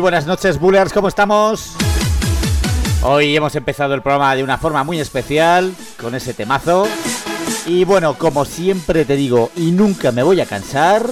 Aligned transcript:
Muy 0.00 0.04
buenas 0.04 0.26
noches, 0.26 0.58
Bullers, 0.58 0.94
¿cómo 0.94 1.08
estamos? 1.08 1.74
Hoy 3.02 3.36
hemos 3.36 3.54
empezado 3.54 3.92
el 3.92 4.00
programa 4.00 4.34
de 4.34 4.42
una 4.42 4.56
forma 4.56 4.82
muy 4.82 4.98
especial, 4.98 5.74
con 6.00 6.14
ese 6.14 6.32
temazo. 6.32 6.88
Y 7.66 7.84
bueno, 7.84 8.14
como 8.14 8.46
siempre 8.46 9.04
te 9.04 9.14
digo, 9.14 9.50
y 9.56 9.72
nunca 9.72 10.10
me 10.10 10.22
voy 10.22 10.40
a 10.40 10.46
cansar, 10.46 11.04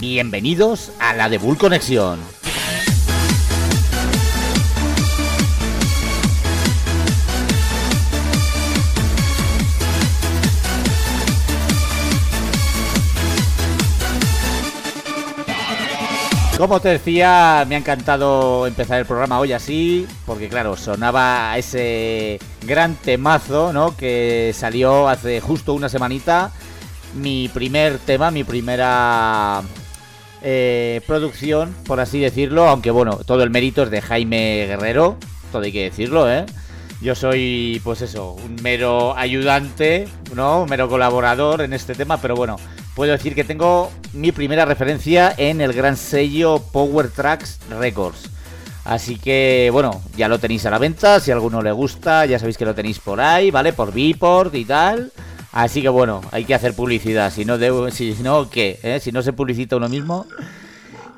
bienvenidos 0.00 0.92
a 0.98 1.12
la 1.12 1.28
de 1.28 1.36
Bull 1.36 1.58
Conexión. 1.58 2.20
Como 16.56 16.78
te 16.80 16.88
decía, 16.90 17.64
me 17.68 17.74
ha 17.74 17.78
encantado 17.78 18.68
empezar 18.68 19.00
el 19.00 19.06
programa 19.06 19.40
hoy 19.40 19.52
así, 19.52 20.06
porque 20.24 20.48
claro, 20.48 20.76
sonaba 20.76 21.58
ese 21.58 22.38
gran 22.62 22.94
temazo, 22.94 23.72
¿no? 23.72 23.96
Que 23.96 24.52
salió 24.54 25.08
hace 25.08 25.40
justo 25.40 25.74
una 25.74 25.88
semanita. 25.88 26.52
Mi 27.16 27.48
primer 27.48 27.98
tema, 27.98 28.30
mi 28.30 28.44
primera 28.44 29.62
eh, 30.42 31.00
producción, 31.08 31.74
por 31.86 31.98
así 31.98 32.20
decirlo, 32.20 32.68
aunque 32.68 32.92
bueno, 32.92 33.16
todo 33.26 33.42
el 33.42 33.50
mérito 33.50 33.82
es 33.82 33.90
de 33.90 34.00
Jaime 34.00 34.66
Guerrero, 34.68 35.16
todo 35.50 35.62
hay 35.62 35.72
que 35.72 35.84
decirlo, 35.84 36.30
¿eh? 36.30 36.46
Yo 37.00 37.16
soy, 37.16 37.80
pues 37.82 38.00
eso, 38.00 38.32
un 38.32 38.56
mero 38.62 39.16
ayudante, 39.16 40.06
¿no? 40.34 40.62
Un 40.62 40.70
mero 40.70 40.88
colaborador 40.88 41.62
en 41.62 41.72
este 41.72 41.96
tema, 41.96 42.18
pero 42.18 42.36
bueno, 42.36 42.56
puedo 42.94 43.12
decir 43.12 43.34
que 43.34 43.44
tengo 43.44 43.90
mi 44.12 44.32
primera 44.32 44.64
referencia 44.64 45.34
en 45.36 45.60
el 45.60 45.72
gran 45.72 45.96
sello 45.96 46.60
Power 46.72 47.10
Tracks 47.10 47.58
Records. 47.70 48.30
Así 48.84 49.16
que, 49.16 49.70
bueno, 49.72 50.02
ya 50.16 50.28
lo 50.28 50.38
tenéis 50.38 50.66
a 50.66 50.70
la 50.70 50.78
venta. 50.78 51.18
Si 51.18 51.30
a 51.30 51.34
alguno 51.34 51.62
le 51.62 51.72
gusta, 51.72 52.26
ya 52.26 52.38
sabéis 52.38 52.58
que 52.58 52.66
lo 52.66 52.74
tenéis 52.74 52.98
por 52.98 53.20
ahí, 53.20 53.50
¿vale? 53.50 53.72
Por 53.72 53.92
Bport 53.92 54.54
y 54.54 54.64
tal. 54.64 55.10
Así 55.52 55.80
que, 55.80 55.88
bueno, 55.88 56.20
hay 56.32 56.44
que 56.44 56.54
hacer 56.54 56.74
publicidad. 56.74 57.32
Si 57.32 57.44
no, 57.44 57.56
si 57.90 58.16
no 58.22 58.50
¿qué? 58.50 58.78
¿Eh? 58.82 59.00
Si 59.00 59.10
no 59.10 59.22
se 59.22 59.32
publicita 59.32 59.76
uno 59.76 59.88
mismo. 59.88 60.26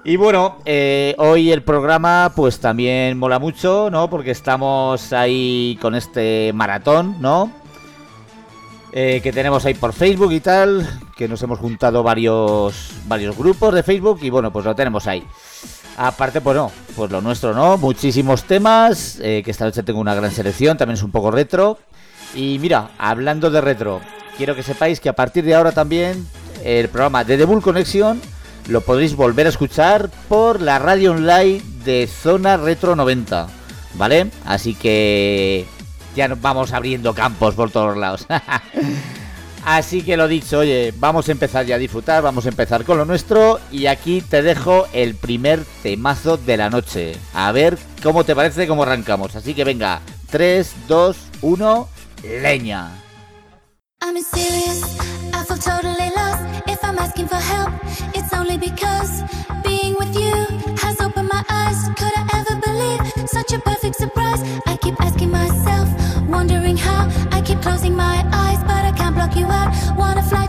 Y 0.04 0.14
bueno, 0.14 0.58
eh, 0.64 1.16
hoy 1.18 1.50
el 1.50 1.62
programa 1.62 2.32
pues 2.36 2.60
también 2.60 3.18
mola 3.18 3.40
mucho, 3.40 3.88
¿no? 3.90 4.08
Porque 4.08 4.30
estamos 4.30 5.12
ahí 5.12 5.76
con 5.82 5.96
este 5.96 6.52
maratón, 6.54 7.16
¿no? 7.20 7.50
Eh, 8.98 9.20
que 9.20 9.30
tenemos 9.30 9.62
ahí 9.66 9.74
por 9.74 9.92
Facebook 9.92 10.32
y 10.32 10.40
tal, 10.40 10.88
que 11.14 11.28
nos 11.28 11.42
hemos 11.42 11.58
juntado 11.58 12.02
varios, 12.02 12.92
varios 13.06 13.36
grupos 13.36 13.74
de 13.74 13.82
Facebook 13.82 14.20
y 14.22 14.30
bueno, 14.30 14.50
pues 14.50 14.64
lo 14.64 14.74
tenemos 14.74 15.06
ahí. 15.06 15.22
Aparte, 15.98 16.40
pues 16.40 16.56
no, 16.56 16.72
pues 16.96 17.10
lo 17.10 17.20
nuestro, 17.20 17.52
¿no? 17.52 17.76
Muchísimos 17.76 18.44
temas, 18.44 19.18
eh, 19.20 19.42
que 19.44 19.50
esta 19.50 19.66
noche 19.66 19.82
tengo 19.82 20.00
una 20.00 20.14
gran 20.14 20.30
selección, 20.30 20.78
también 20.78 20.96
es 20.96 21.02
un 21.02 21.10
poco 21.10 21.30
retro. 21.30 21.78
Y 22.34 22.58
mira, 22.58 22.92
hablando 22.96 23.50
de 23.50 23.60
retro, 23.60 24.00
quiero 24.38 24.56
que 24.56 24.62
sepáis 24.62 24.98
que 24.98 25.10
a 25.10 25.14
partir 25.14 25.44
de 25.44 25.54
ahora 25.54 25.72
también 25.72 26.26
el 26.64 26.88
programa 26.88 27.22
de 27.22 27.36
The 27.36 27.44
Bull 27.44 27.60
Connection 27.60 28.18
lo 28.68 28.80
podréis 28.80 29.14
volver 29.14 29.44
a 29.44 29.50
escuchar 29.50 30.08
por 30.26 30.62
la 30.62 30.78
radio 30.78 31.12
online 31.12 31.60
de 31.84 32.06
Zona 32.06 32.56
Retro 32.56 32.96
90, 32.96 33.46
¿vale? 33.96 34.30
Así 34.46 34.74
que 34.74 35.66
ya 36.16 36.26
nos 36.26 36.40
vamos 36.40 36.72
abriendo 36.72 37.14
campos 37.14 37.54
por 37.54 37.70
todos 37.70 37.96
lados. 37.96 38.26
Así 39.64 40.02
que 40.02 40.16
lo 40.16 40.28
dicho, 40.28 40.60
oye, 40.60 40.94
vamos 40.96 41.28
a 41.28 41.32
empezar 41.32 41.66
ya 41.66 41.74
a 41.74 41.78
disfrutar, 41.78 42.22
vamos 42.22 42.46
a 42.46 42.48
empezar 42.48 42.84
con 42.84 42.98
lo 42.98 43.04
nuestro 43.04 43.58
y 43.72 43.86
aquí 43.86 44.20
te 44.20 44.40
dejo 44.40 44.86
el 44.92 45.16
primer 45.16 45.64
temazo 45.82 46.36
de 46.36 46.56
la 46.56 46.70
noche. 46.70 47.16
A 47.34 47.50
ver 47.52 47.76
cómo 48.02 48.24
te 48.24 48.34
parece 48.36 48.66
cómo 48.66 48.84
arrancamos. 48.84 49.34
Así 49.34 49.54
que 49.54 49.64
venga, 49.64 50.00
3, 50.30 50.72
2, 50.88 51.16
1, 51.42 51.88
leña. 52.42 52.90
such 63.36 63.52
a 63.52 63.62
perfect 63.62 63.96
surprise. 63.96 64.42
I 64.66 64.76
keep 64.76 65.00
asking 65.00 65.30
myself, 65.30 65.85
wondering 66.36 66.76
how. 66.76 67.02
I 67.32 67.40
keep 67.40 67.62
closing 67.62 67.94
my 67.96 68.16
eyes, 68.30 68.60
but 68.68 68.82
I 68.90 68.92
can't 68.92 69.14
block 69.14 69.34
you 69.36 69.46
out. 69.46 69.70
Wanna 69.96 70.22
fly 70.22 70.46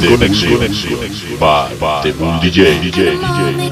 Bull 0.00 0.16
Connection 0.16 1.38
by 1.38 1.68
The 2.02 2.12
Bull 2.12 2.32
DJ. 2.40 2.80
DJ. 2.80 3.20
DJ. 3.20 3.69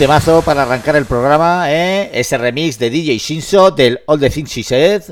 temazo 0.00 0.40
para 0.40 0.62
arrancar 0.62 0.96
el 0.96 1.04
programa, 1.04 1.70
¿eh? 1.70 2.10
ese 2.14 2.38
remix 2.38 2.78
de 2.78 2.88
DJ 2.88 3.18
Shinso 3.18 3.70
del 3.70 4.00
All 4.06 4.18
the 4.18 4.30
Things 4.30 4.48
She 4.48 4.62
Said, 4.62 5.02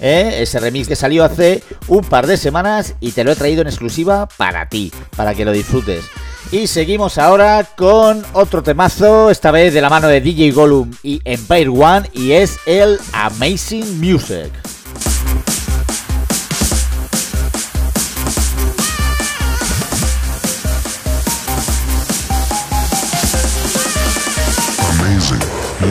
¿eh? 0.00 0.38
ese 0.40 0.58
remix 0.58 0.88
que 0.88 0.96
salió 0.96 1.22
hace 1.22 1.62
un 1.86 2.02
par 2.02 2.26
de 2.26 2.38
semanas 2.38 2.94
y 2.98 3.12
te 3.12 3.24
lo 3.24 3.32
he 3.32 3.36
traído 3.36 3.60
en 3.60 3.66
exclusiva 3.66 4.26
para 4.38 4.66
ti, 4.70 4.90
para 5.14 5.34
que 5.34 5.44
lo 5.44 5.52
disfrutes. 5.52 6.06
Y 6.50 6.66
seguimos 6.66 7.18
ahora 7.18 7.62
con 7.76 8.24
otro 8.32 8.62
temazo, 8.62 9.28
esta 9.28 9.50
vez 9.50 9.74
de 9.74 9.82
la 9.82 9.90
mano 9.90 10.08
de 10.08 10.22
DJ 10.22 10.52
Gollum 10.52 10.92
y 11.02 11.20
Empire 11.26 11.68
One, 11.68 12.08
y 12.14 12.32
es 12.32 12.58
el 12.64 12.98
Amazing 13.12 14.00
Music. 14.00 14.77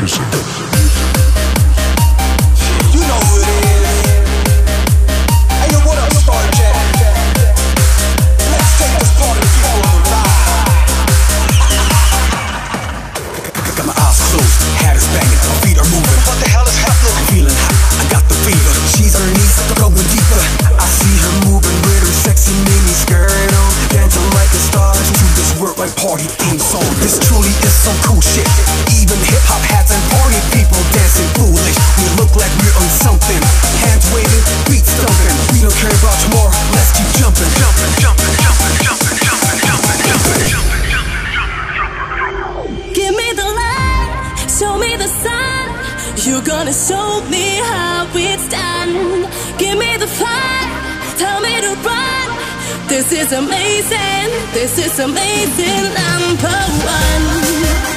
music. 0.07 0.46
is 53.27 53.33
amazing. 53.33 54.53
This 54.53 54.77
is 54.77 54.99
amazing. 54.99 55.83
Number 55.93 56.47
one. 56.47 57.96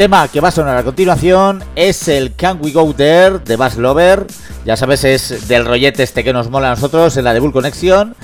Tema 0.00 0.28
que 0.28 0.40
va 0.40 0.48
a 0.48 0.50
sonar 0.50 0.78
a 0.78 0.82
continuación 0.82 1.62
es 1.76 2.08
el 2.08 2.34
Can 2.34 2.58
We 2.62 2.72
Go 2.72 2.94
There 2.94 3.40
de 3.40 3.56
Bass 3.56 3.76
Lover. 3.76 4.26
Ya 4.64 4.74
sabes, 4.74 5.04
es 5.04 5.46
del 5.46 5.66
rollete 5.66 6.02
este 6.02 6.24
que 6.24 6.32
nos 6.32 6.48
mola 6.48 6.68
a 6.68 6.74
nosotros 6.74 7.14
en 7.18 7.24
la 7.24 7.34
de 7.34 7.40
Bull 7.40 7.52
Connection. 7.52 8.16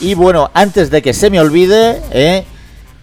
Y 0.00 0.12
bueno, 0.12 0.50
antes 0.52 0.90
de 0.90 1.00
que 1.00 1.14
se 1.14 1.30
me 1.30 1.40
olvide, 1.40 2.02
eh, 2.10 2.44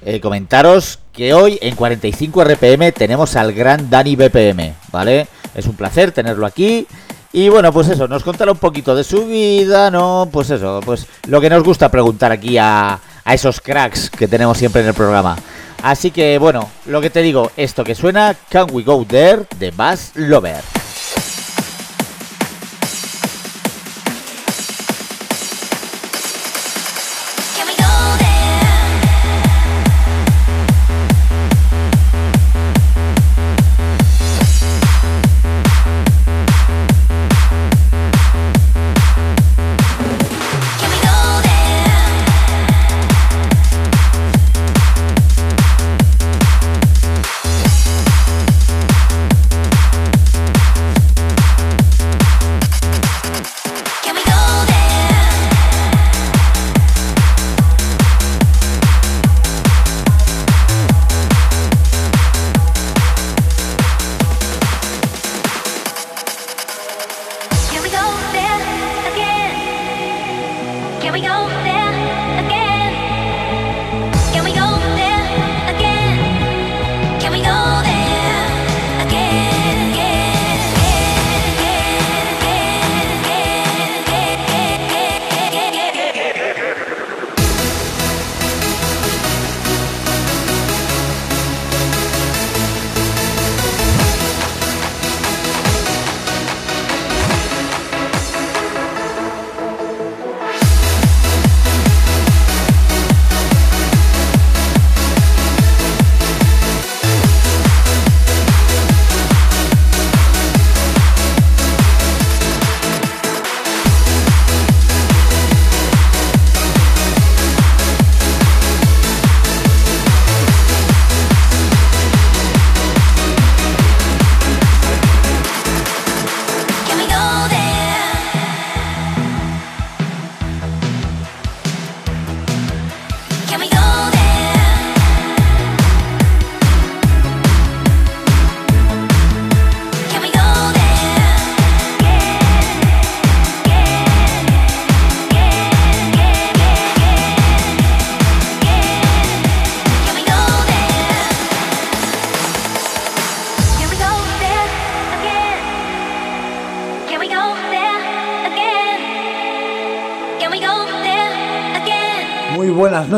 eh, 0.05 0.19
comentaros 0.19 0.99
que 1.11 1.33
hoy 1.33 1.57
en 1.59 1.75
45 1.75 2.43
RPM 2.43 2.91
tenemos 2.91 3.35
al 3.35 3.51
gran 3.51 3.89
Dani 3.89 4.15
BPM, 4.15 4.75
¿vale? 4.91 5.27
Es 5.55 5.65
un 5.65 5.73
placer 5.73 6.11
tenerlo 6.11 6.45
aquí. 6.45 6.85
Y 7.33 7.49
bueno, 7.49 7.73
pues 7.73 7.87
eso, 7.89 8.07
nos 8.07 8.23
contará 8.23 8.51
un 8.51 8.59
poquito 8.59 8.95
de 8.95 9.03
su 9.03 9.25
vida, 9.25 9.89
¿no? 9.89 10.29
Pues 10.31 10.51
eso, 10.51 10.81
pues 10.85 11.07
lo 11.27 11.41
que 11.41 11.49
nos 11.49 11.63
gusta 11.63 11.89
preguntar 11.89 12.31
aquí 12.31 12.59
a, 12.59 12.99
a 13.25 13.33
esos 13.33 13.59
cracks 13.59 14.11
que 14.11 14.27
tenemos 14.27 14.55
siempre 14.55 14.83
en 14.83 14.89
el 14.89 14.93
programa. 14.93 15.35
Así 15.83 16.11
que 16.11 16.37
bueno, 16.37 16.69
lo 16.85 17.01
que 17.01 17.09
te 17.09 17.21
digo, 17.21 17.51
esto 17.57 17.83
que 17.83 17.95
suena, 17.95 18.35
Can 18.49 18.67
We 18.71 18.83
Go 18.83 19.05
There 19.05 19.43
de 19.57 19.71
Bass 19.71 20.11
Lover. 20.15 20.78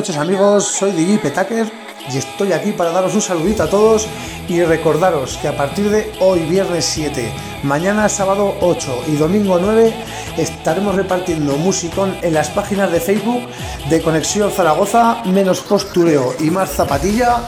Noches 0.01 0.17
amigos, 0.17 0.65
soy 0.65 0.93
DJ 0.93 1.19
Petaker 1.19 1.71
y 2.11 2.17
estoy 2.17 2.53
aquí 2.53 2.71
para 2.71 2.89
daros 2.89 3.13
un 3.13 3.21
saludito 3.21 3.61
a 3.61 3.69
todos 3.69 4.07
y 4.47 4.63
recordaros 4.63 5.37
que 5.37 5.47
a 5.47 5.55
partir 5.55 5.91
de 5.91 6.11
hoy 6.19 6.39
viernes 6.39 6.85
7, 6.85 7.31
mañana 7.61 8.09
sábado 8.09 8.55
8 8.61 9.03
y 9.09 9.17
domingo 9.17 9.59
9 9.61 9.93
estaremos 10.37 10.95
repartiendo 10.95 11.55
musicón 11.55 12.17
en 12.23 12.33
las 12.33 12.49
páginas 12.49 12.91
de 12.91 12.99
Facebook 12.99 13.43
de 13.91 14.01
Conexión 14.01 14.49
Zaragoza, 14.49 15.21
menos 15.25 15.59
postureo 15.59 16.33
y 16.39 16.49
más 16.49 16.71
zapatilla, 16.71 17.41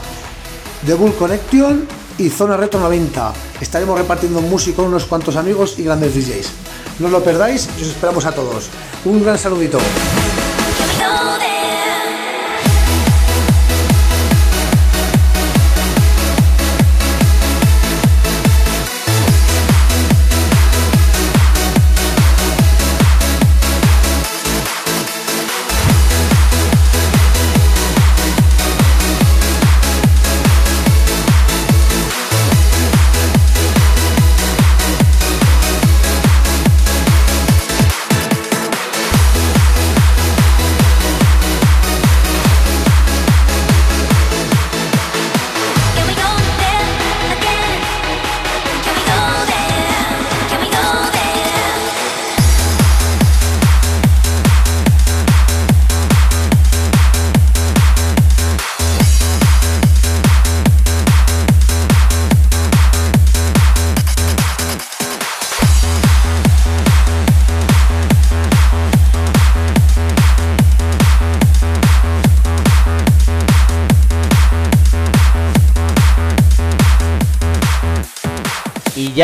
de 0.82 0.94
Bull 0.94 1.16
Connection 1.16 1.88
y 2.18 2.28
Zona 2.28 2.56
Reto 2.56 2.78
90. 2.78 3.32
Estaremos 3.60 3.98
repartiendo 3.98 4.40
música 4.40 4.76
con 4.76 4.86
unos 4.86 5.06
cuantos 5.06 5.34
amigos 5.34 5.76
y 5.76 5.82
grandes 5.82 6.14
DJs. 6.14 6.52
No 7.00 7.08
lo 7.08 7.20
perdáis 7.20 7.68
y 7.80 7.82
os 7.82 7.88
esperamos 7.88 8.24
a 8.26 8.32
todos. 8.32 8.68
Un 9.04 9.24
gran 9.24 9.38
saludito. 9.38 9.80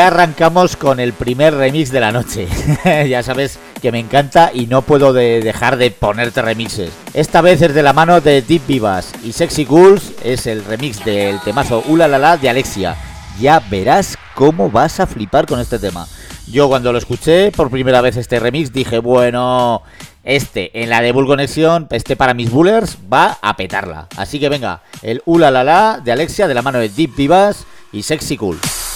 ya 0.00 0.06
arrancamos 0.06 0.76
con 0.76 0.98
el 0.98 1.12
primer 1.12 1.52
remix 1.52 1.92
de 1.92 2.00
la 2.00 2.10
noche. 2.10 2.48
ya 3.06 3.22
sabes 3.22 3.58
que 3.82 3.92
me 3.92 3.98
encanta 3.98 4.50
y 4.54 4.66
no 4.66 4.80
puedo 4.80 5.12
de 5.12 5.42
dejar 5.42 5.76
de 5.76 5.90
ponerte 5.90 6.40
remixes. 6.40 6.90
Esta 7.12 7.42
vez 7.42 7.60
es 7.60 7.74
de 7.74 7.82
la 7.82 7.92
mano 7.92 8.22
de 8.22 8.40
Deep 8.40 8.66
Vivas 8.66 9.12
y 9.22 9.32
Sexy 9.32 9.66
Ghouls 9.66 10.12
es 10.24 10.46
el 10.46 10.64
remix 10.64 11.04
del 11.04 11.38
temazo 11.40 11.84
Ulalala 11.86 12.38
de 12.38 12.48
Alexia. 12.48 12.96
Ya 13.42 13.60
verás 13.70 14.16
cómo 14.34 14.70
vas 14.70 15.00
a 15.00 15.06
flipar 15.06 15.44
con 15.44 15.60
este 15.60 15.78
tema. 15.78 16.06
Yo 16.50 16.68
cuando 16.70 16.92
lo 16.92 16.98
escuché 16.98 17.52
por 17.52 17.70
primera 17.70 18.00
vez 18.00 18.16
este 18.16 18.40
remix 18.40 18.72
dije, 18.72 19.00
bueno, 19.00 19.82
este 20.24 20.82
en 20.82 20.88
la 20.88 21.02
de 21.02 21.12
Bull 21.12 21.26
Conexión, 21.26 21.88
este 21.90 22.16
para 22.16 22.32
mis 22.32 22.50
bullers 22.50 22.96
va 23.12 23.36
a 23.42 23.54
petarla. 23.54 24.08
Así 24.16 24.40
que 24.40 24.48
venga, 24.48 24.80
el 25.02 25.20
Ulalala 25.26 26.00
de 26.02 26.12
Alexia 26.12 26.48
de 26.48 26.54
la 26.54 26.62
mano 26.62 26.78
de 26.78 26.88
Deep 26.88 27.16
Vivas 27.16 27.66
y 27.92 28.02
Sexy 28.02 28.36
Ghouls. 28.36 28.89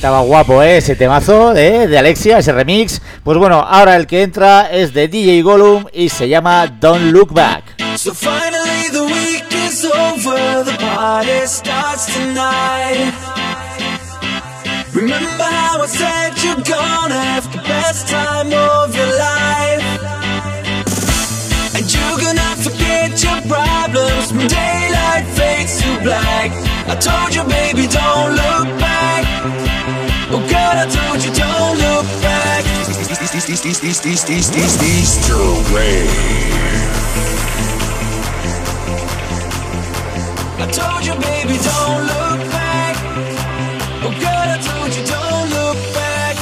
Estaba 0.00 0.22
guapo 0.22 0.62
¿eh? 0.62 0.78
ese 0.78 0.96
temazo 0.96 1.54
¿eh? 1.54 1.86
de 1.86 1.98
Alexia, 1.98 2.38
ese 2.38 2.52
remix. 2.52 3.02
Pues 3.22 3.36
bueno, 3.36 3.60
ahora 3.60 3.96
el 3.96 4.06
que 4.06 4.22
entra 4.22 4.70
es 4.70 4.94
de 4.94 5.08
DJ 5.08 5.42
Gollum 5.42 5.84
y 5.92 6.08
se 6.08 6.26
llama 6.26 6.66
Don't 6.68 7.12
Look 7.12 7.34
Back. 7.34 7.76
So 7.96 8.14
finally 8.14 8.88
the 8.92 9.02
week 9.02 9.44
is 9.68 9.84
over, 9.84 10.64
the 10.64 10.74
party 10.78 11.46
starts 11.46 12.06
tonight. 12.14 13.12
Remember 14.94 15.44
how 15.44 15.82
I 15.82 15.86
said 15.86 16.32
you're 16.42 16.64
gonna 16.64 17.20
have 17.20 17.52
the 17.52 17.60
best 17.68 18.08
time 18.08 18.54
of 18.54 18.96
your 18.96 19.12
life. 19.18 19.84
And 21.76 21.84
you're 21.92 22.18
gonna 22.24 22.56
forget 22.56 23.22
your 23.22 23.42
problems 23.42 24.32
when 24.32 24.48
daylight 24.48 25.26
fades 25.36 25.82
to 25.82 26.00
black. 26.02 26.52
I 26.88 26.96
told 26.96 27.34
you, 27.34 27.44
baby, 27.44 27.86
don't 27.86 28.30
look 28.30 28.80
back. 28.80 28.99
told 30.90 31.24
you 31.24 31.32
don't 31.32 31.78
look 31.78 32.06
back. 32.22 32.64
Mr. 35.00 35.38
way. 35.74 36.06
I 40.58 40.66
told 40.70 41.06
you, 41.06 41.14
baby, 41.14 41.56
don't 41.70 42.02
look 42.12 42.40
back. 42.50 42.94
Oh, 44.04 44.12
God, 44.20 44.46
I 44.54 44.58
told 44.60 44.90
you, 44.96 45.04
don't 45.06 45.48
look 45.56 45.78
back. 45.94 46.36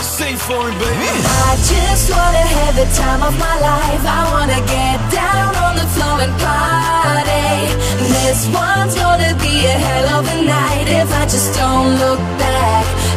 Sing 0.00 0.36
for 0.36 0.64
me, 0.68 0.74
baby. 0.78 1.08
I 1.48 1.56
just 1.72 2.10
wanna 2.10 2.46
have 2.56 2.74
the 2.76 2.88
time 2.94 3.22
of 3.22 3.34
my 3.38 3.56
life. 3.60 4.04
I 4.18 4.22
wanna 4.32 4.60
get 4.76 4.98
down 5.10 5.52
on 5.66 5.74
the 5.76 5.86
floor 5.94 6.20
and 6.26 6.34
party. 6.40 7.74
This 8.24 8.46
one's 8.48 8.94
gonna 8.94 9.34
be 9.44 9.66
a 9.66 9.76
hell 9.86 10.20
of 10.20 10.24
a 10.28 10.42
night 10.42 10.88
if 10.88 11.08
I 11.12 11.24
just 11.24 11.54
don't 11.58 11.98
look 11.98 12.20
back. 12.38 13.03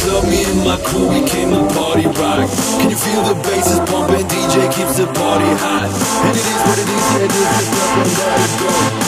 club, 0.00 0.24
me 0.24 0.44
and 0.44 0.64
my 0.64 0.76
crew, 0.80 1.08
we 1.08 1.20
came 1.28 1.50
to 1.50 1.62
party 1.74 2.06
rock. 2.06 2.48
Can 2.80 2.90
you 2.90 2.96
feel 2.96 3.22
the 3.22 3.34
bass 3.44 3.66
is 3.70 3.80
pumping, 3.80 4.26
DJ 4.26 4.72
keeps 4.72 4.96
the 4.96 5.06
party 5.06 5.50
hot. 5.60 5.88
And 6.24 6.36
it 6.36 6.46
is 6.52 6.60
what 6.66 6.78
it 6.78 6.88
is, 6.88 7.06
yeah, 7.12 7.28
this 7.28 7.68
is 7.68 7.76
nothing 7.76 8.12
but 8.16 8.40
a 8.40 8.94
go. 8.94 8.99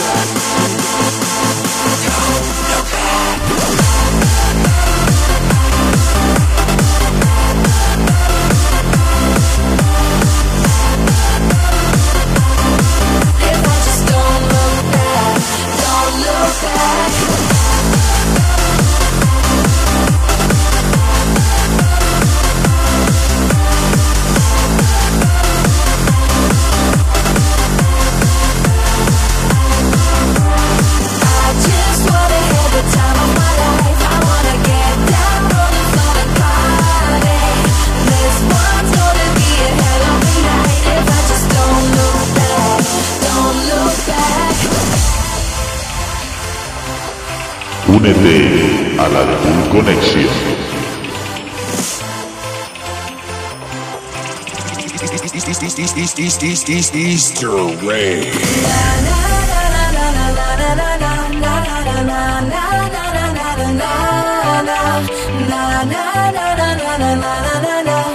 Únete 48.03 48.97
a 48.99 49.09
la 49.09 49.23
Tool 49.43 49.63
Conexión. 49.71 50.35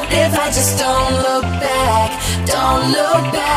If 0.10 0.34
I 0.34 0.52
just 0.52 0.78
don't 0.78 1.14
look 1.24 1.44
back, 1.62 2.12
don't 2.46 2.92
look 2.92 3.32
back. 3.32 3.48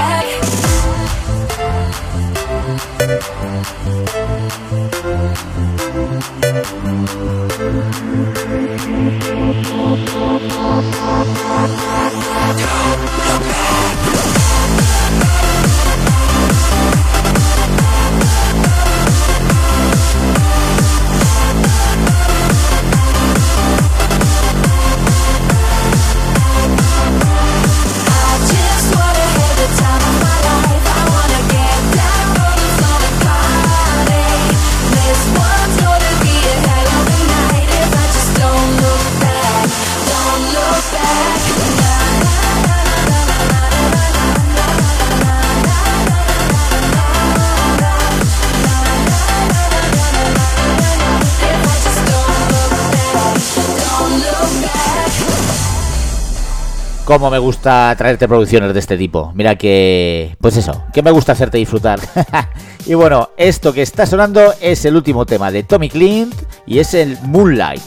Cómo 57.11 57.29
me 57.29 57.41
gusta 57.41 57.93
traerte 57.99 58.29
producciones 58.29 58.73
de 58.73 58.79
este 58.79 58.97
tipo. 58.97 59.33
Mira 59.35 59.57
que... 59.57 60.37
Pues 60.41 60.57
eso, 60.57 60.85
que 60.93 61.03
me 61.03 61.11
gusta 61.11 61.33
hacerte 61.33 61.59
disfrutar. 61.59 61.99
y 62.87 62.95
bueno, 62.95 63.31
esto 63.37 63.73
que 63.73 63.83
está 63.83 64.07
sonando 64.07 64.55
es 64.61 64.85
el 64.85 64.95
último 64.95 65.27
tema 65.27 65.51
de 65.51 65.65
Tommy 65.65 65.89
Clint 65.89 66.33
y 66.67 66.79
es 66.79 66.95
el 66.95 67.19
Moonlight. 67.23 67.83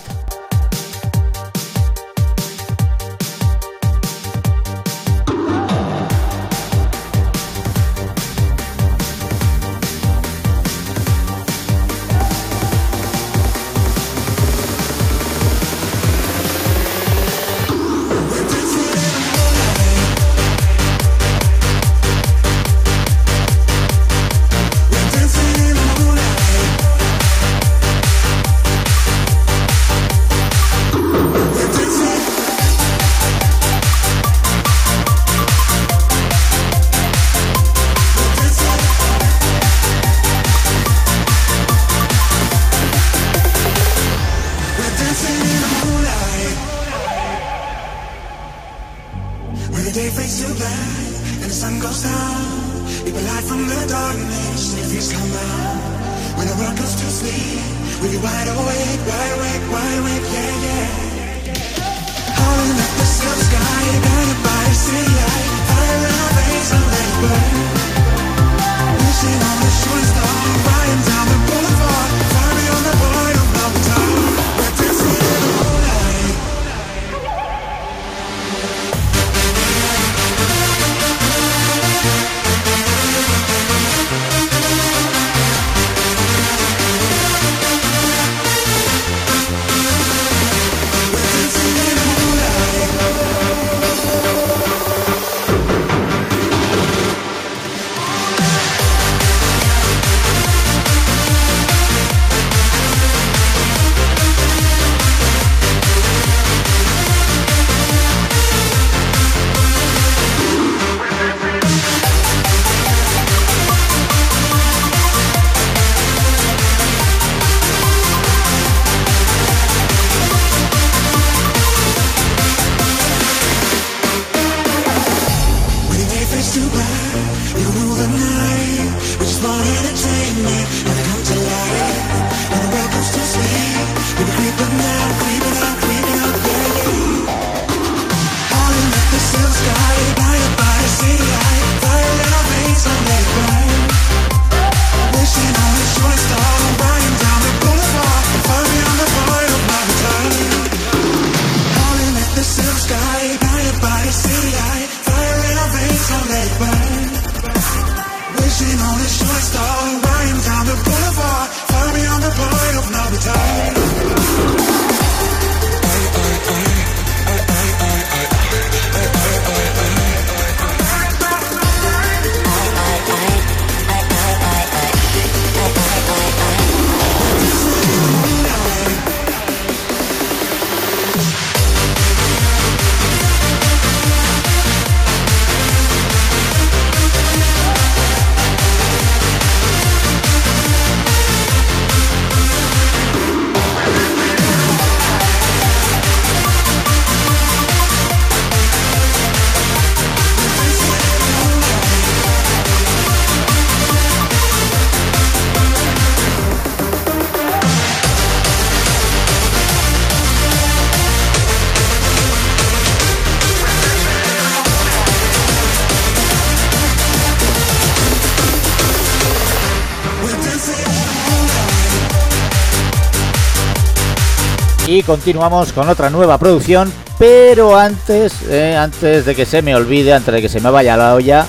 Continuamos 225.02 225.74
con 225.74 225.90
otra 225.90 226.12
nueva 226.12 226.38
producción, 226.38 226.94
pero 227.18 227.76
antes, 227.76 228.44
eh, 228.44 228.76
antes 228.78 229.26
de 229.26 229.34
que 229.34 229.46
se 229.46 229.62
me 229.62 229.76
olvide, 229.76 230.14
antes 230.14 230.34
de 230.34 230.42
que 230.42 230.50
se 230.50 230.60
me 230.60 230.70
vaya 230.70 230.96
la 230.96 231.16
olla, 231.16 231.48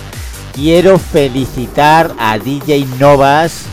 quiero 0.54 0.98
felicitar 0.98 2.12
a 2.18 2.38
DJ 2.38 2.86
Novas 2.98 3.66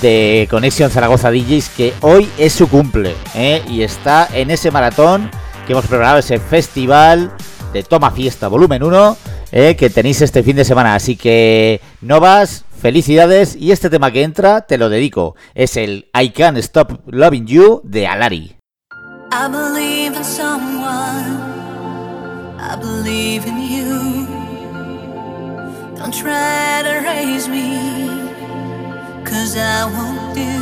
de 0.00 0.48
Conexión 0.50 0.90
Zaragoza 0.90 1.30
DJs 1.30 1.68
que 1.76 1.92
hoy 2.00 2.28
es 2.38 2.54
su 2.54 2.68
cumple 2.68 3.14
eh, 3.34 3.62
y 3.68 3.82
está 3.82 4.28
en 4.32 4.50
ese 4.50 4.70
maratón 4.70 5.30
que 5.66 5.72
hemos 5.72 5.86
preparado, 5.86 6.18
ese 6.18 6.38
festival 6.38 7.32
de 7.72 7.82
Toma 7.82 8.10
Fiesta 8.10 8.48
Volumen 8.48 8.82
1 8.82 9.16
eh, 9.52 9.76
que 9.76 9.90
tenéis 9.90 10.22
este 10.22 10.42
fin 10.42 10.56
de 10.56 10.64
semana. 10.64 10.94
Así 10.94 11.16
que 11.16 11.80
Novas, 12.00 12.64
felicidades 12.80 13.54
y 13.54 13.70
este 13.70 13.90
tema 13.90 14.10
que 14.10 14.22
entra 14.22 14.62
te 14.62 14.78
lo 14.78 14.88
dedico. 14.88 15.36
Es 15.54 15.76
el 15.76 16.08
I 16.18 16.30
Can't 16.30 16.58
Stop 16.58 17.00
Loving 17.06 17.46
You 17.46 17.82
de 17.84 18.06
Alari. 18.06 18.61
I 19.34 19.48
believe 19.48 20.14
in 20.14 20.24
someone. 20.24 21.40
I 22.60 22.76
believe 22.78 23.46
in 23.46 23.58
you. 23.60 24.26
Don't 25.96 26.12
try 26.12 26.82
to 26.84 27.00
raise 27.08 27.48
me, 27.48 27.78
cause 29.24 29.56
I 29.56 29.86
won't 29.86 30.34
do. 30.34 30.60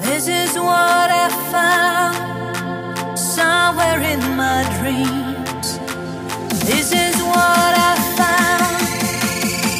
This 0.00 0.26
is 0.26 0.56
what 0.56 1.10
I 1.24 1.28
found 1.52 3.18
somewhere 3.18 4.00
in 4.00 4.20
my 4.34 4.64
dreams. 4.80 5.78
This 6.64 6.92
is 6.92 7.16
what 7.22 7.72
I 7.90 7.94
found. 8.16 8.88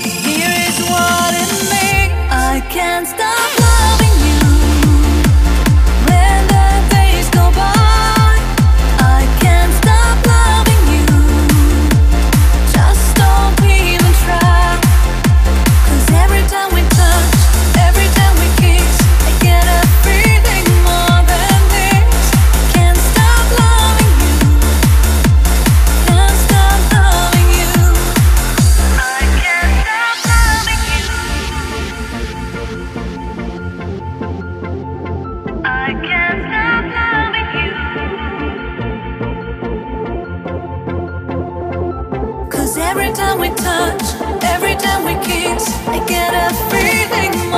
Here 0.04 0.54
is 0.68 0.78
what 0.92 1.32
it 1.42 1.50
means. 1.72 2.12
I 2.30 2.60
can't 2.68 3.06
stop 3.08 3.61
I 45.86 46.04
get 46.06 46.34
a 46.34 46.48
feeling 46.70 47.51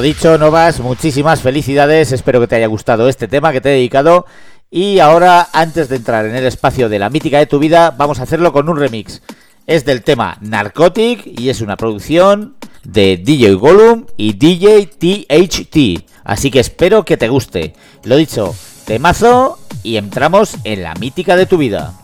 dicho, 0.00 0.38
Novas, 0.38 0.80
muchísimas 0.80 1.40
felicidades. 1.42 2.12
Espero 2.12 2.40
que 2.40 2.46
te 2.46 2.56
haya 2.56 2.66
gustado 2.66 3.08
este 3.08 3.28
tema 3.28 3.52
que 3.52 3.60
te 3.60 3.70
he 3.70 3.72
dedicado. 3.72 4.26
Y 4.70 4.98
ahora, 5.00 5.48
antes 5.52 5.88
de 5.88 5.96
entrar 5.96 6.26
en 6.26 6.36
el 6.36 6.46
espacio 6.46 6.88
de 6.88 6.98
la 6.98 7.10
mítica 7.10 7.38
de 7.38 7.46
tu 7.46 7.58
vida, 7.58 7.90
vamos 7.90 8.20
a 8.20 8.22
hacerlo 8.22 8.52
con 8.52 8.68
un 8.68 8.76
remix. 8.76 9.22
Es 9.66 9.84
del 9.84 10.02
tema 10.02 10.38
Narcotic 10.40 11.22
y 11.38 11.48
es 11.48 11.60
una 11.60 11.76
producción 11.76 12.54
de 12.84 13.16
DJ 13.16 13.54
Gollum 13.54 14.06
y 14.16 14.34
DJ 14.34 14.86
THT. 14.86 16.04
Así 16.24 16.50
que 16.50 16.60
espero 16.60 17.04
que 17.04 17.16
te 17.16 17.28
guste. 17.28 17.74
Lo 18.04 18.16
dicho, 18.16 18.54
temazo 18.86 19.58
y 19.82 19.96
entramos 19.96 20.56
en 20.64 20.82
la 20.82 20.94
mítica 20.94 21.36
de 21.36 21.46
tu 21.46 21.56
vida. 21.56 21.94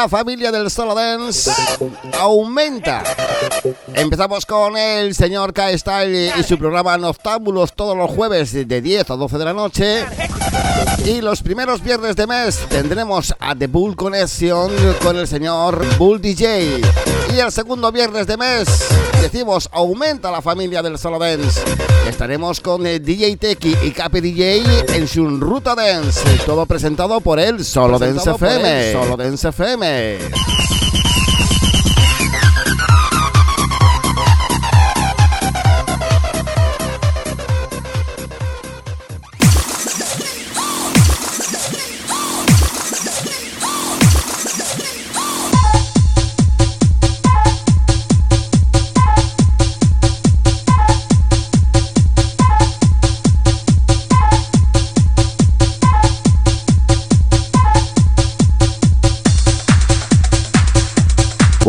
La 0.00 0.08
familia 0.08 0.50
del 0.50 0.70
solo 0.70 0.94
dance 0.94 1.52
aumenta. 2.18 3.04
Empezamos 3.92 4.46
con 4.46 4.74
el 4.74 5.14
señor 5.14 5.52
K-Style 5.52 6.32
y 6.38 6.42
su 6.42 6.56
programa 6.56 6.96
Noctámbulos 6.96 7.74
todos 7.74 7.94
los 7.94 8.10
jueves 8.10 8.50
de 8.66 8.80
10 8.80 9.10
a 9.10 9.16
12 9.16 9.36
de 9.36 9.44
la 9.44 9.52
noche. 9.52 10.06
Y 11.04 11.20
los 11.20 11.42
primeros 11.42 11.82
viernes 11.82 12.16
de 12.16 12.26
mes 12.26 12.58
tendremos 12.70 13.34
a 13.38 13.54
The 13.54 13.66
Bull 13.66 13.94
Connection 13.94 14.72
con 15.02 15.16
el 15.16 15.28
señor 15.28 15.84
Bull 15.98 16.18
DJ. 16.18 16.80
Y 17.34 17.38
el 17.38 17.52
segundo 17.52 17.92
viernes 17.92 18.26
de 18.26 18.38
mes 18.38 18.68
decimos 19.20 19.68
aumenta 19.70 20.30
la 20.30 20.40
familia 20.40 20.82
del 20.82 20.98
solo 20.98 21.18
dance. 21.18 21.60
Estaremos 22.08 22.60
con 22.60 22.86
el 22.86 23.04
DJ 23.04 23.36
Teki 23.36 23.76
y 23.84 23.90
Capi 23.92 24.20
DJ 24.20 24.64
en 24.94 25.06
su 25.06 25.26
Ruta 25.38 25.74
Dance. 25.74 26.20
Todo 26.44 26.66
presentado 26.66 27.20
por 27.20 27.38
el 27.38 27.64
Solo 27.64 27.98
Dance 27.98 28.14
Presentado 28.14 28.38
por 28.38 28.48
FM. 28.48 28.92
Solo 28.92 29.16
Dance 29.16 29.48
FM. 29.48 29.89
Hey. 29.90 30.79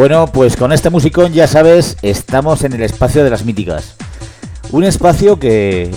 Bueno, 0.01 0.25
pues 0.25 0.57
con 0.57 0.71
este 0.71 0.89
musicón 0.89 1.31
ya 1.31 1.45
sabes, 1.45 1.95
estamos 2.01 2.63
en 2.63 2.73
el 2.73 2.81
espacio 2.81 3.23
de 3.23 3.29
las 3.29 3.45
míticas. 3.45 3.93
Un 4.71 4.83
espacio 4.83 5.37
que, 5.37 5.91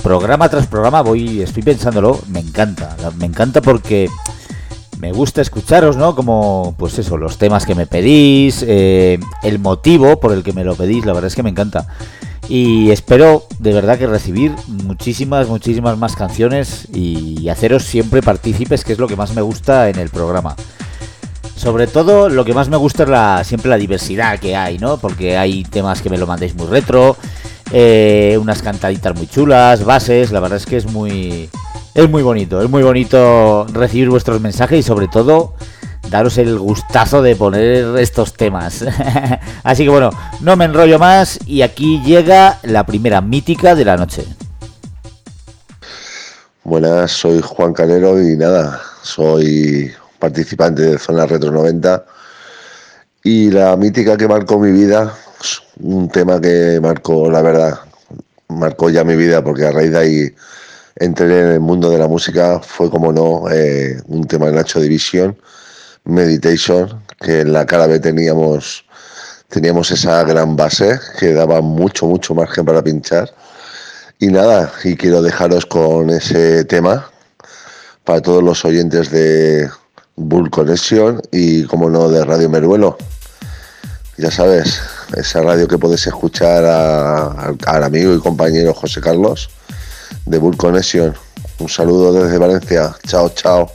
programa 0.00 0.48
tras 0.48 0.68
programa 0.68 1.02
voy, 1.02 1.42
estoy 1.42 1.64
pensándolo, 1.64 2.20
me 2.28 2.38
encanta, 2.38 2.96
me 3.18 3.26
encanta 3.26 3.62
porque 3.62 4.08
me 5.00 5.10
gusta 5.10 5.42
escucharos, 5.42 5.96
¿no? 5.96 6.14
Como, 6.14 6.76
pues 6.78 6.96
eso, 7.00 7.16
los 7.16 7.36
temas 7.36 7.66
que 7.66 7.74
me 7.74 7.88
pedís, 7.88 8.64
eh, 8.64 9.18
el 9.42 9.58
motivo 9.58 10.20
por 10.20 10.32
el 10.32 10.44
que 10.44 10.52
me 10.52 10.62
lo 10.62 10.76
pedís, 10.76 11.04
la 11.04 11.14
verdad 11.14 11.26
es 11.26 11.34
que 11.34 11.42
me 11.42 11.50
encanta. 11.50 11.88
Y 12.48 12.92
espero 12.92 13.42
de 13.58 13.72
verdad 13.72 13.98
que 13.98 14.06
recibir 14.06 14.54
muchísimas, 14.68 15.48
muchísimas 15.48 15.98
más 15.98 16.14
canciones 16.14 16.86
y 16.94 17.48
haceros 17.48 17.82
siempre 17.82 18.22
partícipes, 18.22 18.84
que 18.84 18.92
es 18.92 19.00
lo 19.00 19.08
que 19.08 19.16
más 19.16 19.34
me 19.34 19.42
gusta 19.42 19.88
en 19.88 19.98
el 19.98 20.10
programa. 20.10 20.54
Sobre 21.58 21.88
todo 21.88 22.28
lo 22.28 22.44
que 22.44 22.54
más 22.54 22.68
me 22.68 22.76
gusta 22.76 23.02
es 23.02 23.08
la, 23.08 23.42
siempre 23.42 23.68
la 23.68 23.76
diversidad 23.76 24.38
que 24.38 24.54
hay, 24.54 24.78
¿no? 24.78 24.96
Porque 24.98 25.36
hay 25.36 25.64
temas 25.64 26.00
que 26.00 26.08
me 26.08 26.16
lo 26.16 26.24
mandéis 26.24 26.54
muy 26.54 26.68
retro, 26.68 27.16
eh, 27.72 28.38
unas 28.40 28.62
cantaditas 28.62 29.16
muy 29.16 29.26
chulas, 29.26 29.84
bases, 29.84 30.30
la 30.30 30.38
verdad 30.38 30.58
es 30.58 30.66
que 30.66 30.76
es 30.76 30.86
muy... 30.86 31.50
Es 31.94 32.08
muy 32.08 32.22
bonito, 32.22 32.62
es 32.62 32.70
muy 32.70 32.84
bonito 32.84 33.66
recibir 33.72 34.08
vuestros 34.08 34.40
mensajes 34.40 34.78
y 34.78 34.82
sobre 34.84 35.08
todo 35.08 35.54
daros 36.10 36.38
el 36.38 36.56
gustazo 36.56 37.22
de 37.22 37.34
poner 37.34 37.96
estos 37.98 38.34
temas. 38.34 38.84
Así 39.64 39.82
que 39.82 39.90
bueno, 39.90 40.10
no 40.40 40.54
me 40.54 40.66
enrollo 40.66 41.00
más 41.00 41.40
y 41.44 41.62
aquí 41.62 42.00
llega 42.04 42.60
la 42.62 42.86
primera 42.86 43.20
mítica 43.20 43.74
de 43.74 43.84
la 43.84 43.96
noche. 43.96 44.24
Buenas, 46.62 47.10
soy 47.10 47.40
Juan 47.42 47.72
Calero 47.72 48.22
y 48.22 48.36
nada, 48.36 48.80
soy 49.02 49.90
participante 50.18 50.82
de 50.82 50.98
Zona 50.98 51.26
Retro 51.26 51.50
90 51.50 52.04
y 53.24 53.50
la 53.50 53.76
mítica 53.76 54.16
que 54.16 54.28
marcó 54.28 54.58
mi 54.58 54.70
vida, 54.70 55.14
un 55.80 56.08
tema 56.08 56.40
que 56.40 56.78
marcó, 56.80 57.30
la 57.30 57.42
verdad, 57.42 57.80
marcó 58.48 58.90
ya 58.90 59.04
mi 59.04 59.16
vida 59.16 59.42
porque 59.42 59.66
a 59.66 59.72
raíz 59.72 59.90
de 59.90 59.98
ahí 59.98 60.34
entré 60.96 61.40
en 61.40 61.48
el 61.50 61.60
mundo 61.60 61.90
de 61.90 61.98
la 61.98 62.08
música, 62.08 62.60
fue 62.60 62.90
como 62.90 63.12
no, 63.12 63.50
eh, 63.50 64.00
un 64.06 64.26
tema 64.26 64.46
de 64.46 64.52
Nacho 64.52 64.80
División, 64.80 65.36
Meditation, 66.04 67.02
que 67.20 67.40
en 67.40 67.52
la 67.52 67.66
cara 67.66 67.86
B 67.86 68.00
teníamos, 68.00 68.84
teníamos 69.48 69.90
esa 69.90 70.22
gran 70.24 70.56
base 70.56 70.98
que 71.18 71.32
daba 71.32 71.60
mucho, 71.60 72.06
mucho 72.06 72.34
margen 72.34 72.64
para 72.64 72.82
pinchar. 72.82 73.32
Y 74.18 74.28
nada, 74.28 74.72
y 74.82 74.96
quiero 74.96 75.22
dejaros 75.22 75.66
con 75.66 76.10
ese 76.10 76.64
tema 76.64 77.08
para 78.04 78.20
todos 78.20 78.42
los 78.42 78.64
oyentes 78.64 79.10
de 79.10 79.68
Bull 80.18 80.50
Connection 80.50 81.22
y, 81.30 81.64
como 81.64 81.88
no, 81.88 82.08
de 82.08 82.24
Radio 82.24 82.48
Meruelo. 82.48 82.98
Ya 84.16 84.30
sabes, 84.30 84.80
esa 85.16 85.42
radio 85.42 85.68
que 85.68 85.78
puedes 85.78 86.06
escuchar 86.06 86.64
al 86.64 87.84
amigo 87.84 88.14
y 88.14 88.18
compañero 88.18 88.74
José 88.74 89.00
Carlos 89.00 89.48
de 90.26 90.38
Bull 90.38 90.56
Connection. 90.56 91.14
Un 91.60 91.68
saludo 91.68 92.12
desde 92.12 92.38
Valencia. 92.38 92.96
Chao, 93.06 93.28
chao. 93.30 93.70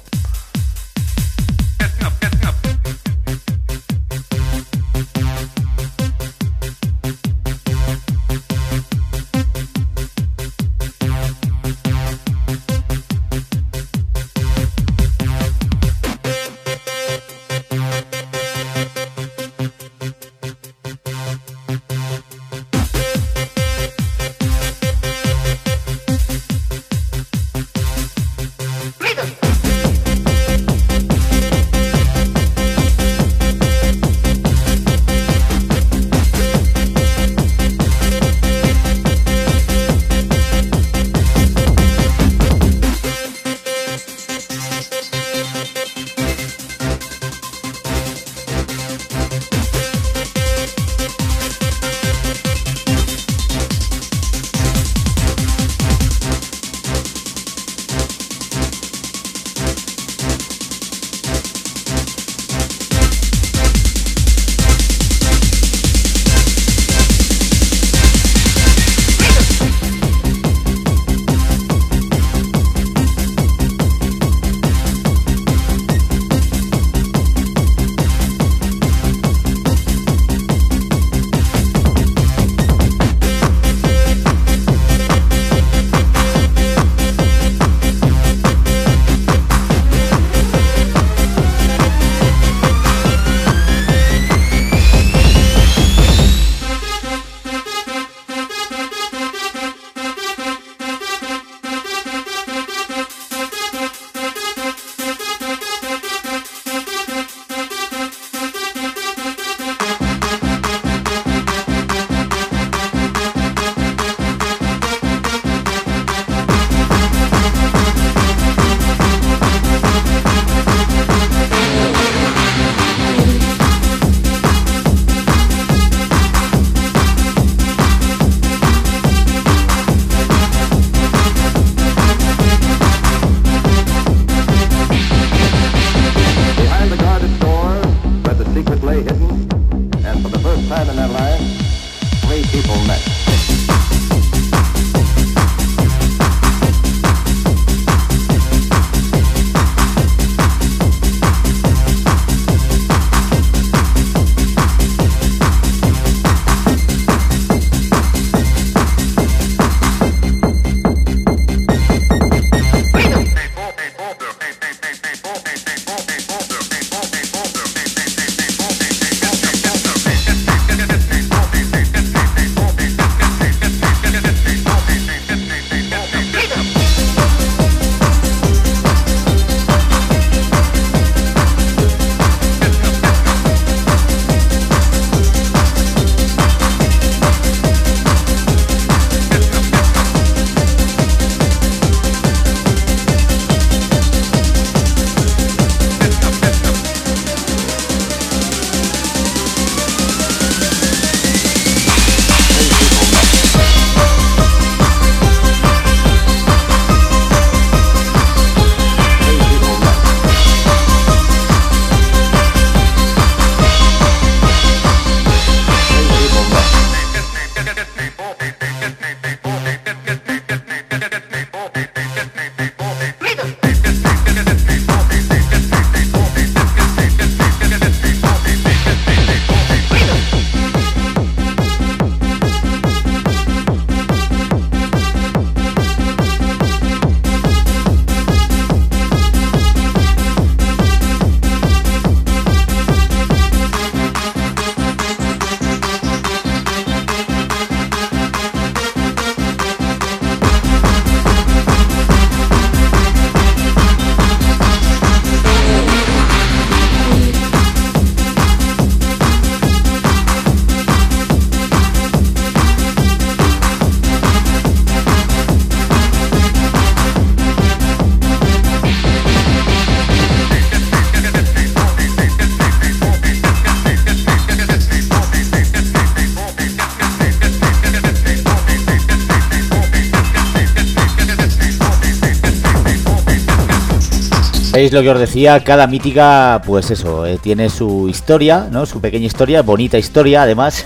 ¿Veis 284.83 284.91
lo 284.91 285.01
que 285.01 285.11
os 285.11 285.19
decía? 285.19 285.63
Cada 285.63 285.87
mítica, 285.87 286.61
pues 286.65 286.91
eso, 286.91 287.25
eh, 287.25 287.39
tiene 287.41 287.69
su 287.69 288.09
historia, 288.09 288.67
¿no? 288.69 288.85
Su 288.85 288.99
pequeña 288.99 289.27
historia, 289.27 289.61
bonita 289.61 289.97
historia 289.97 290.41
además. 290.41 290.85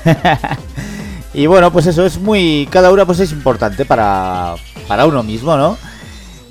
y 1.34 1.48
bueno, 1.48 1.74
pues 1.74 1.88
eso 1.88 2.06
es 2.06 2.20
muy... 2.20 2.70
Cada 2.72 2.92
una 2.92 3.08
pues 3.08 3.22
es 3.22 3.32
importante 3.32 3.86
para, 3.86 4.54
para 4.88 5.08
uno 5.08 5.24
mismo, 5.24 5.58
¿no? 5.58 5.80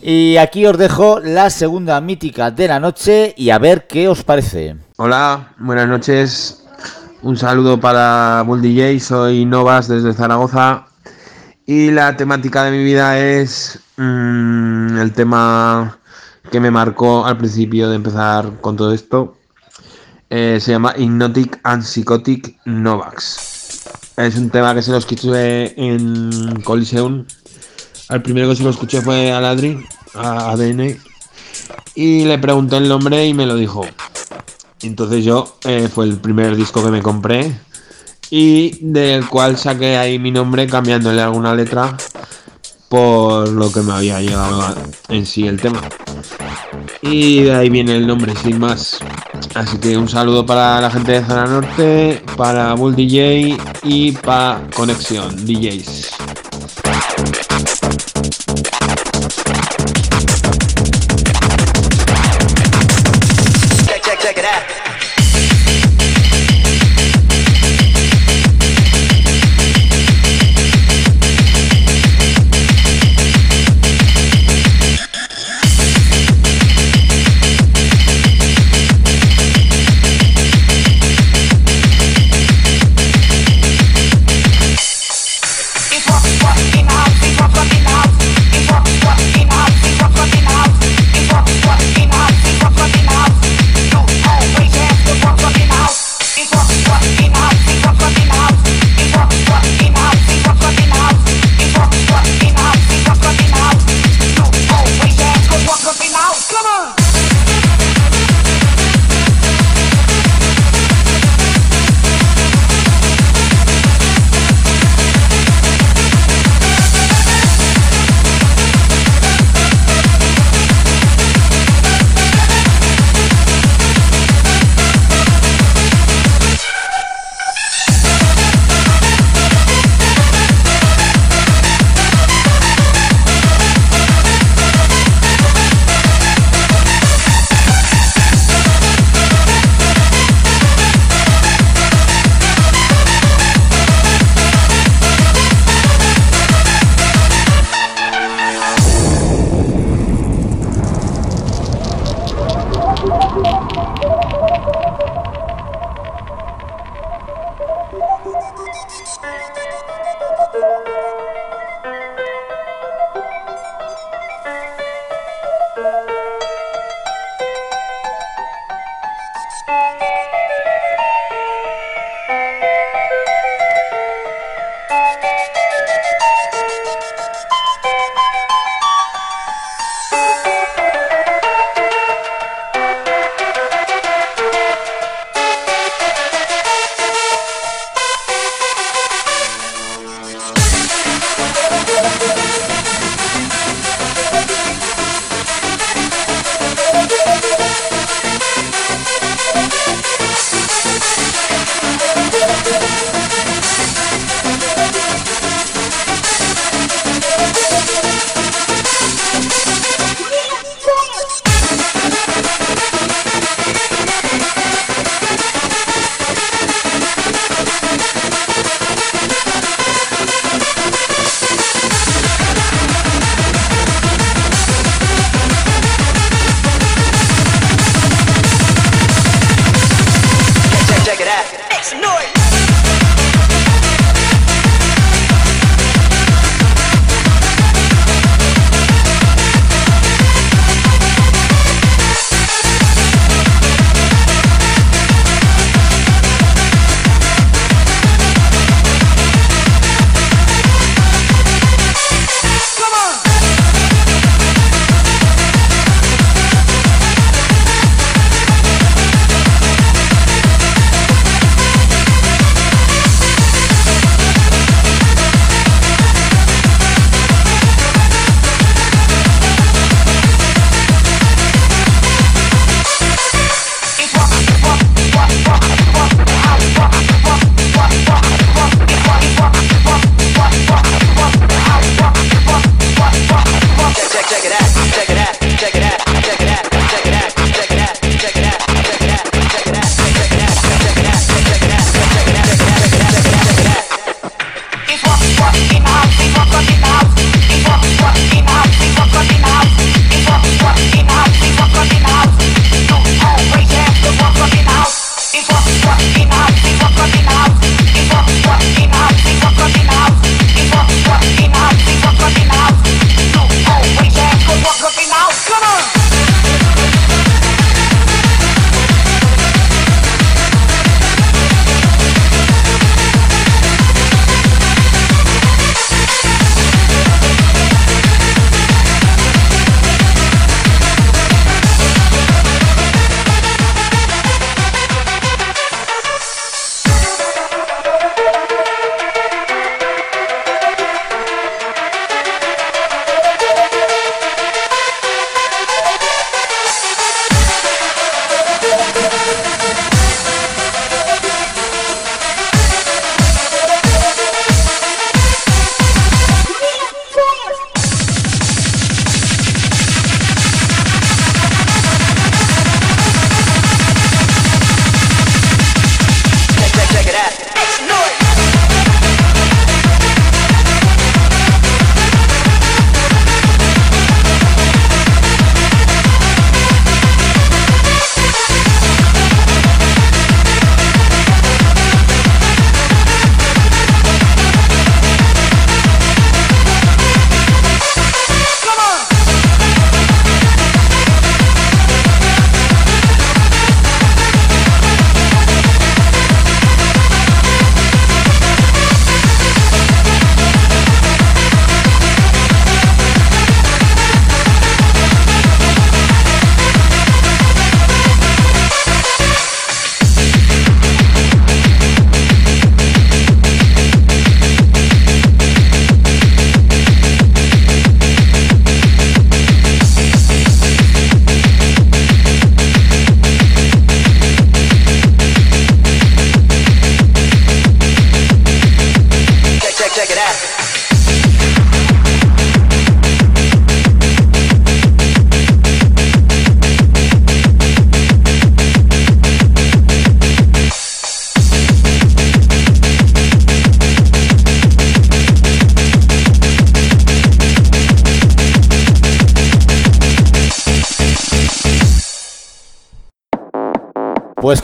Y 0.02 0.38
aquí 0.38 0.66
os 0.66 0.76
dejo 0.76 1.20
la 1.20 1.48
segunda 1.50 2.00
mítica 2.00 2.50
de 2.50 2.66
la 2.66 2.80
noche 2.80 3.32
y 3.36 3.50
a 3.50 3.60
ver 3.60 3.86
qué 3.86 4.08
os 4.08 4.24
parece. 4.24 4.74
Hola, 4.96 5.52
buenas 5.58 5.86
noches. 5.86 6.64
Un 7.22 7.36
saludo 7.36 7.78
para 7.78 8.42
Bull 8.44 8.60
DJ, 8.60 8.98
soy 8.98 9.44
Novas 9.44 9.86
desde 9.86 10.14
Zaragoza. 10.14 10.86
Y 11.64 11.92
la 11.92 12.16
temática 12.16 12.64
de 12.64 12.72
mi 12.72 12.82
vida 12.82 13.16
es 13.20 13.78
mm, 13.98 14.98
el 14.98 15.12
tema 15.12 16.00
que 16.50 16.60
me 16.60 16.70
marcó 16.70 17.26
al 17.26 17.36
principio 17.36 17.88
de 17.88 17.96
empezar 17.96 18.60
con 18.60 18.76
todo 18.76 18.92
esto. 18.92 19.36
Eh, 20.28 20.58
se 20.60 20.72
llama 20.72 20.94
Hypnotic 20.96 21.60
and 21.62 21.82
Psychotic 21.82 22.56
Novax. 22.64 23.86
Es 24.16 24.36
un 24.36 24.50
tema 24.50 24.74
que 24.74 24.82
se 24.82 24.90
lo 24.90 24.98
escuché 24.98 25.80
en 25.80 26.60
Coliseum. 26.62 27.24
Al 28.08 28.22
primero 28.22 28.48
que 28.48 28.56
se 28.56 28.62
lo 28.62 28.70
escuché 28.70 29.00
fue 29.00 29.32
a 29.32 29.40
Ladri, 29.40 29.84
a 30.14 30.50
ADN. 30.50 30.98
Y 31.94 32.24
le 32.24 32.38
pregunté 32.38 32.76
el 32.76 32.88
nombre 32.88 33.26
y 33.26 33.34
me 33.34 33.46
lo 33.46 33.56
dijo. 33.56 33.86
Entonces 34.82 35.24
yo 35.24 35.58
eh, 35.64 35.88
fue 35.92 36.06
el 36.06 36.16
primer 36.18 36.56
disco 36.56 36.84
que 36.84 36.90
me 36.90 37.02
compré 37.02 37.54
y 38.30 38.78
del 38.80 39.28
cual 39.28 39.56
saqué 39.56 39.96
ahí 39.96 40.18
mi 40.18 40.30
nombre 40.30 40.66
cambiándole 40.66 41.22
alguna 41.22 41.54
letra 41.54 41.96
por 42.88 43.48
lo 43.48 43.72
que 43.72 43.80
me 43.80 43.92
había 43.92 44.20
llegado 44.20 44.74
en 45.08 45.26
sí 45.26 45.46
el 45.46 45.60
tema. 45.60 45.80
Y 47.02 47.42
de 47.42 47.54
ahí 47.54 47.70
viene 47.70 47.96
el 47.96 48.06
nombre, 48.06 48.34
sin 48.36 48.58
más. 48.58 48.98
Así 49.54 49.78
que 49.78 49.96
un 49.96 50.08
saludo 50.08 50.44
para 50.44 50.80
la 50.80 50.90
gente 50.90 51.12
de 51.12 51.24
Zona 51.24 51.46
Norte, 51.46 52.22
para 52.36 52.74
Bull 52.74 52.94
DJ 52.94 53.56
y 53.82 54.12
para 54.12 54.62
Conexión 54.74 55.34
DJs. 55.46 56.15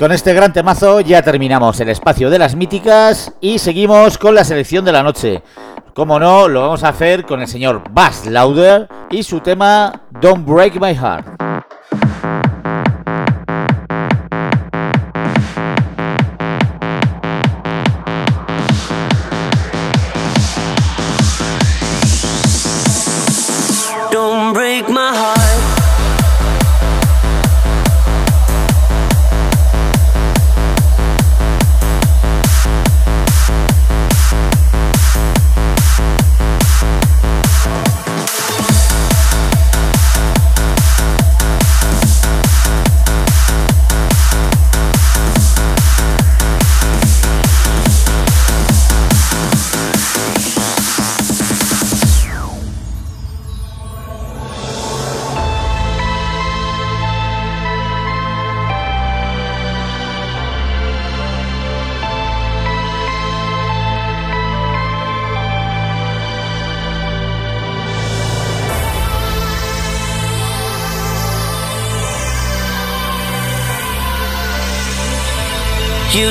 Con 0.02 0.10
este 0.10 0.34
gran 0.34 0.52
temazo 0.52 1.00
ya 1.00 1.22
terminamos 1.22 1.78
el 1.78 1.88
espacio 1.88 2.28
de 2.28 2.36
las 2.36 2.56
míticas 2.56 3.32
y 3.40 3.60
seguimos 3.60 4.18
con 4.18 4.34
la 4.34 4.42
selección 4.42 4.84
de 4.84 4.90
la 4.90 5.04
noche. 5.04 5.44
Como 5.94 6.18
no, 6.18 6.48
lo 6.48 6.62
vamos 6.62 6.82
a 6.82 6.88
hacer 6.88 7.24
con 7.24 7.40
el 7.40 7.46
señor 7.46 7.84
Bass 7.88 8.26
Lauder 8.26 8.88
y 9.12 9.22
su 9.22 9.38
tema 9.38 10.02
Don't 10.20 10.44
Break 10.44 10.80
My 10.80 10.92
Heart. 10.92 11.31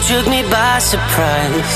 Took 0.08 0.28
me 0.28 0.42
by 0.44 0.80
surprise. 0.80 1.76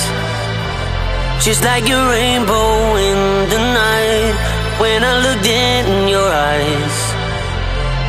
Just 1.46 1.64
like 1.64 1.88
your 1.88 2.10
rainbow 2.10 2.96
in 2.98 3.50
the 3.50 3.60
night. 3.60 4.36
When 4.80 5.04
I 5.04 5.14
looked 5.26 5.48
in 5.48 6.08
your 6.08 6.28
eyes, 6.28 6.98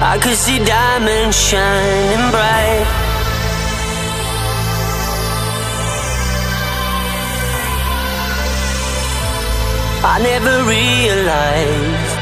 I 0.03 0.19
could 0.23 0.37
see 0.37 0.59
diamonds 0.59 1.37
shining 1.37 2.31
bright. 2.35 2.87
I 10.13 10.17
never 10.23 10.55
realized 10.77 12.13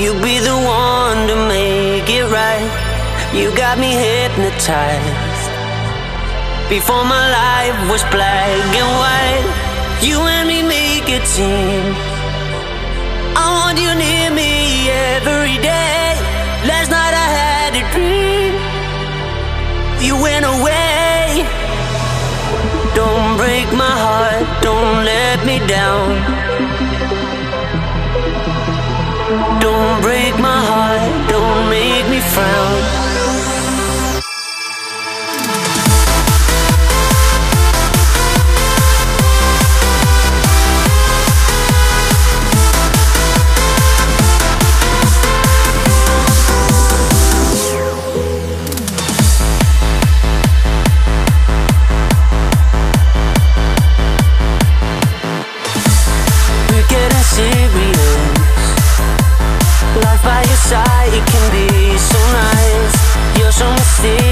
you'd 0.00 0.22
be 0.22 0.38
the 0.40 0.56
one 0.56 1.28
to 1.28 1.36
make 1.48 2.08
it 2.10 2.26
right. 2.28 2.70
You 3.32 3.54
got 3.56 3.78
me 3.78 3.92
hypnotized. 3.92 5.21
Before 6.78 7.04
my 7.04 7.24
life 7.42 7.90
was 7.90 8.02
black 8.04 8.48
and 8.80 8.90
white, 9.02 9.46
you 10.00 10.18
and 10.20 10.48
me 10.48 10.62
make 10.62 11.04
a 11.04 11.20
team. 11.36 11.82
I 13.36 13.44
want 13.56 13.76
you 13.78 13.92
near 13.94 14.30
me 14.30 14.88
every 14.88 15.58
day. 15.60 16.16
Last 16.64 16.88
night 16.88 17.14
I 17.24 17.28
had 17.40 17.70
a 17.76 17.84
dream. 17.92 18.52
You 20.00 20.14
went 20.16 20.46
away. 20.46 21.44
Don't 22.94 23.36
break 23.36 23.68
my 23.84 23.94
heart, 24.04 24.46
don't 24.62 25.04
let 25.04 25.44
me 25.44 25.58
down. 25.76 26.08
Don't 29.60 30.00
break 30.00 30.34
my 30.40 30.60
heart, 30.70 31.28
don't 31.28 31.68
make 31.68 32.08
me 32.08 32.20
frown. 32.32 32.81
shy, 60.56 61.04
you 61.14 61.22
can 61.24 61.44
be 61.50 61.96
so 61.98 62.18
nice. 62.32 63.38
You're 63.38 63.52
so 63.52 63.70
mysterious. 63.72 64.31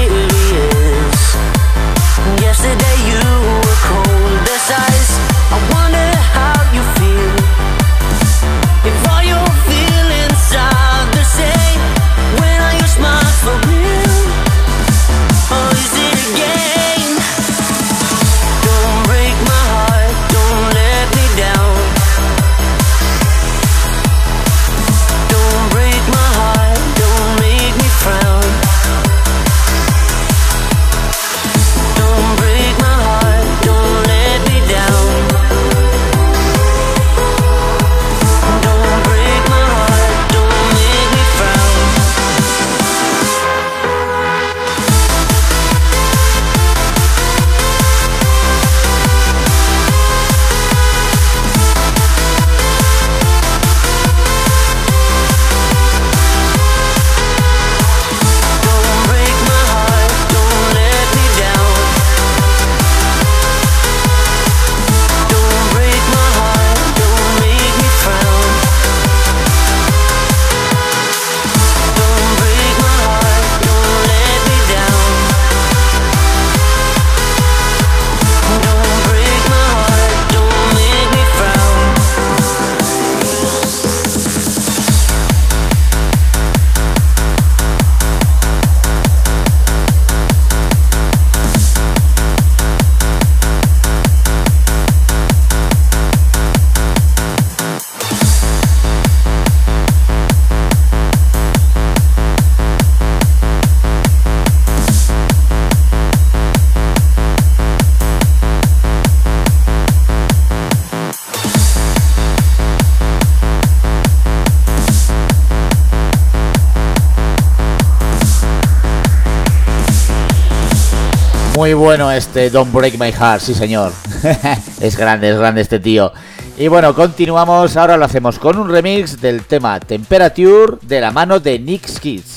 Muy 121.61 121.75
bueno 121.75 122.11
este 122.11 122.49
Don't 122.49 122.73
Break 122.73 122.97
My 122.97 123.11
Heart, 123.11 123.39
sí 123.39 123.53
señor. 123.53 123.93
es 124.81 124.97
grande, 124.97 125.29
es 125.29 125.37
grande 125.37 125.61
este 125.61 125.79
tío. 125.79 126.11
Y 126.57 126.67
bueno, 126.67 126.95
continuamos, 126.95 127.77
ahora 127.77 127.97
lo 127.97 128.05
hacemos 128.05 128.39
con 128.39 128.57
un 128.57 128.67
remix 128.67 129.21
del 129.21 129.43
tema 129.43 129.79
Temperature 129.79 130.77
de 130.81 130.99
la 130.99 131.11
mano 131.11 131.39
de 131.39 131.59
Nick 131.59 131.99
Kids. 131.99 132.30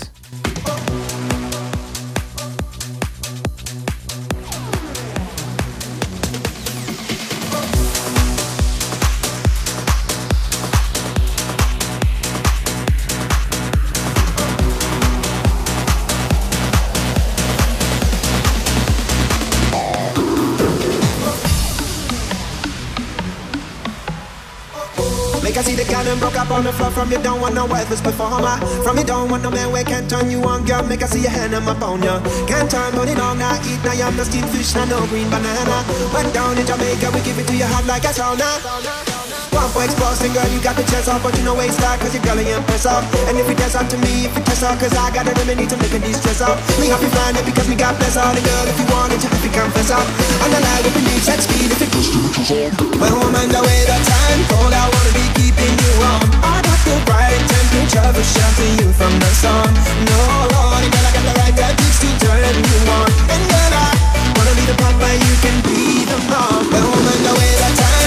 From 27.05 27.12
you 27.12 27.20
don't 27.20 27.40
want 27.40 27.55
no 27.55 27.66
worthless 27.66 28.00
performer. 28.00 28.57
From 28.80 28.96
you 28.96 29.05
don't 29.05 29.28
want 29.28 29.42
no 29.42 29.50
man 29.50 29.68
way 29.70 29.84
can't 29.84 30.09
turn 30.09 30.30
you 30.30 30.40
on, 30.48 30.64
girl. 30.64 30.80
Make 30.88 31.05
I 31.05 31.07
see 31.07 31.20
your 31.20 31.30
hand 31.30 31.52
on 31.52 31.64
my 31.68 31.76
bone, 31.76 32.00
ya. 32.00 32.16
Can't 32.48 32.64
turn 32.64 32.96
money 32.96 33.12
on, 33.20 33.44
I 33.44 33.61
eat 33.68 33.76
now 33.84 33.92
I'm 33.92 34.16
the 34.16 34.24
steamed 34.24 34.48
fish, 34.48 34.72
now 34.72 34.88
no 34.88 35.05
green 35.12 35.28
banana. 35.28 35.84
Went 36.16 36.32
down 36.32 36.57
in 36.57 36.64
Jamaica, 36.64 37.12
we 37.12 37.20
give 37.20 37.36
it 37.36 37.44
to 37.52 37.57
your 37.61 37.68
heart 37.68 37.84
like 37.84 38.09
a 38.09 38.12
sauna. 38.16 38.57
One 39.52 39.68
for 39.68 39.84
exposing, 39.84 40.32
girl, 40.32 40.48
you 40.48 40.64
got 40.64 40.80
the 40.80 40.86
chest 40.88 41.12
off, 41.12 41.20
but 41.20 41.36
you 41.36 41.44
know 41.44 41.52
waste 41.52 41.76
that, 41.84 42.00
cause 42.00 42.16
your 42.16 42.24
girl 42.24 42.40
ain't 42.40 42.48
impress 42.48 42.88
up. 42.88 43.05
And 43.28 43.36
if 43.36 43.44
you 43.52 43.55
test 43.55 43.76
up 43.76 43.84
to 43.92 43.98
me, 44.00 44.24
if 44.24 44.32
you 44.32 44.42
test 44.48 44.64
up, 44.64 44.80
cause 44.80 44.96
I 44.96 45.12
got 45.12 45.28
a 45.28 45.36
remedy 45.36 45.68
to 45.68 45.76
make 45.76 45.92
a 45.92 46.00
de-stress 46.00 46.40
up. 46.40 46.57
Me 46.80 46.88
happy 46.88 47.12
find 47.12 47.36
it 47.36 47.44
because 47.44 47.68
me 47.68 47.76
got 47.76 48.00
bless 48.00 48.16
all 48.16 48.32
the 48.32 48.40
girl, 48.40 48.64
if 48.64 48.80
you 48.80 48.88
want 48.88 49.12
it, 49.12 49.20
you 49.20 49.28
have 49.28 49.44
to 49.44 49.50
confess 49.52 49.92
up. 49.92 50.09
On 50.40 50.48
the 50.48 50.57
line 50.57 50.82
with 50.88 50.96
need 51.05 51.20
set 51.20 51.44
speed, 51.44 51.68
if 51.68 51.84
it 51.84 51.92
goes 51.92 52.09
to 52.09 52.18
the 52.32 52.72
When 52.96 53.12
woman 53.12 53.52
the 53.52 53.61
way 53.61 53.80
the 53.84 53.98
time 54.00 54.40
cold, 54.48 54.72
I 54.72 54.88
wanna 54.88 55.12
be 55.12 55.24
keeping 55.36 55.76
you 55.84 55.92
warm. 56.00 56.53
For 58.03 58.24
sheltering 58.24 58.74
you 58.82 58.92
from 58.99 59.14
the 59.20 59.30
sun. 59.38 59.70
No, 60.09 60.18
Lord, 60.51 60.82
girl, 60.90 61.07
I 61.07 61.11
got 61.14 61.24
the 61.28 61.34
right 61.38 61.55
tactics 61.55 61.99
to 62.03 62.09
turn 62.26 62.57
you 62.59 62.78
on. 62.90 63.09
And 63.30 63.42
girl, 63.47 63.72
I 63.86 63.90
wanna 64.34 64.55
be 64.59 64.64
the 64.66 64.74
pump 64.82 64.99
where 64.99 65.14
you 65.14 65.34
can 65.45 65.57
be 65.62 66.03
the 66.03 66.18
mom. 66.26 66.66
When 66.72 66.82
woman 66.82 67.18
the 67.22 67.32
way 67.38 67.53
the 67.62 67.70
time 67.78 68.03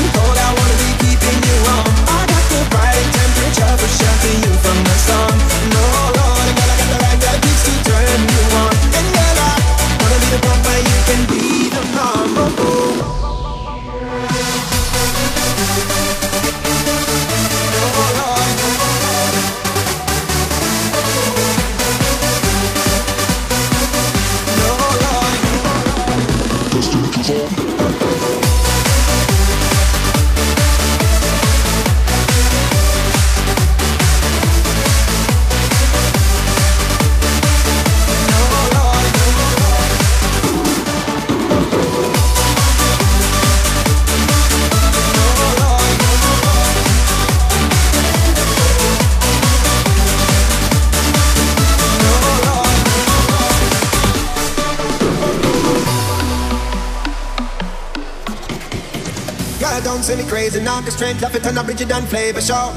crazy 60.50 60.64
now, 60.64 60.82
cause 60.82 60.94
strength 60.94 61.22
love 61.22 61.36
it 61.36 61.44
turn 61.44 61.58
up 61.58 61.68
rigid 61.68 61.92
and 61.92 62.08
flavor 62.08 62.40
show. 62.40 62.72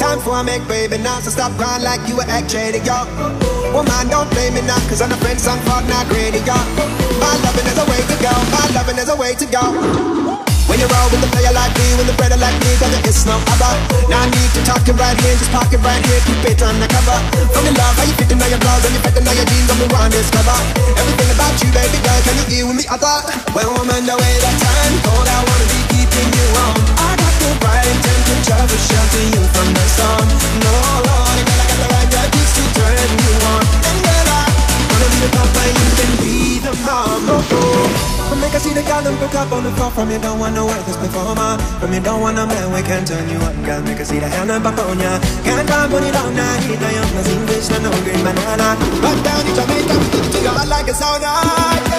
Time 0.00 0.18
for 0.20 0.36
a 0.36 0.42
make 0.42 0.66
baby 0.66 0.98
now, 0.98 1.20
so 1.20 1.30
stop 1.30 1.52
crying 1.56 1.82
like 1.84 2.00
you 2.08 2.16
were 2.16 2.26
act 2.26 2.50
shady, 2.50 2.78
yo. 2.78 3.06
Woman, 3.72 4.08
don't 4.08 4.28
blame 4.30 4.54
me 4.54 4.62
now, 4.62 4.78
cause 4.88 5.00
I'm 5.00 5.12
a 5.12 5.16
friend, 5.18 5.40
son, 5.40 5.58
fuck 5.60 5.86
not 5.88 6.08
greedy, 6.08 6.38
yo. 6.38 6.58
My 7.22 7.34
loving 7.44 7.66
is 7.66 7.78
a 7.78 7.86
way 7.86 8.02
to 8.10 8.16
go, 8.22 8.32
my 8.50 8.70
loving 8.74 8.98
is 8.98 9.08
a 9.08 9.16
way 9.16 9.34
to 9.34 9.46
go. 9.46 10.21
When 10.72 10.80
you 10.80 10.88
roll 10.88 11.04
with 11.12 11.20
the 11.20 11.28
player 11.28 11.52
like 11.52 11.68
me, 11.76 11.84
with 12.00 12.08
the 12.08 12.16
brother 12.16 12.40
like 12.40 12.56
me, 12.64 12.72
cause 12.80 12.96
is 13.04 13.28
no 13.28 13.36
other. 13.52 13.76
Now 14.08 14.24
I 14.24 14.32
need 14.32 14.50
to 14.56 14.64
talk 14.64 14.80
it 14.88 14.96
right 14.96 15.12
here, 15.20 15.36
just 15.36 15.52
park 15.52 15.68
it 15.68 15.84
right 15.84 16.00
here, 16.00 16.16
keep 16.24 16.48
it 16.48 16.64
undercover. 16.64 17.12
From 17.52 17.68
the 17.68 17.76
love, 17.76 17.92
how 17.92 18.08
you 18.08 18.16
fitting 18.16 18.40
on 18.40 18.48
your 18.48 18.56
blouse, 18.56 18.80
and 18.88 18.96
you 18.96 19.04
fitting 19.04 19.20
on 19.20 19.36
your 19.36 19.44
jeans, 19.52 19.68
on 19.68 19.76
the 19.76 19.88
one 19.92 20.08
discover. 20.08 20.56
Everything 20.96 21.28
about 21.28 21.52
you, 21.60 21.68
baby 21.76 22.00
girl, 22.00 22.20
can 22.24 22.40
you 22.40 22.46
hear 22.48 22.64
with 22.64 22.80
me? 22.80 22.84
I 22.88 22.96
thought, 22.96 23.28
when 23.52 23.68
woman, 23.68 24.08
the 24.08 24.16
way 24.16 24.32
that 24.40 24.56
time 24.64 24.96
cold, 25.04 25.28
I 25.28 25.44
wanna 25.44 25.68
be 25.76 25.80
keeping 25.92 26.28
you 26.32 26.46
warm. 26.56 26.80
I 27.04 27.20
got 27.20 27.34
the 27.36 27.52
right 27.68 27.96
temperature 28.08 28.64
for 28.64 28.80
shelter 28.80 29.24
you 29.28 29.44
from 29.52 29.68
the 29.76 29.84
sun. 29.92 30.24
No, 30.56 30.72
Lord, 31.04 31.36
girl, 31.52 31.60
I 31.60 31.66
got 31.68 31.78
the 31.84 31.88
right 32.00 32.08
tactics 32.16 32.52
to 32.56 32.64
turn 32.80 33.08
you 33.20 33.32
on. 33.44 33.60
And 33.92 33.98
girl, 34.08 34.24
I 34.24 34.44
wanna 34.88 35.08
be 35.12 35.18
the 35.20 35.30
papa, 35.36 35.62
you 35.68 35.88
can 36.00 36.10
be 36.16 36.36
the 36.64 36.72
mom. 36.80 37.28
Oh, 37.28 37.60
oh. 37.60 38.11
But 38.32 38.40
make 38.40 38.54
I 38.54 38.64
see 38.64 38.72
the 38.72 38.80
girl 38.80 39.02
them 39.02 39.12
pick 39.20 39.34
up 39.34 39.52
on 39.52 39.62
the 39.62 39.70
floor 39.72 39.90
from 39.90 40.10
you 40.10 40.18
don't 40.18 40.38
want 40.38 40.54
no 40.54 40.64
worthless 40.64 40.96
performer. 40.96 41.60
From 41.76 41.92
you 41.92 42.00
don't 42.00 42.22
want 42.22 42.36
no 42.36 42.46
man 42.46 42.72
we 42.72 42.80
can 42.80 43.04
turn 43.04 43.28
you 43.28 43.36
on, 43.36 43.62
girl. 43.62 43.82
Make 43.82 44.00
I 44.00 44.04
see 44.04 44.20
the 44.20 44.26
hand 44.26 44.50
up 44.50 44.64
on 44.64 44.98
ya. 44.98 45.20
Can't 45.44 45.68
come 45.68 45.92
when 45.92 46.02
you 46.02 46.12
don't 46.12 46.34
know. 46.34 46.64
Eat 46.64 46.80
no 46.80 46.88
young, 46.96 47.12
no 47.12 47.20
English, 47.28 47.68
no 47.68 47.76
no 47.84 47.90
green 48.00 48.24
banana. 48.24 48.72
Back 49.04 49.18
down 49.20 49.44
in 49.44 49.52
Jamaica, 49.52 49.96
to 50.32 50.38
your 50.40 50.64
like 50.64 50.88
a 50.88 50.94
sauna. 50.96 51.91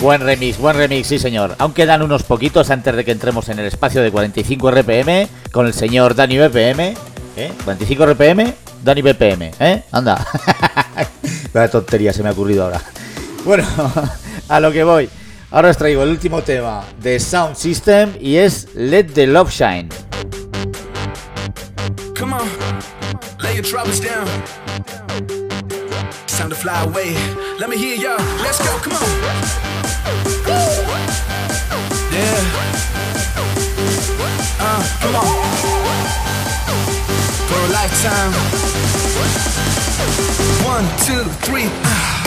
Buen 0.00 0.22
remix, 0.22 0.56
buen 0.56 0.76
remix, 0.76 1.08
sí 1.08 1.18
señor. 1.18 1.56
Aún 1.58 1.74
quedan 1.74 2.00
unos 2.00 2.22
poquitos 2.22 2.70
antes 2.70 2.96
de 2.96 3.04
que 3.04 3.12
entremos 3.12 3.50
en 3.50 3.58
el 3.58 3.66
espacio 3.66 4.00
de 4.00 4.10
45 4.10 4.70
RPM 4.70 5.28
con 5.52 5.66
el 5.66 5.74
señor 5.74 6.14
Dani 6.14 6.38
BPM. 6.38 6.94
¿Eh? 7.36 7.52
45 7.64 8.06
RPM, 8.06 8.54
Dani 8.82 9.02
BPM, 9.02 9.50
¿eh? 9.60 9.82
Anda. 9.92 10.26
Vaya 11.52 11.70
tontería 11.70 12.14
se 12.14 12.22
me 12.22 12.30
ha 12.30 12.32
ocurrido 12.32 12.64
ahora. 12.64 12.80
Bueno, 13.44 13.64
a 14.48 14.60
lo 14.60 14.72
que 14.72 14.84
voy. 14.84 15.10
Ahora 15.50 15.68
os 15.68 15.76
traigo 15.76 16.02
el 16.02 16.08
último 16.08 16.40
tema 16.40 16.82
de 17.02 17.20
Sound 17.20 17.56
System 17.56 18.14
y 18.18 18.36
es 18.36 18.68
Let 18.74 19.04
the 19.12 19.26
Love 19.26 19.50
Shine. 19.50 19.90
Come 22.18 22.34
on, 22.34 22.48
lay 23.42 23.54
your 23.54 23.64
troubles 23.64 24.00
down. 24.00 24.26
Time 26.26 26.48
to 26.48 26.56
fly 26.56 26.84
away. 26.84 27.14
Let 27.58 27.68
me 27.68 27.76
hear 27.76 27.96
y'all. 27.96 28.16
Let's 28.42 28.58
go, 28.60 28.78
come 28.82 28.94
on. 28.94 29.79
Yeah. 32.12 32.40
Uh, 34.60 34.82
come 35.00 35.16
on. 35.16 35.26
For 37.48 37.60
a 37.60 37.68
lifetime. 37.72 38.32
One, 40.64 40.84
two, 41.06 41.24
three. 41.44 41.68
ah. 41.84 42.19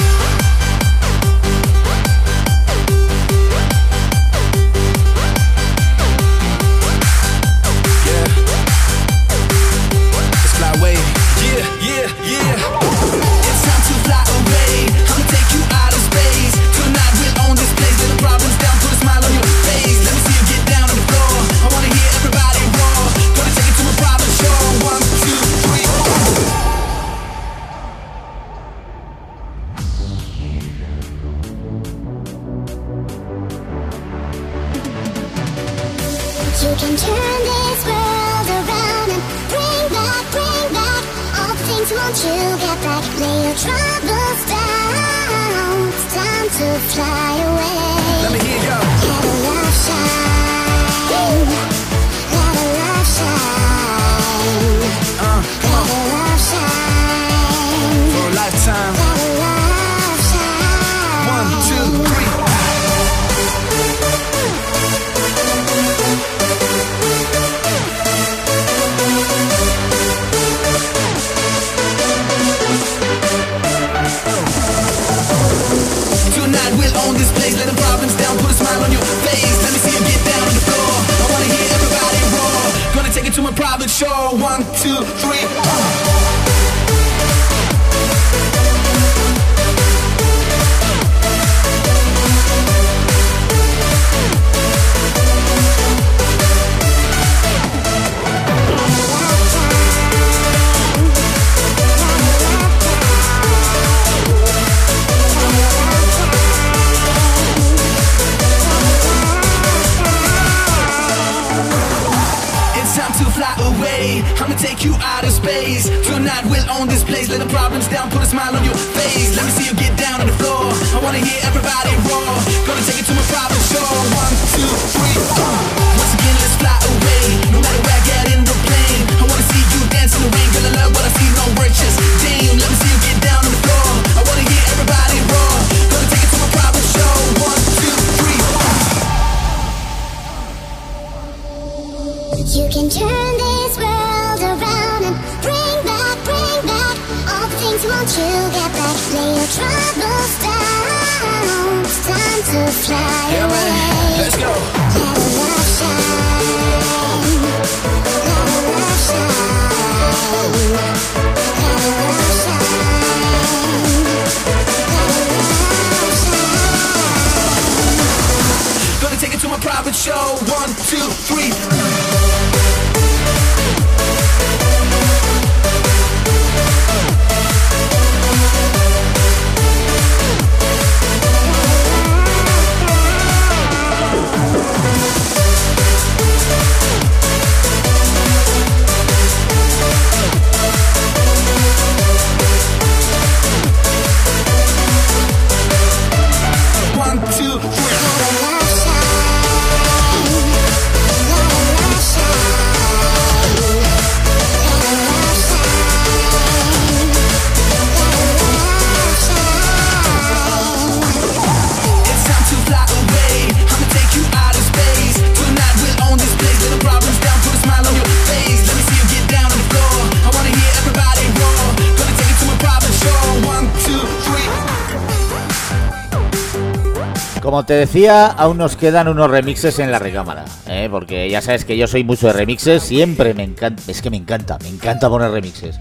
Como 227.54 227.66
te 227.68 227.76
decía, 227.76 228.26
aún 228.26 228.58
nos 228.58 228.76
quedan 228.76 229.08
unos 229.08 229.30
remixes 229.30 229.78
en 229.78 229.92
la 229.92 230.00
recámara, 230.00 230.44
¿eh? 230.68 230.88
porque 230.90 231.30
ya 231.30 231.40
sabes 231.40 231.66
que 231.66 231.78
yo 231.78 231.86
soy 231.86 232.04
mucho 232.04 232.26
de 232.26 232.34
remixes, 232.34 232.82
siempre 232.82 233.36
me 233.36 233.44
encanta, 233.44 233.84
es 233.88 234.02
que 234.02 234.10
me 234.10 234.18
encanta, 234.18 234.58
me 234.64 234.70
encanta 234.70 235.08
poner 235.08 235.30
remixes. 235.30 235.80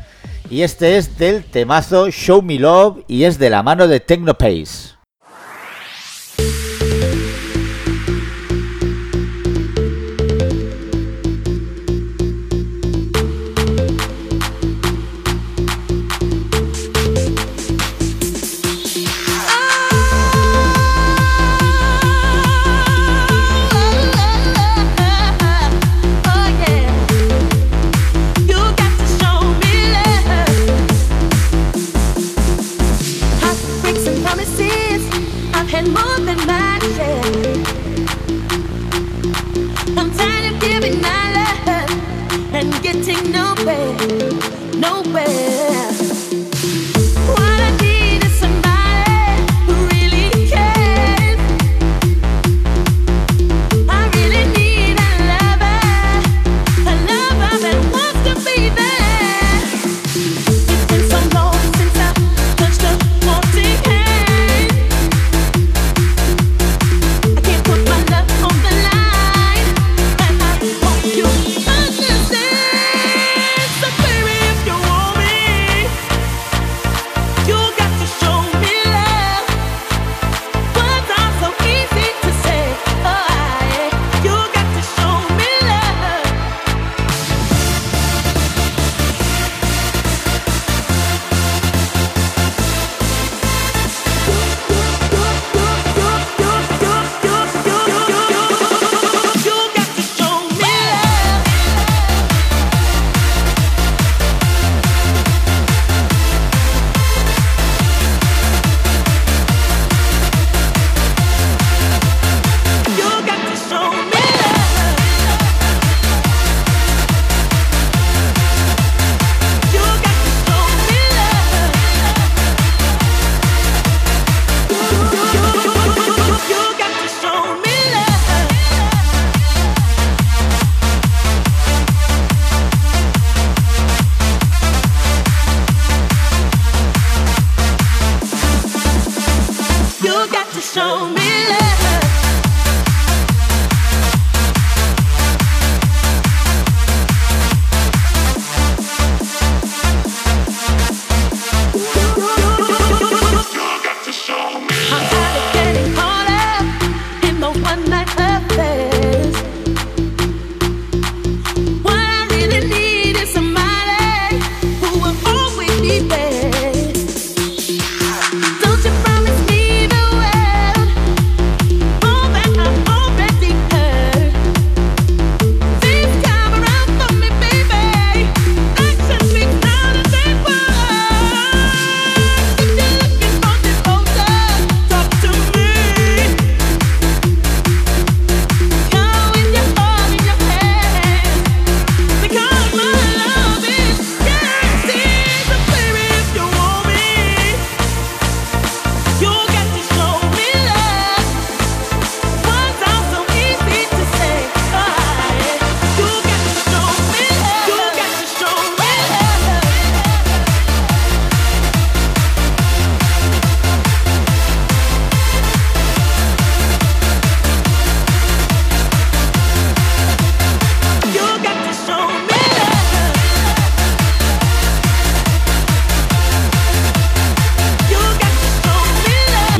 Y 0.50 0.60
este 0.60 0.98
es 0.98 1.16
del 1.16 1.42
temazo 1.44 2.10
Show 2.10 2.42
Me 2.42 2.58
Love 2.58 3.04
y 3.08 3.24
es 3.24 3.38
de 3.38 3.48
la 3.48 3.62
mano 3.62 3.88
de 3.88 4.00
Technopace. 4.00 4.96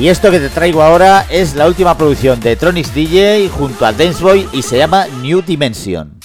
Y 0.02 0.08
esto 0.08 0.32
que 0.32 0.40
te 0.40 0.48
traigo 0.48 0.82
ahora 0.82 1.28
es 1.30 1.54
la 1.54 1.68
última 1.68 1.96
producción 1.96 2.40
de 2.40 2.56
Tronix 2.56 2.92
DJ 2.92 3.48
junto 3.48 3.86
a 3.86 3.92
Danceboy 3.92 4.48
y 4.52 4.60
se 4.62 4.78
llama 4.78 5.06
New 5.06 5.42
Dimension. 5.42 6.18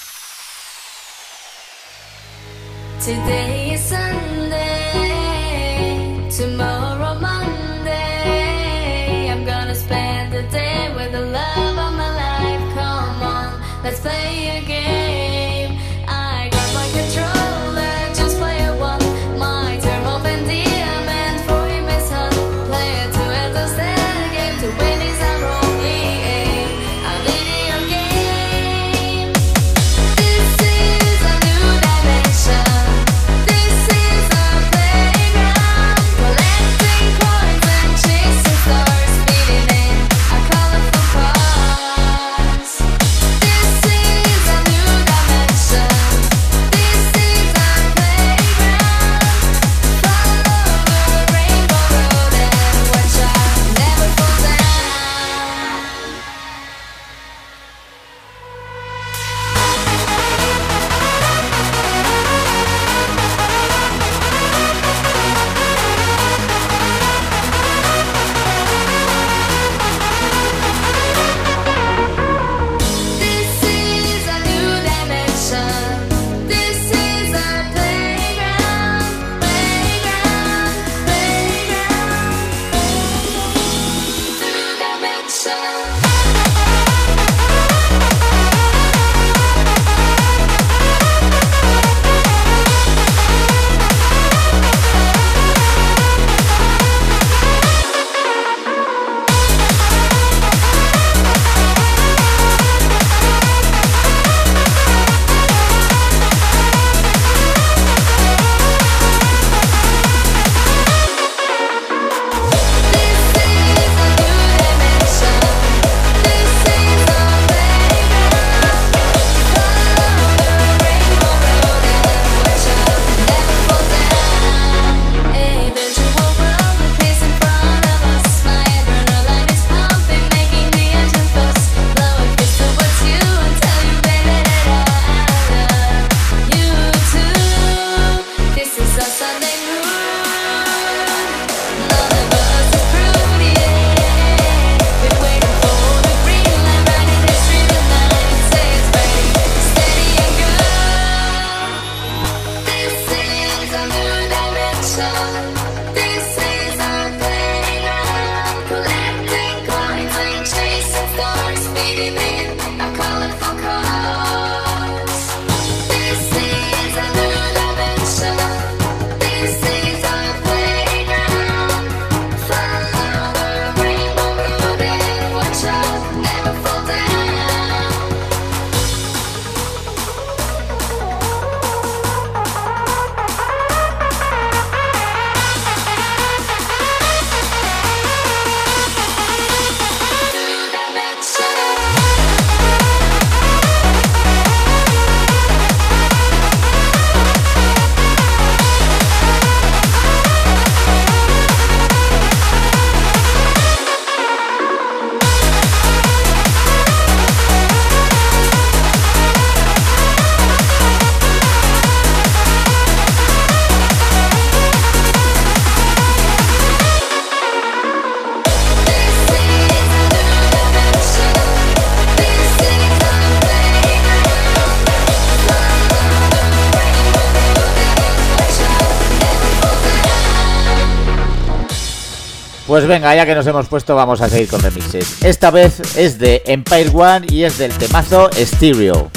Pues 232.88 233.02
venga, 233.02 233.14
ya 233.14 233.26
que 233.26 233.36
nos 233.36 233.46
hemos 233.46 233.68
puesto, 233.68 233.98
vamos 233.98 234.22
a 234.22 234.30
seguir 234.30 234.48
con 234.48 234.62
remixes. 234.62 235.22
Esta 235.22 235.52
vez 235.52 235.98
es 235.98 236.20
de 236.20 236.42
Empire 236.46 236.90
One 236.94 237.28
y 237.30 237.44
es 237.44 237.58
del 237.58 237.74
temazo 237.74 238.30
Stereo. 238.34 239.12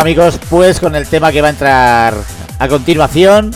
Amigos, 0.00 0.40
pues 0.48 0.80
con 0.80 0.96
el 0.96 1.06
tema 1.06 1.30
que 1.30 1.42
va 1.42 1.48
a 1.48 1.50
entrar 1.50 2.14
a 2.58 2.68
continuación, 2.68 3.50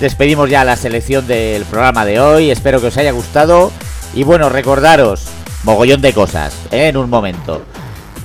despedimos 0.00 0.50
ya 0.50 0.64
la 0.64 0.74
selección 0.76 1.24
del 1.28 1.64
programa 1.66 2.04
de 2.04 2.18
hoy, 2.18 2.50
espero 2.50 2.80
que 2.80 2.88
os 2.88 2.96
haya 2.96 3.12
gustado 3.12 3.70
y 4.12 4.24
bueno, 4.24 4.48
recordaros, 4.48 5.28
mogollón 5.62 6.00
de 6.00 6.12
cosas, 6.12 6.52
¿eh? 6.72 6.88
en 6.88 6.96
un 6.96 7.08
momento. 7.08 7.62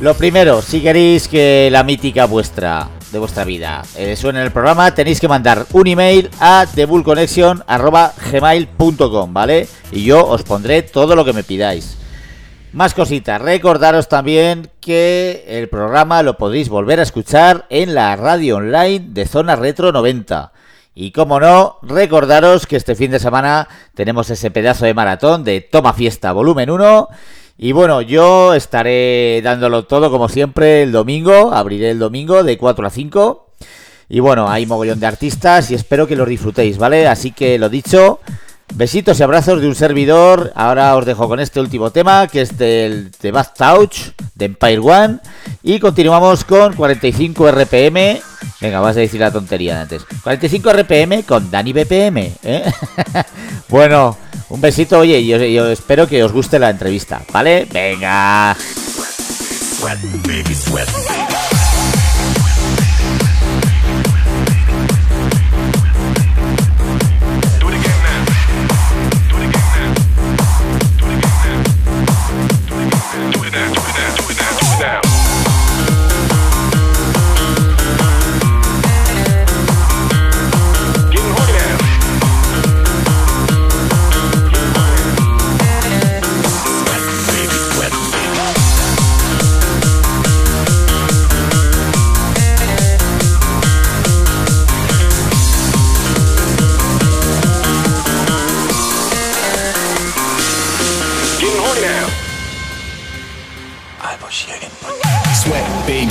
Lo 0.01 0.15
primero, 0.15 0.63
si 0.63 0.81
queréis 0.81 1.27
que 1.27 1.69
la 1.71 1.83
mítica 1.83 2.25
vuestra, 2.25 2.89
de 3.11 3.19
vuestra 3.19 3.43
vida, 3.43 3.83
eh, 3.95 4.15
suene 4.15 4.39
en 4.39 4.45
el 4.45 4.51
programa, 4.51 4.95
tenéis 4.95 5.19
que 5.19 5.27
mandar 5.27 5.67
un 5.71 5.85
email 5.85 6.31
a 6.39 6.65
thebullconnection.gmail.com, 6.73 9.33
¿vale? 9.33 9.67
Y 9.91 10.05
yo 10.05 10.25
os 10.25 10.41
pondré 10.41 10.81
todo 10.81 11.15
lo 11.15 11.23
que 11.23 11.33
me 11.33 11.43
pidáis. 11.43 11.98
Más 12.71 12.93
cositas, 12.93 13.41
recordaros 13.41 14.09
también 14.09 14.69
que 14.79 15.43
el 15.47 15.69
programa 15.69 16.21
lo 16.21 16.37
podéis 16.37 16.69
volver 16.69 16.99
a 16.99 17.03
escuchar 17.03 17.65
en 17.71 17.95
la 17.95 18.15
radio 18.15 18.57
online 18.57 19.07
de 19.09 19.25
Zona 19.25 19.55
Retro 19.55 19.91
90. 19.91 20.51
Y 20.93 21.11
como 21.11 21.39
no, 21.39 21.79
recordaros 21.81 22.67
que 22.67 22.75
este 22.75 22.93
fin 22.93 23.09
de 23.09 23.19
semana 23.19 23.67
tenemos 23.95 24.29
ese 24.29 24.51
pedazo 24.51 24.85
de 24.85 24.93
maratón 24.93 25.43
de 25.43 25.61
Toma 25.61 25.93
Fiesta 25.93 26.31
Volumen 26.31 26.69
1. 26.69 27.07
Y 27.57 27.71
bueno, 27.71 28.01
yo 28.01 28.53
estaré 28.53 29.41
dándolo 29.43 29.85
todo 29.85 30.11
como 30.11 30.29
siempre 30.29 30.83
el 30.83 30.91
domingo, 30.91 31.51
abriré 31.51 31.89
el 31.89 31.97
domingo 31.99 32.43
de 32.43 32.59
4 32.59 32.85
a 32.85 32.89
5. 32.91 33.47
Y 34.09 34.19
bueno, 34.19 34.47
hay 34.47 34.67
mogollón 34.67 34.99
de 34.99 35.07
artistas 35.07 35.71
y 35.71 35.73
espero 35.73 36.05
que 36.05 36.15
los 36.15 36.27
disfrutéis, 36.27 36.77
¿vale? 36.77 37.07
Así 37.07 37.31
que 37.31 37.57
lo 37.57 37.67
dicho, 37.67 38.19
besitos 38.73 39.19
y 39.19 39.23
abrazos 39.23 39.61
de 39.61 39.67
un 39.67 39.75
servidor. 39.75 40.51
Ahora 40.55 40.95
os 40.95 41.05
dejo 41.05 41.27
con 41.27 41.39
este 41.39 41.59
último 41.59 41.91
tema, 41.91 42.27
que 42.27 42.41
es 42.41 42.57
del 42.57 43.11
de 43.21 43.31
Bath 43.31 43.57
Touch, 43.57 43.97
de 44.35 44.45
Empire 44.45 44.79
One. 44.79 45.19
Y 45.63 45.79
continuamos 45.79 46.43
con 46.43 46.73
45 46.73 47.51
RPM. 47.51 48.19
Venga, 48.61 48.79
vas 48.79 48.97
a 48.97 49.01
decir 49.01 49.19
la 49.19 49.31
tontería 49.31 49.75
de 49.75 49.81
antes. 49.81 50.05
45 50.23 50.73
RPM 50.73 51.23
con 51.23 51.49
Dani 51.51 51.73
BPM. 51.73 52.17
¿eh? 52.43 52.71
bueno, 53.69 54.17
un 54.49 54.61
besito, 54.61 54.99
oye, 54.99 55.25
yo, 55.25 55.67
espero 55.67 56.07
que 56.07 56.23
os 56.23 56.31
guste 56.31 56.59
la 56.59 56.69
entrevista, 56.69 57.21
¿vale? 57.31 57.67
Venga. 57.71 58.55
Get 59.81 61.58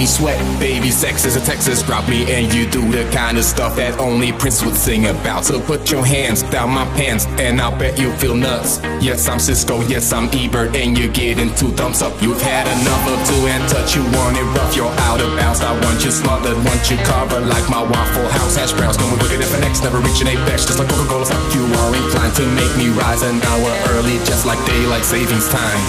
sweat. 0.09 0.39
Baby, 0.59 0.91
sex 0.91 1.25
is 1.25 1.37
a 1.37 1.41
Texas 1.41 1.83
drop 1.83 2.09
me, 2.09 2.25
and 2.33 2.53
you 2.53 2.69
do 2.69 2.83
the 2.91 3.05
kind 3.13 3.37
of 3.37 3.45
stuff 3.45 3.77
that 3.77 3.99
only 4.01 4.33
Prince 4.33 4.65
would 4.65 4.75
sing 4.75 5.07
about. 5.07 5.45
So 5.45 5.61
put 5.61 5.91
your 5.91 6.05
hands 6.05 6.43
down 6.45 6.71
my 6.71 6.87
pants, 6.97 7.27
and 7.39 7.61
I'll 7.61 7.77
bet 7.77 7.99
you 7.99 8.11
feel 8.17 8.35
nuts. 8.35 8.81
Yes, 9.01 9.29
I'm 9.29 9.39
Cisco, 9.39 9.83
yes, 9.87 10.13
I'm 10.13 10.29
Ebert, 10.33 10.75
and 10.75 10.97
you're 10.99 11.13
getting 11.13 11.55
two 11.55 11.71
thumbs 11.77 12.03
up. 12.03 12.17
You've 12.23 12.41
had 12.41 12.67
enough 12.81 13.05
of 13.07 13.19
two 13.29 13.47
and 13.47 13.63
touch, 13.69 13.95
you 13.95 14.03
want 14.17 14.37
it 14.37 14.49
rough, 14.57 14.75
you're 14.75 14.95
out 15.07 15.21
of 15.21 15.37
bounds. 15.37 15.61
I 15.61 15.73
want 15.85 16.03
you 16.05 16.11
smothered, 16.11 16.57
want 16.65 16.91
you 16.91 16.97
covered 17.05 17.47
like 17.47 17.69
my 17.69 17.83
Waffle 17.83 18.29
House 18.29 18.57
hash 18.57 18.73
browns. 18.73 18.97
Going 18.97 19.19
wicked 19.21 19.41
if 19.41 19.55
an 19.55 19.63
X, 19.63 19.83
never 19.83 19.99
reaching 20.01 20.27
apex, 20.27 20.65
just 20.65 20.79
like 20.79 20.89
Coca-Cola. 20.89 21.29
You 21.55 21.65
are 21.85 21.95
inclined 21.95 22.35
to 22.37 22.47
make 22.57 22.73
me 22.77 22.89
rise 22.97 23.23
an 23.23 23.43
hour 23.43 23.71
early, 23.95 24.17
just 24.25 24.47
like 24.47 24.59
daylight 24.67 25.05
savings 25.05 25.49
time. 25.49 25.81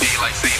Daylight 0.00 0.34
savings. 0.34 0.59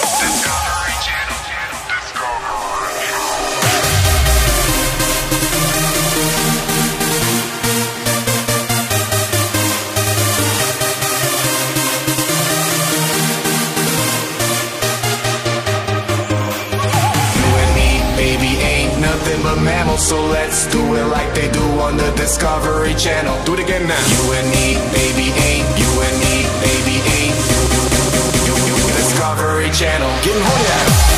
Nothing 19.91 20.07
so 20.07 20.25
let's 20.25 20.67
do 20.71 20.79
it 20.95 21.05
like 21.07 21.33
they 21.33 21.49
do 21.51 21.63
on 21.79 21.97
the 21.97 22.11
Discovery 22.15 22.93
Channel. 22.95 23.35
Do 23.45 23.53
it 23.53 23.59
again 23.59 23.87
now. 23.87 23.99
You 23.99 24.33
and 24.33 24.47
me, 24.49 24.75
baby, 24.93 25.31
ain't 25.31 25.67
you 25.77 25.91
and 26.01 26.17
me, 26.19 26.43
baby, 26.63 26.95
ain't 27.17 27.35
you, 27.51 27.61
you, 27.75 27.83
you, 27.95 28.23
you, 28.47 28.55
you, 28.67 28.75
you, 28.77 28.87
Discovery 28.95 29.69
Channel. 29.71 30.09
Getting 30.23 30.43
horny 30.43 31.10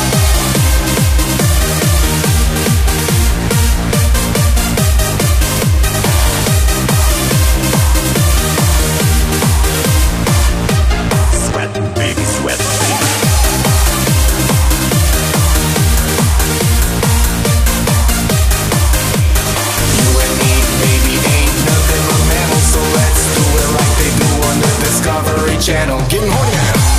Channel. 25.64 25.98
Getting 26.10 26.28
horny 26.28 26.52
now. 26.52 26.94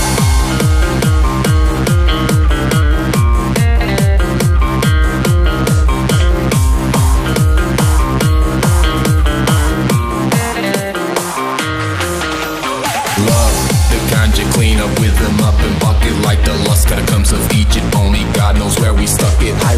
Clean 14.56 14.80
up 14.80 15.00
with 15.02 15.18
them 15.20 15.42
up 15.42 15.60
and 15.60 15.80
bucket 15.82 16.16
like 16.24 16.42
the 16.46 16.54
lust 16.64 16.88
catacombs 16.88 17.34
of 17.34 17.52
Egypt. 17.52 17.94
Only 17.94 18.24
God 18.32 18.56
knows 18.56 18.80
where 18.80 18.94
we 18.94 19.06
stuck 19.06 19.36
it. 19.42 19.54
Me 19.54 19.75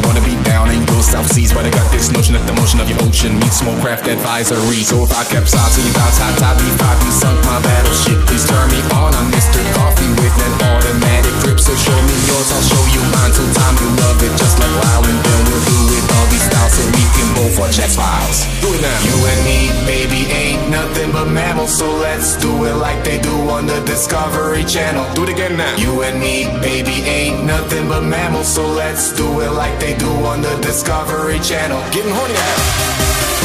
be. 0.00 0.04
I 0.04 0.06
wanna 0.06 0.24
be 0.24 0.36
down 0.44 0.70
in 0.70 0.86
your 0.86 1.02
South 1.02 1.30
Seas, 1.32 1.52
but 1.52 1.66
I 1.66 1.70
got 1.70 1.90
this 1.90 2.10
notion 2.10 2.34
that 2.34 2.46
the 2.46 2.54
motion 2.54 2.80
of 2.80 2.88
your 2.88 2.98
ocean 3.02 3.34
meets 3.38 3.58
small 3.58 3.74
craft 3.80 4.06
advisory. 4.06 4.82
So 4.84 5.02
if 5.02 5.12
I 5.12 5.24
kept 5.24 5.48
sides 5.48 5.76
to 5.76 5.82
you 5.82 5.92
guys, 5.92 6.18
hot 6.18 6.38
top 6.38 6.56
B5, 6.58 6.82
you 7.04 7.12
sunk 7.12 7.38
my 7.44 7.58
battleship. 7.62 8.18
Please 8.26 8.46
turn 8.46 8.68
me 8.70 8.80
on. 8.94 9.14
I'm 9.14 9.28
Mr. 9.30 9.60
Coffee 9.74 10.10
with 10.22 10.36
an 10.38 10.54
automatic 10.62 11.34
grip. 11.42 11.58
So 11.60 11.74
show 11.74 11.98
me 12.06 12.16
yours, 12.26 12.48
I'll 12.52 12.66
show 12.66 12.84
you 12.94 13.02
mine. 13.10 13.32
Till 13.34 13.48
time 13.54 13.76
you 13.78 13.88
love 13.98 14.18
it, 14.22 14.32
just 14.38 14.58
like 14.58 14.74
WoW, 14.78 15.02
and 15.02 15.18
then 15.18 15.40
we'll 15.50 15.64
do 15.66 15.78
it 15.98 16.04
all 16.14 16.27
styles 16.58 16.72
so 16.72 16.84
we 16.86 17.04
can 17.14 17.34
both 17.34 17.58
watch 17.58 17.78
X 17.78 17.96
Files. 17.96 18.44
Do 18.60 18.74
it 18.74 18.82
now. 18.82 18.98
You 19.06 19.16
and 19.26 19.40
me, 19.44 19.58
baby, 19.86 20.30
ain't 20.32 20.70
nothing 20.70 21.12
but 21.12 21.26
mammals, 21.26 21.76
so 21.76 21.90
let's 21.96 22.36
do 22.36 22.64
it 22.64 22.74
like 22.74 23.04
they 23.04 23.20
do 23.20 23.34
on 23.50 23.66
the 23.66 23.80
Discovery 23.84 24.64
Channel. 24.64 25.04
Do 25.14 25.24
it 25.24 25.30
again 25.30 25.56
now. 25.56 25.76
You 25.76 26.02
and 26.02 26.20
me, 26.20 26.44
baby, 26.60 27.02
ain't 27.06 27.44
nothing 27.44 27.88
but 27.88 28.02
mammals, 28.02 28.48
so 28.48 28.66
let's 28.66 29.12
do 29.16 29.40
it 29.40 29.50
like 29.50 29.78
they 29.80 29.96
do 29.96 30.10
on 30.26 30.42
the 30.42 30.54
Discovery 30.60 31.38
Channel. 31.40 31.80
Getting 31.92 32.12
horny 32.12 32.34
now. 32.34 33.37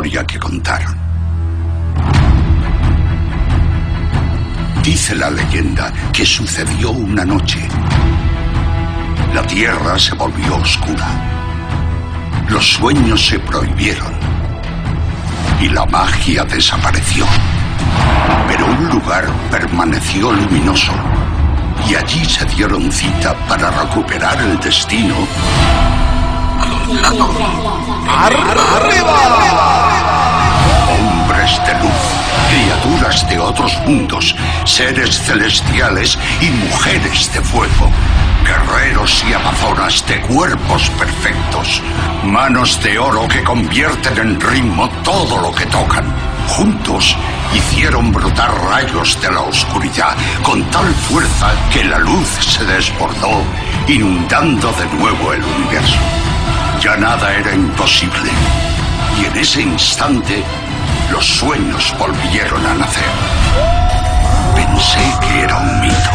Que 0.00 0.38
contar. 0.38 0.82
Dice 4.82 5.14
la 5.14 5.28
leyenda 5.28 5.92
que 6.14 6.24
sucedió 6.24 6.92
una 6.92 7.26
noche. 7.26 7.60
La 9.34 9.46
tierra 9.46 9.98
se 9.98 10.14
volvió 10.14 10.56
oscura. 10.56 11.06
Los 12.48 12.72
sueños 12.72 13.26
se 13.26 13.38
prohibieron. 13.40 14.14
Y 15.60 15.68
la 15.68 15.84
magia 15.84 16.44
desapareció. 16.44 17.26
Pero 18.48 18.64
un 18.64 18.88
lugar 18.88 19.26
permaneció 19.50 20.32
luminoso. 20.32 20.92
Y 21.86 21.96
allí 21.96 22.24
se 22.24 22.46
dieron 22.46 22.90
cita 22.90 23.34
para 23.46 23.70
recuperar 23.70 24.40
el 24.40 24.58
destino 24.58 25.16
seres 31.42 31.66
de 31.66 31.74
luz, 31.82 31.90
criaturas 32.50 33.28
de 33.28 33.38
otros 33.38 33.76
mundos, 33.86 34.34
seres 34.64 35.20
celestiales 35.22 36.18
y 36.40 36.50
mujeres 36.50 37.32
de 37.32 37.40
fuego. 37.40 37.90
Guerreros 38.44 39.24
y 39.28 39.32
amazonas 39.32 40.04
de 40.06 40.20
cuerpos 40.22 40.88
perfectos, 40.90 41.82
manos 42.24 42.80
de 42.82 42.98
oro 42.98 43.26
que 43.28 43.42
convierten 43.42 44.18
en 44.18 44.40
ritmo 44.40 44.88
todo 45.02 45.40
lo 45.40 45.52
que 45.52 45.66
tocan. 45.66 46.04
Juntos 46.48 47.16
hicieron 47.54 48.12
brotar 48.12 48.52
rayos 48.64 49.20
de 49.20 49.30
la 49.30 49.40
oscuridad 49.40 50.16
con 50.42 50.62
tal 50.70 50.92
fuerza 51.08 51.52
que 51.72 51.84
la 51.84 51.98
luz 51.98 52.28
se 52.40 52.64
desbordó, 52.64 53.42
inundando 53.88 54.72
de 54.72 54.86
nuevo 54.96 55.32
el 55.32 55.42
universo. 55.42 56.21
Ya 56.82 56.96
nada 56.96 57.38
era 57.38 57.54
imposible. 57.54 58.30
Y 59.16 59.26
en 59.26 59.36
ese 59.36 59.62
instante, 59.62 60.42
los 61.12 61.24
sueños 61.24 61.94
volvieron 61.96 62.66
a 62.66 62.74
nacer. 62.74 63.04
Pensé 64.56 64.98
que 65.20 65.42
era 65.42 65.58
un 65.58 65.80
mito. 65.80 66.10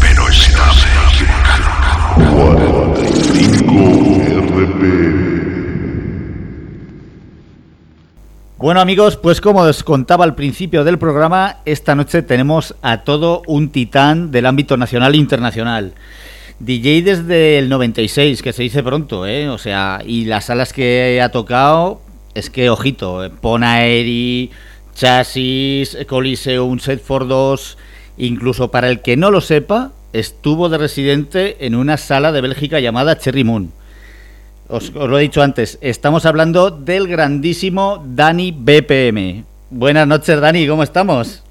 Pero 0.00 0.28
estaba 0.28 0.72
equivocado. 1.10 1.64
45 2.36 4.46
RPM. 4.46 5.26
Bueno 8.58 8.80
amigos, 8.80 9.16
pues 9.16 9.40
como 9.40 9.62
os 9.62 9.82
contaba 9.82 10.22
al 10.22 10.36
principio 10.36 10.84
del 10.84 11.00
programa, 11.00 11.56
esta 11.64 11.96
noche 11.96 12.22
tenemos 12.22 12.76
a 12.80 12.98
todo 12.98 13.42
un 13.48 13.70
titán 13.70 14.30
del 14.30 14.46
ámbito 14.46 14.76
nacional 14.76 15.14
e 15.14 15.18
internacional. 15.18 15.94
DJ 16.60 17.02
desde 17.02 17.58
el 17.58 17.68
96, 17.68 18.42
que 18.42 18.52
se 18.52 18.64
dice 18.64 18.82
pronto, 18.82 19.26
¿eh? 19.26 19.48
O 19.48 19.58
sea, 19.58 20.02
y 20.04 20.24
las 20.24 20.46
salas 20.46 20.72
que 20.72 21.20
ha 21.22 21.30
tocado, 21.30 22.00
es 22.34 22.50
que, 22.50 22.68
ojito, 22.68 23.24
eh, 23.24 23.30
Ponaeri, 23.30 24.50
Chasis, 24.94 25.96
Coliseum, 26.08 26.80
Set 26.80 27.00
for 27.00 27.28
2, 27.28 27.78
incluso 28.16 28.72
para 28.72 28.90
el 28.90 29.02
que 29.02 29.16
no 29.16 29.30
lo 29.30 29.40
sepa, 29.40 29.92
estuvo 30.12 30.68
de 30.68 30.78
residente 30.78 31.64
en 31.64 31.76
una 31.76 31.96
sala 31.96 32.32
de 32.32 32.40
Bélgica 32.40 32.80
llamada 32.80 33.18
Cherry 33.18 33.44
Moon. 33.44 33.70
Os, 34.68 34.92
os 34.94 35.08
lo 35.08 35.18
he 35.18 35.22
dicho 35.22 35.42
antes, 35.42 35.78
estamos 35.80 36.26
hablando 36.26 36.70
del 36.70 37.06
grandísimo 37.06 38.04
Dani 38.04 38.50
BPM. 38.50 39.44
Buenas 39.70 40.08
noches, 40.08 40.40
Dani, 40.40 40.66
¿cómo 40.66 40.82
estamos? 40.82 41.44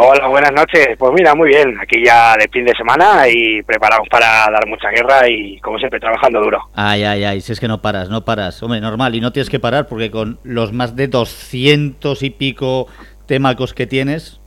Hola, 0.00 0.28
buenas 0.28 0.52
noches. 0.52 0.90
Pues 0.96 1.12
mira, 1.12 1.34
muy 1.34 1.48
bien. 1.48 1.76
Aquí 1.80 2.00
ya 2.04 2.36
de 2.36 2.48
fin 2.52 2.64
de 2.64 2.72
semana 2.76 3.26
y 3.28 3.60
preparados 3.64 4.06
para 4.08 4.48
dar 4.48 4.64
mucha 4.68 4.90
guerra 4.90 5.28
y, 5.28 5.58
como 5.58 5.76
siempre, 5.76 5.98
trabajando 5.98 6.40
duro. 6.40 6.60
Ay, 6.76 7.02
ay, 7.02 7.24
ay, 7.24 7.40
si 7.40 7.50
es 7.50 7.58
que 7.58 7.66
no 7.66 7.82
paras, 7.82 8.08
no 8.08 8.24
paras. 8.24 8.62
Hombre, 8.62 8.80
normal, 8.80 9.16
y 9.16 9.20
no 9.20 9.32
tienes 9.32 9.50
que 9.50 9.58
parar 9.58 9.88
porque 9.88 10.12
con 10.12 10.38
los 10.44 10.72
más 10.72 10.94
de 10.94 11.08
200 11.08 12.22
y 12.22 12.30
pico 12.30 12.86
temacos 13.26 13.74
que 13.74 13.88
tienes, 13.88 14.40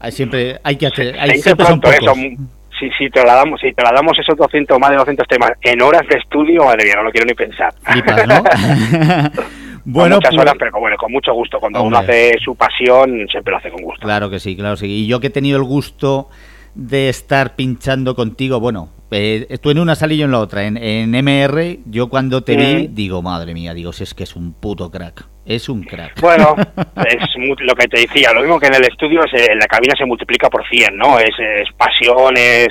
hay 0.00 0.10
siempre 0.10 0.58
hay 0.64 0.74
que 0.74 0.88
hacer... 0.88 1.16
Hay, 1.20 1.38
siempre 1.38 1.66
son 1.66 1.80
pronto 1.80 1.96
pocos. 1.96 2.18
eso. 2.18 2.36
Si, 2.80 2.90
si 2.98 3.10
trasladamos, 3.10 3.60
si 3.60 3.72
trasladamos 3.72 4.18
esos 4.18 4.36
200, 4.36 4.76
más 4.80 4.90
de 4.90 4.96
200 4.96 5.28
temas 5.28 5.52
en 5.60 5.82
horas 5.82 6.02
de 6.10 6.18
estudio, 6.18 6.64
madre 6.64 6.86
mía, 6.86 6.94
no 6.96 7.04
lo 7.04 7.12
quiero 7.12 7.26
ni 7.26 7.34
pensar. 7.34 7.72
Flipas, 7.84 8.26
¿no? 8.26 8.42
bueno, 9.84 10.16
muchas 10.16 10.30
pues- 10.30 10.40
horas, 10.42 10.54
pero 10.58 10.72
bueno, 10.80 10.96
con 10.96 11.12
mucho 11.12 11.32
gusto. 11.32 11.58
Cuando 11.60 11.82
uno 11.82 11.98
Hombre. 11.98 12.30
hace 12.30 12.38
su 12.44 12.54
pasión, 12.56 13.26
siempre 13.30 13.50
lo 13.52 13.58
hace 13.58 13.70
con 13.70 13.82
gusto. 13.82 14.02
Claro 14.02 14.30
que 14.30 14.38
sí, 14.40 14.56
claro 14.56 14.74
que 14.76 14.80
sí. 14.80 14.86
Y 15.04 15.06
yo 15.06 15.20
que 15.20 15.28
he 15.28 15.30
tenido 15.30 15.58
el 15.58 15.64
gusto 15.64 16.28
de 16.74 17.08
estar 17.08 17.56
pinchando 17.56 18.14
contigo, 18.14 18.60
bueno, 18.60 18.90
eh, 19.10 19.58
tú 19.60 19.70
en 19.70 19.78
una 19.80 19.96
salí 19.96 20.16
yo 20.16 20.24
en 20.26 20.30
la 20.30 20.38
otra. 20.38 20.64
En, 20.64 20.76
en 20.76 21.14
MR, 21.14 21.80
yo 21.86 22.08
cuando 22.08 22.42
te 22.44 22.56
vi, 22.56 22.88
Mm. 22.88 22.94
digo, 22.94 23.22
madre 23.22 23.54
mía, 23.54 23.74
digo, 23.74 23.92
si 23.92 24.04
es 24.04 24.14
que 24.14 24.22
es 24.22 24.36
un 24.36 24.52
puto 24.54 24.90
crack. 24.90 25.26
Es 25.44 25.68
un 25.68 25.82
crack. 25.82 26.20
Bueno, 26.20 26.54
es 26.96 27.18
lo 27.60 27.74
que 27.74 27.88
te 27.88 28.02
decía, 28.02 28.32
lo 28.32 28.40
mismo 28.42 28.60
que 28.60 28.66
en 28.68 28.74
el 28.74 28.84
estudio, 28.84 29.20
es, 29.24 29.48
en 29.50 29.58
la 29.58 29.66
cabina 29.66 29.94
se 29.98 30.04
multiplica 30.06 30.48
por 30.48 30.64
100, 30.68 30.96
¿no? 30.96 31.18
Es, 31.18 31.30
es 31.38 31.68
pasión, 31.76 32.36
es... 32.36 32.68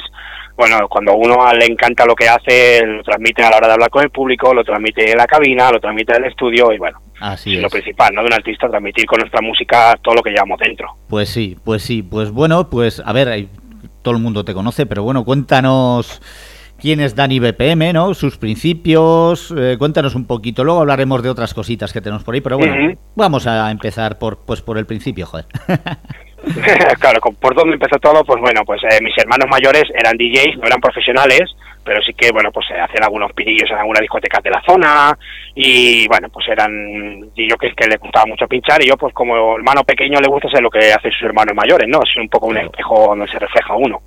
Bueno, 0.60 0.90
cuando 0.90 1.15
uno 1.15 1.38
le 1.53 1.68
encanta 1.68 2.06
lo 2.06 2.14
que 2.14 2.27
hace, 2.27 2.86
lo 2.86 3.02
transmite 3.02 3.41
a 3.41 3.49
la 3.49 3.56
hora 3.56 3.68
de 3.68 3.73
hablar 3.76 3.90
con 3.90 4.03
el 4.03 4.10
público, 4.10 4.53
lo 4.53 4.61
transmite 4.61 5.10
en 5.10 5.18
la 5.18 5.26
cabina, 5.26 5.72
lo 5.72 5.80
transmite 5.80 6.11
en 6.18 6.26
el 6.26 6.30
estudio 6.31 6.73
y 6.73 6.77
bueno, 6.77 6.99
Así 7.22 7.56
es 7.56 7.61
lo 7.61 7.69
principal, 7.69 8.14
¿no? 8.14 8.19
De 8.19 8.27
un 8.27 8.34
artista, 8.34 8.68
transmitir 8.68 9.06
con 9.06 9.19
nuestra 9.19 9.40
música 9.40 9.98
todo 10.02 10.15
lo 10.15 10.22
que 10.22 10.31
llevamos 10.31 10.60
dentro. 10.60 10.98
Pues 11.07 11.30
sí, 11.30 11.56
pues 11.64 11.84
sí. 11.84 12.03
Pues 12.03 12.31
bueno, 12.31 12.69
pues 12.69 13.02
a 13.06 13.14
ver, 13.14 13.48
todo 14.02 14.15
el 14.15 14.22
mundo 14.22 14.44
te 14.44 14.53
conoce, 14.53 14.86
pero 14.86 15.02
bueno, 15.02 15.23
cuéntanos 15.23 16.22
quién 16.77 16.99
es 16.99 17.15
Dani 17.15 17.40
BPM, 17.40 17.94
¿no? 17.94 18.14
Sus 18.14 18.38
principios, 18.38 19.56
eh, 19.57 19.77
cuéntanos 19.80 20.14
un 20.14 20.26
poquito. 20.26 20.65
Luego 20.65 20.81
hablaremos 20.81 21.23
de 21.23 21.30
otras 21.30 21.53
cositas 21.53 21.94
que 21.94 22.02
tenemos 22.02 22.26
por 22.26 22.36
ahí, 22.36 22.41
pero 22.41 22.57
bueno, 22.57 22.98
vamos 23.15 23.48
a 23.48 23.72
empezar 23.72 24.19
por 24.19 24.40
pues 24.40 24.61
por 24.61 24.77
el 24.77 24.86
principio, 24.86 25.26
joder. 25.26 25.45
claro, 26.99 27.20
por 27.40 27.56
dónde 27.56 27.74
empezó 27.74 27.99
todo, 27.99 28.24
pues 28.24 28.40
bueno, 28.41 28.61
pues 28.66 28.82
eh, 28.84 28.99
mis 29.02 29.18
hermanos 29.18 29.48
mayores 29.49 29.84
eran 29.94 30.18
DJs, 30.18 30.57
no 30.57 30.68
eran 30.68 30.80
profesionales, 30.80 31.52
pero 31.84 32.02
sí 32.02 32.14
que, 32.14 32.32
bueno, 32.32 32.52
pues 32.52 32.66
eh, 32.72 32.80
hacían 32.80 33.03
algunos 33.03 33.34
pinillos 33.34 33.70
en 33.70 33.78
algunas 33.78 34.02
discotecas 34.02 34.44
de 34.44 34.52
la 34.52 34.61
zona 34.66 35.18
y, 35.56 36.07
bueno, 36.07 36.30
pues 36.30 36.48
eran 36.48 37.32
yo 37.36 37.57
que 37.57 37.72
que 37.76 37.88
les 37.88 37.99
gustaba 37.99 38.26
mucho 38.26 38.48
pinchar 38.48 38.82
y 38.84 38.88
yo, 38.88 38.98
pues 38.98 39.14
como 39.14 39.56
hermano 39.56 39.84
pequeño 39.84 40.20
le 40.20 40.30
gusta 40.30 40.48
hacer 40.48 40.61
lo 40.61 40.70
que 40.70 40.91
hacen 40.91 41.11
sus 41.11 41.24
hermanos 41.24 41.56
mayores, 41.56 41.88
¿no? 41.88 41.99
Es 42.03 42.16
un 42.18 42.30
poco 42.30 42.48
un 42.48 42.57
espejo 42.57 43.07
donde 43.10 43.28
se 43.28 43.40
refleja 43.40 43.76
uno. 43.76 44.02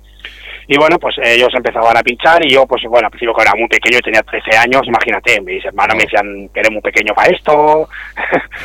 Y 0.67 0.77
bueno, 0.77 0.97
pues 0.97 1.15
ellos 1.21 1.49
empezaban 1.55 1.97
a 1.97 2.03
pinchar 2.03 2.45
y 2.45 2.53
yo, 2.53 2.65
pues 2.65 2.81
bueno, 2.87 3.07
al 3.07 3.11
principio 3.11 3.33
que 3.33 3.41
era 3.41 3.53
muy 3.55 3.67
pequeño, 3.67 3.99
tenía 3.99 4.21
13 4.21 4.57
años, 4.57 4.81
imagínate, 4.85 5.41
mis 5.41 5.63
hermanos 5.65 5.95
me 5.95 6.03
decían 6.03 6.49
que 6.53 6.59
eres 6.59 6.71
muy 6.71 6.81
pequeño 6.81 7.13
para 7.13 7.29
esto, 7.29 7.53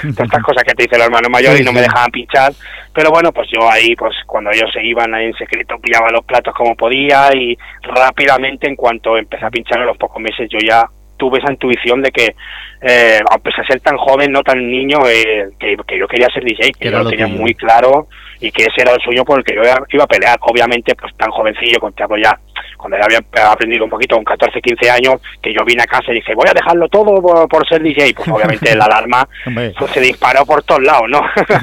todas 0.02 0.20
estas 0.20 0.42
cosas 0.42 0.64
que 0.64 0.74
te 0.74 0.84
dicen 0.84 0.98
los 0.98 1.06
hermanos 1.06 1.30
mayores 1.30 1.58
Sí, 1.58 1.62
y 1.62 1.66
no 1.66 1.72
me 1.72 1.80
dejaban 1.80 2.10
pinchar. 2.10 2.52
Pero 2.94 3.10
bueno, 3.10 3.32
pues 3.32 3.48
yo 3.52 3.70
ahí, 3.70 3.94
pues 3.96 4.14
cuando 4.26 4.50
ellos 4.50 4.70
se 4.72 4.84
iban 4.84 5.12
ahí 5.14 5.26
en 5.26 5.34
secreto, 5.34 5.78
pillaba 5.80 6.10
los 6.10 6.24
platos 6.24 6.54
como 6.54 6.76
podía 6.76 7.30
y 7.34 7.56
rápidamente, 7.82 8.68
en 8.68 8.76
cuanto 8.76 9.16
empecé 9.16 9.44
a 9.44 9.50
pinchar 9.50 9.80
a 9.80 9.86
los 9.86 9.96
pocos 9.96 10.22
meses, 10.22 10.48
yo 10.50 10.58
ya 10.64 10.88
tuve 11.16 11.38
esa 11.38 11.50
intuición 11.50 12.00
de 12.00 12.10
que, 12.10 12.34
eh, 12.82 13.20
a 13.28 13.38
pesar 13.38 13.64
de 13.64 13.72
ser 13.72 13.80
tan 13.80 13.96
joven, 13.96 14.30
no 14.30 14.42
tan 14.42 14.58
niño, 14.70 14.98
eh, 15.08 15.48
que, 15.58 15.76
que 15.86 15.98
yo 15.98 16.06
quería 16.06 16.28
ser 16.28 16.44
DJ, 16.44 16.72
que 16.72 16.90
yo 16.90 16.98
lo 17.02 17.10
tenía 17.10 17.26
muy 17.26 17.54
claro 17.54 18.08
y 18.40 18.50
que 18.50 18.62
ese 18.62 18.82
era 18.82 18.92
el 18.92 19.00
sueño 19.00 19.24
por 19.24 19.38
el 19.38 19.44
que 19.44 19.54
yo 19.54 19.62
iba 19.62 20.04
a 20.04 20.06
pelear. 20.06 20.38
Obviamente, 20.42 20.94
pues 20.94 21.14
tan 21.16 21.30
jovencillo, 21.30 21.80
con 21.80 21.92
ya, 21.96 22.38
cuando 22.76 22.96
ya 22.96 23.04
había 23.04 23.50
aprendido 23.50 23.84
un 23.84 23.90
poquito, 23.90 24.16
con 24.16 24.24
14, 24.24 24.60
15 24.60 24.90
años, 24.90 25.20
que 25.42 25.52
yo 25.52 25.64
vine 25.64 25.82
a 25.82 25.86
casa 25.86 26.12
y 26.12 26.16
dije, 26.16 26.34
voy 26.34 26.48
a 26.48 26.54
dejarlo 26.54 26.88
todo 26.88 27.20
por, 27.20 27.48
por 27.48 27.68
ser 27.68 27.82
DJ, 27.82 28.14
pues 28.14 28.28
obviamente 28.28 28.74
la 28.76 28.84
alarma 28.84 29.28
pues, 29.54 29.90
se 29.92 30.00
disparó 30.00 30.44
por 30.46 30.62
todos 30.62 30.82
lados, 30.82 31.08
¿no? 31.08 31.20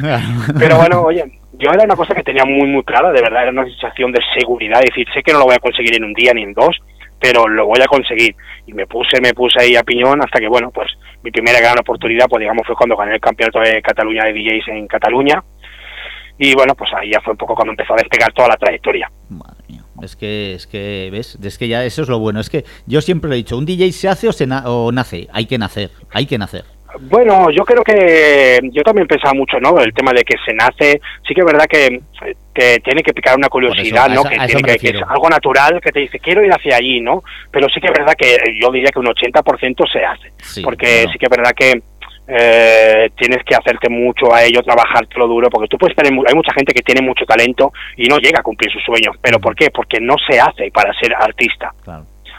Pero 0.59 0.77
bueno, 0.77 1.01
oye, 1.01 1.23
yo 1.53 1.71
era 1.71 1.83
una 1.83 1.95
cosa 1.95 2.13
que 2.13 2.23
tenía 2.23 2.43
muy, 2.43 2.67
muy 2.67 2.83
clara, 2.83 3.11
de 3.11 3.21
verdad, 3.21 3.43
era 3.43 3.51
una 3.51 3.65
sensación 3.65 4.11
de 4.11 4.19
seguridad, 4.37 4.79
es 4.79 4.89
decir, 4.89 5.07
sé 5.13 5.23
que 5.23 5.31
no 5.31 5.39
lo 5.39 5.45
voy 5.45 5.55
a 5.55 5.59
conseguir 5.59 5.95
en 5.95 6.03
un 6.03 6.13
día 6.13 6.33
ni 6.33 6.43
en 6.43 6.53
dos, 6.53 6.77
pero 7.19 7.47
lo 7.47 7.65
voy 7.65 7.79
a 7.81 7.87
conseguir. 7.87 8.35
Y 8.67 8.73
me 8.73 8.85
puse, 8.85 9.21
me 9.21 9.33
puse 9.33 9.61
ahí 9.61 9.75
a 9.75 9.83
piñón 9.83 10.21
hasta 10.21 10.39
que, 10.39 10.47
bueno, 10.47 10.71
pues 10.71 10.87
mi 11.23 11.31
primera 11.31 11.59
gran 11.59 11.79
oportunidad, 11.79 12.27
pues 12.29 12.41
digamos, 12.41 12.65
fue 12.65 12.75
cuando 12.75 12.95
gané 12.95 13.15
el 13.15 13.21
campeonato 13.21 13.59
de 13.59 13.81
Cataluña 13.81 14.25
de 14.25 14.33
DJs 14.33 14.67
en 14.69 14.87
Cataluña. 14.87 15.43
Y 16.37 16.53
bueno, 16.53 16.75
pues 16.75 16.89
ahí 16.95 17.11
ya 17.11 17.21
fue 17.21 17.31
un 17.31 17.37
poco 17.37 17.55
cuando 17.55 17.71
empezó 17.71 17.93
a 17.93 17.97
despegar 17.97 18.31
toda 18.33 18.49
la 18.49 18.57
trayectoria. 18.57 19.09
Es 20.01 20.15
que, 20.17 20.53
es 20.53 20.67
que, 20.67 21.09
¿ves? 21.11 21.37
Es 21.41 21.57
que 21.57 21.67
ya 21.69 21.83
eso 21.85 22.01
es 22.01 22.09
lo 22.09 22.19
bueno. 22.19 22.39
Es 22.41 22.49
que 22.49 22.65
yo 22.85 22.99
siempre 23.01 23.29
lo 23.29 23.33
he 23.33 23.37
dicho, 23.37 23.57
un 23.57 23.65
DJ 23.65 23.91
se 23.93 24.09
hace 24.09 24.27
o, 24.27 24.33
se 24.33 24.45
na- 24.45 24.69
o 24.69 24.91
nace. 24.91 25.27
Hay 25.31 25.45
que 25.45 25.57
nacer, 25.57 25.89
hay 26.11 26.25
que 26.25 26.37
nacer. 26.37 26.65
Bueno, 26.99 27.49
yo 27.51 27.63
creo 27.65 27.83
que 27.83 28.59
yo 28.71 28.81
también 28.83 29.05
pensaba 29.07 29.33
mucho, 29.33 29.59
¿no? 29.59 29.77
El 29.79 29.93
tema 29.93 30.11
de 30.13 30.23
que 30.23 30.35
se 30.45 30.53
nace, 30.53 31.01
sí 31.27 31.33
que 31.33 31.41
es 31.41 31.45
verdad 31.45 31.65
que 31.65 32.01
te 32.53 32.79
tiene 32.79 33.03
que 33.03 33.13
picar 33.13 33.35
una 33.37 33.49
curiosidad, 33.49 34.11
eso, 34.11 34.23
¿no? 34.23 34.29
Que, 34.29 34.37
tiene 34.47 34.61
que, 34.63 34.77
que 34.77 34.97
es 34.97 35.03
algo 35.05 35.29
natural 35.29 35.81
que 35.81 35.91
te 35.91 35.99
dice, 36.01 36.19
quiero 36.19 36.43
ir 36.45 36.51
hacia 36.53 36.77
allí, 36.77 37.01
¿no? 37.01 37.21
Pero 37.51 37.67
sí 37.67 37.81
que 37.81 37.87
es 37.87 37.93
verdad 37.93 38.13
que 38.17 38.37
yo 38.61 38.71
diría 38.71 38.91
que 38.93 38.99
un 38.99 39.07
80% 39.07 39.91
se 39.91 40.05
hace. 40.05 40.31
Sí, 40.37 40.61
porque 40.61 40.85
claro. 41.01 41.11
sí 41.11 41.17
que 41.19 41.25
es 41.25 41.29
verdad 41.29 41.51
que 41.53 41.81
eh, 42.27 43.09
tienes 43.17 43.43
que 43.45 43.55
hacerte 43.55 43.89
mucho 43.89 44.33
a 44.33 44.43
ello, 44.43 44.61
trabajártelo 44.63 45.27
duro, 45.27 45.49
porque 45.49 45.67
tú 45.67 45.77
puedes 45.77 45.95
tener, 45.95 46.11
hay 46.27 46.33
mucha 46.35 46.53
gente 46.53 46.73
que 46.73 46.81
tiene 46.81 47.01
mucho 47.01 47.25
talento 47.25 47.71
y 47.97 48.07
no 48.07 48.17
llega 48.17 48.39
a 48.39 48.43
cumplir 48.43 48.71
sus 48.71 48.83
sueños. 48.83 49.15
¿Pero 49.21 49.39
por 49.39 49.55
qué? 49.55 49.69
Porque 49.71 49.99
no 49.99 50.15
se 50.29 50.39
hace 50.39 50.71
para 50.71 50.93
ser 50.99 51.13
artista 51.13 51.73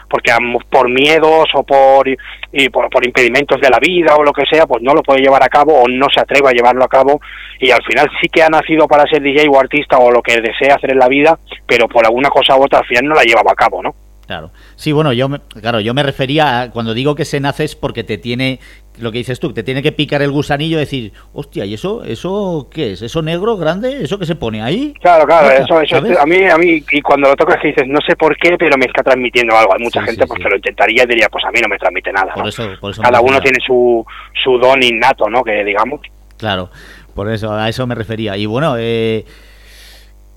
porque 0.09 0.31
am- 0.31 0.55
por 0.69 0.89
miedos 0.89 1.47
o 1.53 1.63
por 1.63 2.07
y 2.07 2.69
por, 2.69 2.89
por 2.89 3.05
impedimentos 3.05 3.59
de 3.59 3.69
la 3.69 3.77
vida 3.77 4.15
o 4.15 4.23
lo 4.23 4.31
que 4.31 4.43
sea, 4.49 4.65
pues 4.65 4.81
no 4.81 4.93
lo 4.93 5.03
puede 5.03 5.19
llevar 5.21 5.43
a 5.43 5.49
cabo 5.49 5.81
o 5.81 5.87
no 5.89 6.07
se 6.13 6.21
atreve 6.21 6.47
a 6.47 6.53
llevarlo 6.53 6.83
a 6.85 6.87
cabo 6.87 7.19
y 7.59 7.71
al 7.71 7.83
final 7.83 8.09
sí 8.21 8.29
que 8.29 8.41
ha 8.41 8.47
nacido 8.47 8.87
para 8.87 9.03
ser 9.09 9.21
DJ 9.21 9.49
o 9.49 9.59
artista 9.59 9.97
o 9.97 10.09
lo 10.09 10.21
que 10.21 10.39
desea 10.39 10.75
hacer 10.75 10.91
en 10.93 10.99
la 10.99 11.09
vida, 11.09 11.37
pero 11.67 11.89
por 11.89 12.05
alguna 12.05 12.29
cosa 12.29 12.55
u 12.55 12.63
otra 12.63 12.79
al 12.79 12.85
final 12.85 13.03
no 13.05 13.15
la 13.15 13.23
llevaba 13.23 13.51
a 13.51 13.55
cabo, 13.55 13.83
¿no? 13.83 13.95
Claro. 14.25 14.51
Sí, 14.75 14.91
bueno, 14.91 15.11
yo 15.13 15.27
me, 15.29 15.39
claro, 15.61 15.79
yo 15.81 15.93
me 15.93 16.03
refería 16.03 16.61
a 16.61 16.71
cuando 16.71 16.93
digo 16.93 17.15
que 17.15 17.23
se 17.25 17.39
nace 17.41 17.63
es 17.65 17.75
porque 17.75 18.03
te 18.05 18.17
tiene 18.17 18.59
lo 18.99 19.11
que 19.11 19.19
dices 19.19 19.39
tú, 19.39 19.53
te 19.53 19.63
tiene 19.63 19.83
que 19.83 19.91
picar 19.91 20.21
el 20.21 20.31
gusanillo 20.31 20.77
y 20.77 20.81
decir, 20.81 21.13
hostia, 21.33 21.65
¿y 21.65 21.73
eso, 21.75 22.03
eso 22.03 22.67
qué 22.71 22.93
es? 22.93 23.01
¿Eso 23.01 23.21
negro, 23.21 23.57
grande? 23.57 24.03
¿Eso 24.03 24.17
que 24.17 24.25
se 24.25 24.35
pone 24.35 24.61
ahí? 24.61 24.93
Claro, 25.01 25.25
claro, 25.25 25.51
eso, 25.51 25.79
eso 25.81 25.97
a 26.19 26.25
mí, 26.25 26.43
a 26.45 26.57
mí, 26.57 26.83
y 26.91 27.01
cuando 27.01 27.29
lo 27.29 27.35
tocas 27.35 27.57
que 27.61 27.67
dices, 27.69 27.83
no 27.87 27.99
sé 28.07 28.15
por 28.15 28.35
qué, 28.37 28.55
pero 28.57 28.77
me 28.77 28.85
está 28.85 29.03
transmitiendo 29.03 29.55
algo. 29.57 29.73
Hay 29.73 29.83
mucha 29.83 29.99
Sí, 30.01 30.05
gente 30.07 30.21
sí, 30.23 30.27
pues 30.27 30.37
sí. 30.37 30.43
que 30.43 30.49
lo 30.49 30.55
intentaría 30.55 31.03
y 31.03 31.07
diría, 31.07 31.29
pues 31.29 31.43
a 31.45 31.51
mí 31.51 31.59
no 31.61 31.67
me 31.67 31.77
transmite 31.77 32.11
nada. 32.11 32.33
Por 32.33 32.43
¿no? 32.43 32.49
eso, 32.49 32.69
por 32.79 32.91
eso 32.91 33.01
Cada 33.01 33.21
uno 33.21 33.39
tiene 33.41 33.59
su, 33.65 34.05
su 34.43 34.57
don 34.57 34.81
innato, 34.81 35.29
¿no? 35.29 35.43
Que 35.43 35.63
digamos. 35.63 36.01
Claro, 36.37 36.69
por 37.15 37.29
eso, 37.31 37.51
a 37.53 37.69
eso 37.69 37.85
me 37.87 37.95
refería. 37.95 38.37
Y 38.37 38.45
bueno, 38.45 38.75
eh, 38.77 39.25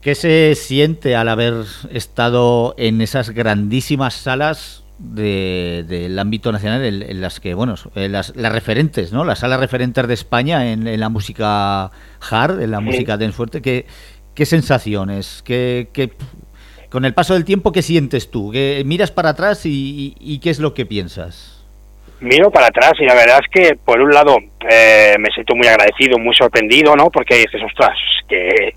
¿qué 0.00 0.14
se 0.14 0.54
siente 0.54 1.16
al 1.16 1.28
haber 1.28 1.54
estado 1.92 2.74
en 2.78 3.00
esas 3.00 3.30
grandísimas 3.30 4.14
salas 4.14 4.79
de- 5.02 5.84
del 5.88 6.18
ámbito 6.18 6.52
nacional 6.52 6.84
en, 6.84 7.02
en 7.02 7.20
las 7.20 7.40
que, 7.40 7.54
bueno, 7.54 7.74
en 7.94 8.12
las, 8.12 8.36
las 8.36 8.52
referentes, 8.52 9.12
¿no? 9.12 9.24
Las 9.24 9.40
salas 9.40 9.58
referentes 9.58 10.06
de 10.06 10.14
España 10.14 10.70
en, 10.72 10.86
en 10.86 11.00
la 11.00 11.08
música 11.08 11.90
hard, 12.30 12.60
en 12.62 12.70
la 12.70 12.78
Sí. 12.78 12.84
música 12.84 13.16
dance 13.16 13.34
fuerte. 13.36 13.62
¿Qué, 13.62 13.86
qué 14.34 14.46
sensaciones? 14.46 15.42
¿Qué, 15.44 15.88
qué- 15.92 16.12
con 16.90 17.04
el 17.04 17.14
paso 17.14 17.34
del 17.34 17.44
tiempo, 17.44 17.72
¿qué 17.72 17.82
sientes 17.82 18.30
tú? 18.30 18.50
¿Qué, 18.52 18.82
miras 18.84 19.10
para 19.10 19.30
atrás 19.30 19.64
y, 19.64 20.14
y- 20.20 20.34
y 20.34 20.38
qué 20.40 20.50
es 20.50 20.58
lo 20.60 20.74
que 20.74 20.86
piensas? 20.86 21.56
Miro 22.20 22.50
para 22.50 22.66
atrás 22.66 22.92
y 23.00 23.06
la 23.06 23.14
verdad 23.14 23.38
es 23.40 23.48
que, 23.50 23.76
por 23.76 23.98
un 24.00 24.10
lado, 24.10 24.36
eh, 24.68 25.14
me 25.18 25.28
siento 25.34 25.54
muy 25.56 25.66
agradecido, 25.68 26.18
muy 26.18 26.34
sorprendido, 26.34 26.94
¿no? 26.94 27.08
Porque 27.10 27.36
dices, 27.36 27.62
ostras, 27.64 27.96
que 28.28 28.76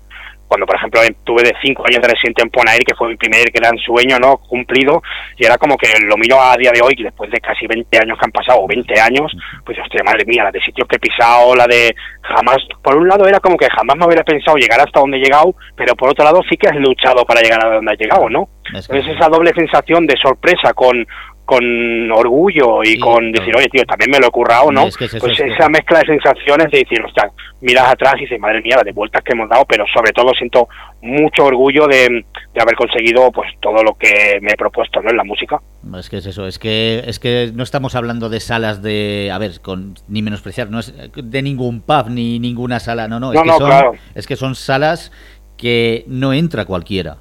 cuando, 0.54 0.66
por 0.66 0.76
ejemplo, 0.76 1.00
tuve 1.24 1.42
de 1.42 1.52
cinco 1.60 1.82
años 1.84 2.00
de 2.00 2.06
residente 2.06 2.42
en 2.42 2.50
Ponair, 2.50 2.84
que 2.86 2.94
fue 2.94 3.08
mi 3.08 3.16
primer 3.16 3.50
gran 3.50 3.76
sueño, 3.78 4.20
¿no? 4.20 4.38
Cumplido, 4.38 5.02
y 5.36 5.44
era 5.44 5.58
como 5.58 5.76
que 5.76 5.88
lo 6.06 6.16
miro 6.16 6.40
a 6.40 6.56
día 6.56 6.70
de 6.72 6.80
hoy, 6.80 6.94
después 6.96 7.28
de 7.32 7.40
casi 7.40 7.66
20 7.66 7.98
años 7.98 8.16
que 8.16 8.24
han 8.24 8.30
pasado, 8.30 8.62
o 8.62 8.68
20 8.68 9.00
años, 9.00 9.34
pues, 9.66 9.76
hostia, 9.80 10.04
madre 10.04 10.24
mía, 10.24 10.44
la 10.44 10.52
de 10.52 10.60
sitios 10.60 10.86
que 10.86 10.94
he 10.94 11.00
pisado, 11.00 11.56
la 11.56 11.66
de 11.66 11.92
jamás, 12.22 12.58
por 12.82 12.96
un 12.96 13.08
lado 13.08 13.26
era 13.26 13.40
como 13.40 13.56
que 13.56 13.66
jamás 13.68 13.96
me 13.96 14.06
hubiera 14.06 14.22
pensado 14.22 14.56
llegar 14.56 14.80
hasta 14.80 15.00
donde 15.00 15.16
he 15.16 15.20
llegado, 15.20 15.56
pero 15.76 15.96
por 15.96 16.10
otro 16.10 16.24
lado 16.24 16.40
sí 16.48 16.56
que 16.56 16.68
has 16.68 16.76
luchado 16.76 17.24
para 17.24 17.40
llegar 17.40 17.66
a 17.66 17.74
donde 17.74 17.92
has 17.92 17.98
llegado, 17.98 18.28
¿no? 18.30 18.48
Entonces 18.68 19.06
esa 19.08 19.28
doble 19.28 19.52
sensación 19.54 20.06
de 20.06 20.16
sorpresa 20.16 20.72
con 20.72 21.04
con 21.44 22.10
orgullo 22.10 22.82
y 22.82 22.98
con 22.98 23.30
decir, 23.32 23.54
oye, 23.56 23.68
tío, 23.68 23.84
también 23.84 24.10
me 24.10 24.18
lo 24.18 24.28
he 24.28 24.30
currado, 24.30 24.72
¿no? 24.72 24.86
Es 24.86 24.96
que 24.96 25.04
es 25.04 25.14
eso, 25.14 25.26
pues 25.26 25.38
esa 25.38 25.68
mezcla 25.68 25.98
de 26.00 26.06
sensaciones 26.06 26.70
de 26.70 26.78
decir, 26.78 27.02
hostia, 27.04 27.30
miras 27.60 27.88
atrás 27.88 28.14
y 28.16 28.20
dices, 28.22 28.40
madre 28.40 28.62
mía, 28.62 28.76
la 28.76 28.82
de 28.82 28.92
vueltas 28.92 29.22
que 29.22 29.32
hemos 29.32 29.48
dado, 29.48 29.64
pero 29.68 29.84
sobre 29.92 30.12
todo 30.12 30.32
siento 30.38 30.68
mucho 31.02 31.44
orgullo 31.44 31.86
de, 31.86 32.24
de 32.54 32.60
haber 32.60 32.74
conseguido 32.76 33.30
pues 33.30 33.48
todo 33.60 33.82
lo 33.82 33.94
que 33.94 34.38
me 34.40 34.52
he 34.52 34.56
propuesto, 34.56 35.02
¿no? 35.02 35.10
En 35.10 35.16
la 35.16 35.24
música. 35.24 35.60
Es 35.98 36.08
que 36.08 36.16
es 36.16 36.26
eso, 36.26 36.46
es 36.46 36.58
que 36.58 37.02
es 37.06 37.18
que 37.18 37.50
no 37.54 37.62
estamos 37.62 37.94
hablando 37.94 38.28
de 38.30 38.40
salas 38.40 38.82
de, 38.82 39.30
a 39.32 39.38
ver, 39.38 39.60
con 39.60 39.94
ni 40.08 40.22
menospreciar, 40.22 40.70
no 40.70 40.78
es 40.80 40.94
de 41.14 41.42
ningún 41.42 41.82
pub 41.82 42.08
ni 42.08 42.38
ninguna 42.38 42.80
sala, 42.80 43.06
no, 43.06 43.20
no, 43.20 43.32
es 43.32 43.36
No, 43.36 43.42
que 43.42 43.48
no, 43.48 43.58
son 43.58 43.66
claro. 43.66 43.92
es 44.14 44.26
que 44.26 44.36
son 44.36 44.54
salas 44.54 45.12
que 45.58 46.04
no 46.06 46.32
entra 46.32 46.64
cualquiera. 46.64 47.18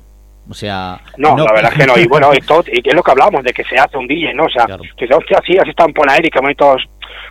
O 0.50 0.54
sea, 0.54 1.00
No, 1.18 1.38
la 1.38 1.54
verdad 1.54 1.72
es 1.74 1.80
que 1.80 1.88
no. 1.88 1.98
Y 1.98 2.08
bueno, 2.08 2.32
esto 2.34 2.64
y 2.68 2.88
es 2.88 2.96
lo 2.96 3.04
que 3.04 3.12
hablábamos, 3.12 3.44
de 3.44 3.54
que 3.54 3.64
se 3.64 3.78
hace 3.78 3.98
un 3.98 4.08
DJ, 4.08 4.34
¿no? 4.34 4.46
O 4.46 4.50
sea, 4.50 4.66
que 4.66 5.06
dice, 5.06 5.16
hostia, 5.16 5.40
sí, 5.46 5.58
has 5.58 5.68
estado 5.68 5.90
en 5.90 5.94
Ponaeri, 5.94 6.30
que 6.30 6.40
bonitos. 6.40 6.84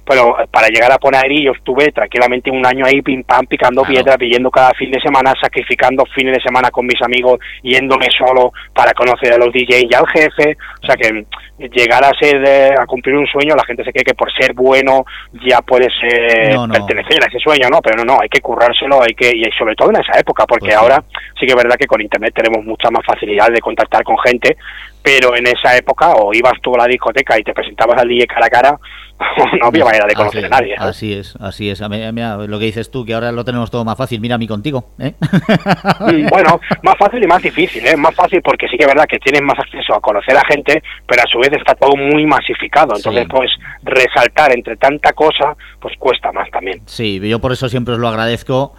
Pero 0.04 0.36
para 0.50 0.68
llegar 0.68 0.90
a 0.92 0.98
Ponaeri 0.98 1.44
yo 1.44 1.52
estuve 1.52 1.92
tranquilamente 1.92 2.50
un 2.50 2.64
año 2.66 2.84
ahí, 2.86 3.00
pim 3.02 3.22
pam, 3.22 3.46
picando 3.46 3.82
piedra, 3.82 4.16
pidiendo 4.16 4.50
cada 4.50 4.70
fin 4.74 4.90
de 4.90 5.00
semana, 5.00 5.32
sacrificando 5.40 6.04
fines 6.14 6.34
de 6.36 6.42
semana 6.42 6.70
con 6.70 6.86
mis 6.86 7.00
amigos, 7.02 7.38
yéndome 7.62 8.06
solo 8.16 8.52
para 8.74 8.92
conocer 8.92 9.32
a 9.32 9.38
los 9.38 9.52
DJs 9.52 9.84
y 9.90 9.94
al 9.94 10.06
jefe. 10.08 10.56
O 10.82 10.86
sea 10.86 10.96
que 10.96 11.24
llegar 11.70 12.04
a 12.04 12.10
ser, 12.18 12.42
eh, 12.46 12.74
a 12.76 12.86
cumplir 12.86 13.14
un 13.16 13.26
sueño, 13.26 13.54
la 13.54 13.64
gente 13.64 13.84
se 13.84 13.92
cree 13.92 14.04
que 14.04 14.14
por 14.14 14.32
ser 14.32 14.52
bueno 14.54 15.04
ya 15.46 15.60
puedes 15.62 15.92
eh, 16.02 16.50
No, 16.54 16.66
no. 16.66 16.72
pertenecer 16.74 17.22
a 17.22 17.28
ese 17.28 17.38
sueño, 17.38 17.68
¿no? 17.70 17.80
Pero 17.80 18.02
no, 18.02 18.04
no, 18.14 18.18
hay 18.20 18.28
que 18.28 18.40
currárselo, 18.40 19.00
hay 19.02 19.14
que, 19.14 19.30
y 19.34 19.44
sobre 19.56 19.76
todo 19.76 19.90
en 19.90 20.00
esa 20.00 20.18
época, 20.18 20.44
porque 20.46 20.66
Pues 20.66 20.74
sí. 20.74 20.80
ahora 20.80 21.02
sí 21.38 21.46
que 21.46 21.52
es 21.52 21.56
verdad 21.56 21.76
que 21.76 21.86
con 21.86 22.00
internet 22.00 22.32
tenemos 22.34 22.64
mucha 22.64 22.90
más 22.90 23.04
facilidad 23.06 23.48
de 23.52 23.60
contactar 23.60 24.02
con 24.02 24.16
gente, 24.18 24.56
pero 25.02 25.34
en 25.36 25.46
esa 25.46 25.76
época 25.76 26.12
o 26.14 26.32
ibas 26.32 26.54
tú 26.62 26.74
a 26.74 26.78
la 26.78 26.86
discoteca 26.86 27.38
y 27.38 27.42
te 27.42 27.52
presentabas 27.52 28.00
al 28.00 28.08
DJ 28.08 28.26
cara 28.26 28.46
a 28.46 28.50
cara, 28.50 28.78
no 29.60 29.66
había 29.66 29.84
manera 29.84 30.06
de 30.06 30.14
conocer 30.14 30.44
así, 30.44 30.52
a 30.52 30.58
nadie. 30.60 30.74
Así 30.78 31.12
es, 31.12 31.36
así 31.40 31.70
es. 31.70 31.80
Mira, 31.88 32.36
lo 32.38 32.58
que 32.58 32.64
dices 32.66 32.90
tú, 32.90 33.04
que 33.04 33.14
ahora 33.14 33.30
lo 33.32 33.44
tenemos 33.44 33.70
todo 33.70 33.84
más 33.84 33.96
fácil. 33.96 34.20
Mira 34.20 34.34
a 34.34 34.38
mí 34.38 34.46
contigo, 34.48 34.90
¿eh? 34.98 35.14
Mm, 35.20 36.26
Bueno, 36.30 36.60
más 36.82 36.96
fácil 36.98 37.22
y 37.22 37.26
más 37.26 37.42
difícil, 37.42 37.86
¿eh? 37.86 37.96
Más 37.96 38.14
fácil 38.14 38.40
porque 38.42 38.66
sí 38.68 38.76
que 38.76 38.84
es 38.84 38.88
verdad 38.88 39.06
que 39.08 39.18
tienes 39.18 39.42
más 39.42 39.58
acceso 39.58 39.94
a 39.94 40.00
conocer 40.00 40.36
a 40.36 40.42
gente, 40.48 40.82
pero 41.06 41.22
a 41.22 41.26
su 41.30 41.38
vez 41.38 41.50
está 41.52 41.74
todo 41.74 41.94
muy 41.96 42.26
masificado. 42.26 42.94
Entonces, 42.96 43.22
Sí. 43.24 43.28
pues, 43.30 43.50
resaltar 43.84 44.52
entre 44.54 44.76
tanta 44.76 45.12
cosa, 45.12 45.56
pues 45.80 45.94
cuesta 45.98 46.32
más 46.32 46.50
también. 46.50 46.82
Sí, 46.86 47.20
yo 47.28 47.38
por 47.40 47.52
eso 47.52 47.68
siempre 47.68 47.94
os 47.94 48.00
lo 48.00 48.08
agradezco. 48.08 48.74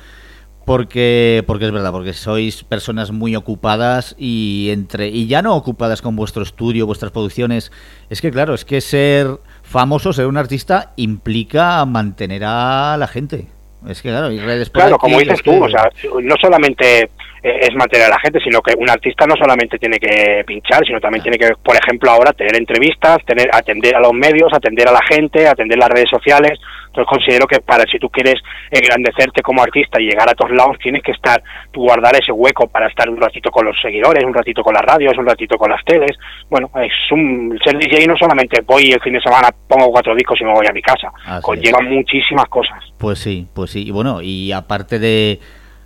Porque, 0.66 1.44
porque 1.46 1.66
es 1.66 1.72
verdad, 1.72 1.92
porque 1.92 2.14
sois 2.14 2.64
personas 2.64 3.12
muy 3.12 3.36
ocupadas 3.36 4.16
y 4.18 4.70
entre 4.72 5.10
y 5.10 5.28
ya 5.28 5.42
no 5.42 5.56
ocupadas 5.56 6.02
con 6.02 6.16
vuestro 6.16 6.42
estudio, 6.44 6.86
vuestras 6.86 7.12
producciones. 7.12 7.72
Es 8.10 8.22
que 8.22 8.32
claro, 8.32 8.54
es 8.54 8.64
que 8.64 8.80
ser 8.80 9.28
famoso, 9.62 10.14
ser 10.14 10.28
un 10.28 10.38
artista 10.38 10.94
implica 10.96 11.84
mantener 11.86 12.44
a 12.46 12.96
la 12.98 13.08
gente. 13.08 13.48
Es 13.88 14.02
que 14.02 14.10
claro, 14.10 14.32
y 14.32 14.40
redes 14.40 14.70
Claro, 14.70 14.98
como 14.98 15.20
dices 15.20 15.42
que- 15.42 15.52
tú, 15.52 15.66
o 15.66 15.70
sea, 15.70 15.90
no 16.22 16.36
solamente 16.42 17.10
es 17.44 17.76
mantener 17.76 18.08
a 18.08 18.16
la 18.16 18.20
gente, 18.20 18.40
sino 18.40 18.62
que 18.62 18.74
un 18.78 18.90
artista 18.90 19.26
no 19.28 19.36
solamente 19.36 19.78
tiene 19.78 20.00
que 20.00 20.44
pinchar, 20.48 20.86
sino 20.86 21.02
también 21.02 21.22
tiene 21.22 21.38
que, 21.38 21.50
por 21.62 21.76
ejemplo, 21.76 22.10
ahora 22.10 22.32
tener 22.32 22.56
entrevistas, 22.56 23.18
tener 23.26 23.50
atender 23.52 23.96
a 23.96 24.00
los 24.00 24.14
medios, 24.14 24.54
atender 24.54 24.88
a 24.88 24.94
la 24.94 25.02
gente, 25.10 25.46
atender 25.46 25.78
las 25.78 25.90
redes 25.90 26.10
sociales. 26.10 26.58
Entonces 26.88 27.10
considero 27.10 27.46
que 27.46 27.60
para 27.60 27.84
si 27.92 28.00
tú 28.00 28.08
quieres 28.10 28.36
engrandecerte 28.72 29.42
como 29.42 29.62
artista 29.62 30.00
y 30.00 30.06
llegar 30.06 30.30
a 30.30 30.36
todos 30.36 30.52
lados, 30.52 30.78
tienes 30.82 31.04
que 31.04 31.12
estar, 31.12 31.44
guardar 31.74 32.16
ese 32.16 32.32
hueco 32.32 32.68
para 32.68 32.88
estar 32.88 33.10
un 33.10 33.20
ratito 33.20 33.52
con 33.52 33.66
los 33.66 33.76
seguidores, 33.82 34.24
un 34.24 34.34
ratito 34.34 34.64
con 34.64 34.74
las 34.74 34.84
radios, 34.84 35.18
un 35.18 35.26
ratito 35.26 35.58
con 35.58 35.70
las 35.70 35.84
teles. 35.84 36.16
Bueno, 36.50 36.70
es 36.76 37.12
un 37.12 37.60
ser 37.62 37.78
DJ 37.78 38.08
no 38.08 38.16
solamente 38.16 38.62
voy 38.62 38.92
el 38.92 39.02
fin 39.02 39.14
de 39.14 39.22
semana, 39.22 39.50
pongo 39.68 39.92
cuatro 39.92 40.16
discos 40.16 40.40
y 40.40 40.46
me 40.46 40.54
voy 40.54 40.68
a 40.70 40.72
mi 40.72 40.82
casa. 40.82 41.12
Así 41.26 41.42
Conlleva 41.42 41.82
muchísimas 41.82 42.46
cosas. 42.46 42.78
Pues 42.98 43.20
sí, 43.20 43.48
pues 43.54 43.72
sí. 43.72 43.88
Y 43.88 43.92
bueno, 43.92 44.22
y 44.22 44.52
aparte 44.52 45.00
de 45.00 45.40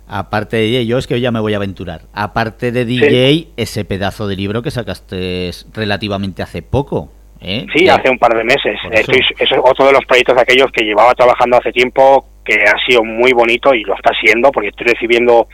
aparte 0.08 0.56
de 0.56 0.62
DJ, 0.64 0.86
yo 0.86 0.98
es 0.98 1.06
que 1.06 1.20
ya 1.20 1.30
me 1.30 1.40
voy 1.40 1.54
a 1.54 1.56
aventurar. 1.58 2.02
Aparte 2.12 2.72
de 2.72 2.84
DJ, 2.84 3.48
ese 3.56 3.84
pedazo 3.84 4.26
de 4.28 4.36
libro 4.36 4.62
que 4.62 4.70
sacaste 4.70 5.50
relativamente 5.74 6.42
hace 6.42 6.62
poco. 6.62 7.10
¿eh? 7.40 7.66
Sí, 7.74 7.88
hace 7.88 8.10
un 8.10 8.18
par 8.18 8.36
de 8.36 8.44
meses. 8.44 8.76
Por 8.82 8.94
eso. 8.94 9.12
Estoy- 9.12 9.36
eso 9.38 9.54
es 9.54 9.60
otro 9.62 9.86
de 9.86 9.92
los 9.92 10.04
proyectos 10.06 10.34
de 10.36 10.42
aquellos 10.42 10.70
que 10.72 10.84
llevaba 10.84 11.14
trabajando 11.14 11.56
hace 11.58 11.70
tiempo, 11.72 12.26
que 12.44 12.54
ha 12.54 12.74
sido 12.86 13.04
muy 13.04 13.32
bonito 13.32 13.74
y 13.74 13.82
lo 13.84 13.94
está 13.94 14.10
siendo, 14.20 14.50
porque 14.50 14.68
estoy 14.70 14.86
recibiendo 14.88 15.46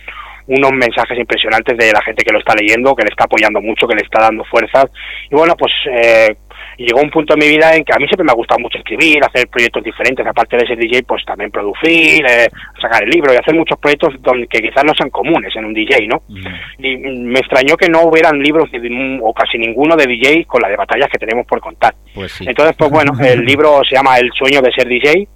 unos 0.46 0.72
mensajes 0.72 1.18
impresionantes 1.18 1.76
de 1.78 1.90
la 1.92 2.02
gente 2.02 2.22
que 2.24 2.32
lo 2.32 2.38
está 2.38 2.54
leyendo, 2.54 2.94
que 2.94 3.02
le 3.04 3.08
está 3.10 3.24
apoyando 3.24 3.60
mucho, 3.60 3.86
que 3.88 3.94
le 3.96 4.02
está 4.02 4.20
dando 4.22 4.44
fuerzas. 4.44 4.86
Y 5.30 5.34
bueno, 5.34 5.54
pues 5.58 5.72
eh, 5.90 6.36
llegó 6.78 7.00
un 7.00 7.10
punto 7.10 7.34
en 7.34 7.40
mi 7.40 7.48
vida 7.48 7.74
en 7.74 7.84
que 7.84 7.92
a 7.92 7.98
mí 7.98 8.06
siempre 8.06 8.24
me 8.24 8.32
ha 8.32 8.34
gustado 8.34 8.60
mucho 8.60 8.78
escribir, 8.78 9.18
hacer 9.24 9.48
proyectos 9.48 9.82
diferentes, 9.84 10.26
aparte 10.26 10.56
de 10.56 10.66
ser 10.66 10.76
DJ, 10.78 11.02
pues 11.04 11.24
también 11.24 11.50
producir, 11.50 12.24
eh, 12.26 12.48
sacar 12.80 13.02
el 13.04 13.10
libro 13.10 13.32
y 13.32 13.36
hacer 13.36 13.54
muchos 13.54 13.78
proyectos 13.78 14.14
donde, 14.20 14.46
que 14.46 14.60
quizás 14.60 14.84
no 14.84 14.92
sean 14.94 15.10
comunes 15.10 15.54
en 15.56 15.64
un 15.64 15.74
DJ, 15.74 16.06
¿no? 16.08 16.22
Y 16.78 16.96
mm, 16.96 17.22
me 17.32 17.38
extrañó 17.40 17.76
que 17.76 17.88
no 17.88 18.02
hubieran 18.02 18.38
libros 18.40 18.70
de- 18.70 18.80
mm, 18.80 19.20
o 19.22 19.32
casi 19.32 19.58
ninguno 19.58 19.96
de 19.96 20.06
DJ 20.06 20.44
con 20.46 20.60
la 20.62 20.68
de 20.68 20.76
batallas 20.76 21.08
que 21.10 21.18
tenemos 21.18 21.46
por 21.46 21.60
contar. 21.60 21.94
Pues 22.14 22.32
sí. 22.32 22.44
Entonces, 22.48 22.74
pues 22.76 22.90
bueno, 22.90 23.12
el 23.24 23.44
libro 23.44 23.80
se 23.88 23.94
llama 23.96 24.18
El 24.18 24.30
sueño 24.32 24.60
de 24.60 24.72
ser 24.72 24.88
DJ 24.88 25.28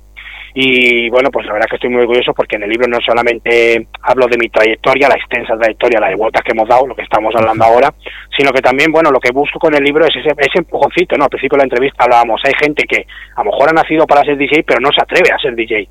y 0.54 1.08
bueno, 1.10 1.30
pues 1.30 1.46
la 1.46 1.52
verdad 1.52 1.66
que 1.68 1.76
estoy 1.76 1.90
muy 1.90 2.00
orgulloso 2.00 2.32
porque 2.34 2.56
en 2.56 2.62
el 2.64 2.70
libro 2.70 2.88
no 2.88 2.98
solamente 3.04 3.86
hablo 4.02 4.26
de 4.26 4.38
mi 4.38 4.48
trayectoria, 4.48 5.08
la 5.08 5.14
extensa 5.14 5.56
trayectoria, 5.56 6.00
la 6.00 6.08
de 6.08 6.16
vueltas 6.16 6.42
que 6.42 6.52
hemos 6.52 6.68
dado, 6.68 6.86
lo 6.86 6.96
que 6.96 7.02
estamos 7.02 7.32
hablando 7.36 7.64
ahora, 7.64 7.94
sino 8.38 8.52
que 8.52 8.62
también, 8.62 8.92
bueno, 8.92 9.10
lo 9.10 9.18
que 9.18 9.32
busco 9.32 9.58
con 9.58 9.74
el 9.74 9.82
libro 9.82 10.06
es 10.06 10.14
ese, 10.14 10.30
ese 10.38 10.58
empujoncito, 10.58 11.16
¿no? 11.16 11.24
Al 11.24 11.30
principio 11.30 11.56
de 11.56 11.62
la 11.62 11.64
entrevista 11.64 12.04
hablábamos, 12.04 12.40
hay 12.44 12.52
gente 12.62 12.84
que 12.84 13.04
a 13.34 13.42
lo 13.42 13.50
mejor 13.50 13.70
ha 13.70 13.72
nacido 13.72 14.06
para 14.06 14.22
ser 14.22 14.38
DJ, 14.38 14.62
pero 14.62 14.78
no 14.80 14.90
se 14.92 15.02
atreve 15.02 15.34
a 15.34 15.38
ser 15.38 15.56
DJ. 15.56 15.88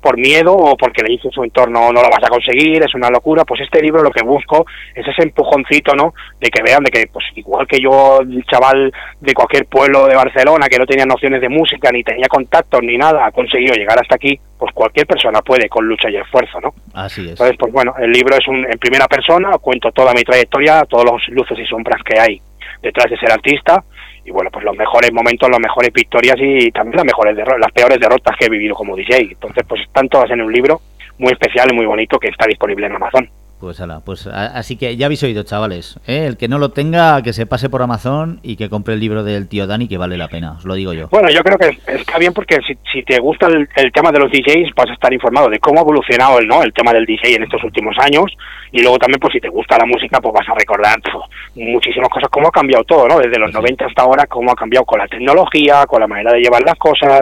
Por 0.00 0.16
miedo 0.16 0.54
o 0.54 0.74
porque 0.76 1.02
le 1.02 1.10
dice 1.10 1.28
su 1.30 1.44
entorno 1.44 1.92
no 1.92 2.00
lo 2.00 2.08
vas 2.08 2.24
a 2.24 2.30
conseguir, 2.30 2.82
es 2.82 2.94
una 2.94 3.10
locura, 3.10 3.44
pues 3.44 3.60
este 3.60 3.82
libro 3.82 4.02
lo 4.02 4.10
que 4.10 4.24
busco 4.24 4.64
es 4.94 5.06
ese 5.06 5.22
empujoncito, 5.22 5.94
¿no? 5.94 6.14
De 6.40 6.48
que 6.48 6.62
vean 6.62 6.82
de 6.82 6.90
que, 6.90 7.06
pues 7.12 7.26
igual 7.36 7.66
que 7.66 7.78
yo, 7.78 8.20
el 8.22 8.42
chaval 8.46 8.90
de 9.20 9.34
cualquier 9.34 9.66
pueblo 9.66 10.06
de 10.06 10.16
Barcelona 10.16 10.68
que 10.68 10.78
no 10.78 10.86
tenía 10.86 11.04
nociones 11.04 11.42
de 11.42 11.50
música, 11.50 11.90
ni 11.92 12.02
tenía 12.02 12.28
contactos, 12.28 12.80
ni 12.82 12.96
nada, 12.96 13.26
ha 13.26 13.32
conseguido 13.32 13.74
llegar 13.74 13.98
hasta 14.00 14.14
aquí, 14.14 14.40
pues 14.62 14.72
cualquier 14.74 15.08
persona 15.08 15.42
puede 15.42 15.68
con 15.68 15.84
lucha 15.84 16.08
y 16.08 16.14
esfuerzo, 16.14 16.60
¿no? 16.60 16.72
Así 16.94 17.22
es. 17.22 17.30
Entonces, 17.30 17.56
pues 17.58 17.72
bueno, 17.72 17.94
el 17.98 18.12
libro 18.12 18.36
es 18.36 18.46
un, 18.46 18.64
en 18.64 18.78
primera 18.78 19.08
persona, 19.08 19.58
cuento 19.58 19.90
toda 19.90 20.12
mi 20.14 20.22
trayectoria, 20.22 20.84
todos 20.88 21.04
los 21.04 21.20
luces 21.30 21.58
y 21.58 21.66
sombras 21.66 22.00
que 22.04 22.16
hay 22.16 22.40
detrás 22.80 23.10
de 23.10 23.18
ser 23.18 23.32
artista, 23.32 23.82
y 24.24 24.30
bueno, 24.30 24.50
pues 24.52 24.64
los 24.64 24.76
mejores 24.76 25.12
momentos, 25.12 25.50
las 25.50 25.58
mejores 25.58 25.92
victorias 25.92 26.36
y 26.38 26.70
también 26.70 26.98
las 26.98 27.06
mejores 27.06 27.36
las 27.36 27.72
peores 27.72 27.98
derrotas 27.98 28.36
que 28.38 28.46
he 28.46 28.48
vivido 28.48 28.76
como 28.76 28.94
DJ. 28.94 29.32
Entonces, 29.32 29.64
pues 29.68 29.82
están 29.82 30.08
todas 30.08 30.30
en 30.30 30.40
un 30.40 30.52
libro 30.52 30.80
muy 31.18 31.32
especial 31.32 31.66
y 31.72 31.74
muy 31.74 31.86
bonito 31.86 32.20
que 32.20 32.28
está 32.28 32.46
disponible 32.46 32.86
en 32.86 32.94
Amazon. 32.94 33.28
Pues 33.62 33.80
ala, 33.80 34.00
pues 34.04 34.26
a- 34.26 34.46
así 34.58 34.74
que 34.76 34.96
ya 34.96 35.06
habéis 35.06 35.22
oído, 35.22 35.44
chavales. 35.44 35.96
¿eh? 36.08 36.26
El 36.26 36.36
que 36.36 36.48
no 36.48 36.58
lo 36.58 36.70
tenga, 36.70 37.22
que 37.22 37.32
se 37.32 37.46
pase 37.46 37.70
por 37.70 37.80
Amazon 37.80 38.40
y 38.42 38.56
que 38.56 38.68
compre 38.68 38.94
el 38.94 38.98
libro 38.98 39.22
del 39.22 39.46
tío 39.46 39.68
Dani, 39.68 39.86
que 39.86 39.98
vale 39.98 40.16
la 40.16 40.26
pena, 40.26 40.54
os 40.58 40.64
lo 40.64 40.74
digo 40.74 40.92
yo. 40.92 41.06
Bueno, 41.12 41.30
yo 41.30 41.44
creo 41.44 41.56
que 41.58 41.78
está 41.92 42.18
bien 42.18 42.32
porque 42.32 42.58
si, 42.66 42.76
si 42.92 43.04
te 43.04 43.20
gusta 43.20 43.46
el, 43.46 43.68
el 43.76 43.92
tema 43.92 44.10
de 44.10 44.18
los 44.18 44.32
DJs 44.32 44.74
vas 44.74 44.90
a 44.90 44.94
estar 44.94 45.12
informado 45.12 45.48
de 45.48 45.60
cómo 45.60 45.78
ha 45.78 45.82
evolucionado 45.82 46.40
el, 46.40 46.48
¿no? 46.48 46.60
el 46.64 46.72
tema 46.72 46.92
del 46.92 47.06
DJ 47.06 47.36
en 47.36 47.44
estos 47.44 47.62
últimos 47.62 47.94
años 48.00 48.32
y 48.72 48.82
luego 48.82 48.98
también 48.98 49.20
pues 49.20 49.32
si 49.32 49.38
te 49.38 49.48
gusta 49.48 49.78
la 49.78 49.86
música 49.86 50.20
pues 50.20 50.34
vas 50.34 50.48
a 50.48 50.54
recordar 50.58 51.00
pf, 51.00 51.16
muchísimas 51.54 52.08
cosas, 52.08 52.28
cómo 52.32 52.48
ha 52.48 52.50
cambiado 52.50 52.82
todo, 52.82 53.06
¿no? 53.06 53.20
Desde 53.20 53.38
los 53.38 53.52
90 53.52 53.86
hasta 53.86 54.02
ahora, 54.02 54.26
cómo 54.26 54.50
ha 54.50 54.56
cambiado 54.56 54.84
con 54.84 54.98
la 54.98 55.06
tecnología, 55.06 55.86
con 55.86 56.00
la 56.00 56.08
manera 56.08 56.32
de 56.32 56.40
llevar 56.40 56.62
las 56.62 56.74
cosas, 56.78 57.20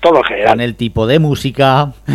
todo 0.00 0.18
en 0.18 0.24
general. 0.24 0.52
Con 0.52 0.60
el 0.60 0.76
tipo 0.76 1.06
de 1.06 1.18
música. 1.18 1.92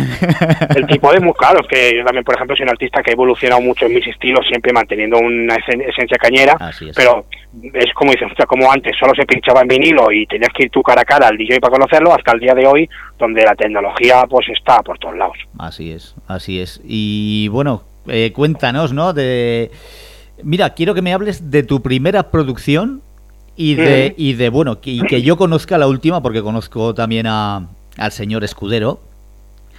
el 0.76 0.86
tipo 0.86 1.12
de 1.12 1.20
música, 1.20 1.38
claro, 1.48 1.60
es 1.60 1.66
que 1.68 1.96
yo 1.98 2.04
también, 2.04 2.24
por 2.24 2.34
ejemplo, 2.34 2.56
soy 2.56 2.64
un 2.64 2.70
artista 2.70 3.02
que 3.02 3.10
he 3.10 3.14
evolucionado 3.14 3.60
mucho 3.60 3.86
en 3.86 3.94
mis 3.94 4.06
estilos, 4.06 4.46
siempre 4.48 4.72
manteniendo 4.72 5.18
una 5.18 5.56
esen- 5.56 5.82
esencia 5.88 6.16
cañera, 6.18 6.54
pero 6.94 7.26
es 7.74 7.92
como 7.94 8.12
dices, 8.12 8.28
como 8.46 8.70
antes 8.70 8.96
solo 8.98 9.12
se 9.14 9.26
pinchaba 9.26 9.60
en 9.62 9.68
vinilo 9.68 10.10
y 10.10 10.26
tenías 10.26 10.50
que 10.56 10.64
ir 10.64 10.70
tú 10.70 10.82
cara 10.82 11.02
a 11.02 11.04
cara 11.04 11.28
al 11.28 11.36
DJ 11.36 11.60
para 11.60 11.72
conocerlo, 11.72 12.14
hasta 12.14 12.32
el 12.32 12.40
día 12.40 12.54
de 12.54 12.66
hoy, 12.66 12.88
donde 13.18 13.42
la 13.44 13.54
tecnología 13.54 14.24
pues 14.28 14.46
está 14.48 14.78
por 14.82 14.98
todos 14.98 15.16
lados. 15.16 15.36
Así 15.58 15.92
es, 15.92 16.14
así 16.28 16.60
es. 16.60 16.80
Y 16.84 17.48
bueno, 17.48 17.82
eh, 18.08 18.32
cuéntanos, 18.32 18.92
¿no? 18.92 19.12
De... 19.12 19.70
Mira, 20.42 20.70
quiero 20.74 20.94
que 20.94 21.02
me 21.02 21.12
hables 21.14 21.50
de 21.50 21.62
tu 21.62 21.82
primera 21.82 22.30
producción 22.30 23.02
y 23.56 23.74
de, 23.74 24.14
y 24.16 24.32
de 24.34 24.48
bueno, 24.48 24.80
que, 24.80 24.90
y 24.90 25.00
que 25.02 25.22
yo 25.22 25.36
conozca 25.36 25.78
la 25.78 25.86
última, 25.86 26.22
porque 26.22 26.42
conozco 26.42 26.94
también 26.94 27.26
a, 27.26 27.68
al 27.98 28.12
señor 28.12 28.44
Escudero. 28.44 29.00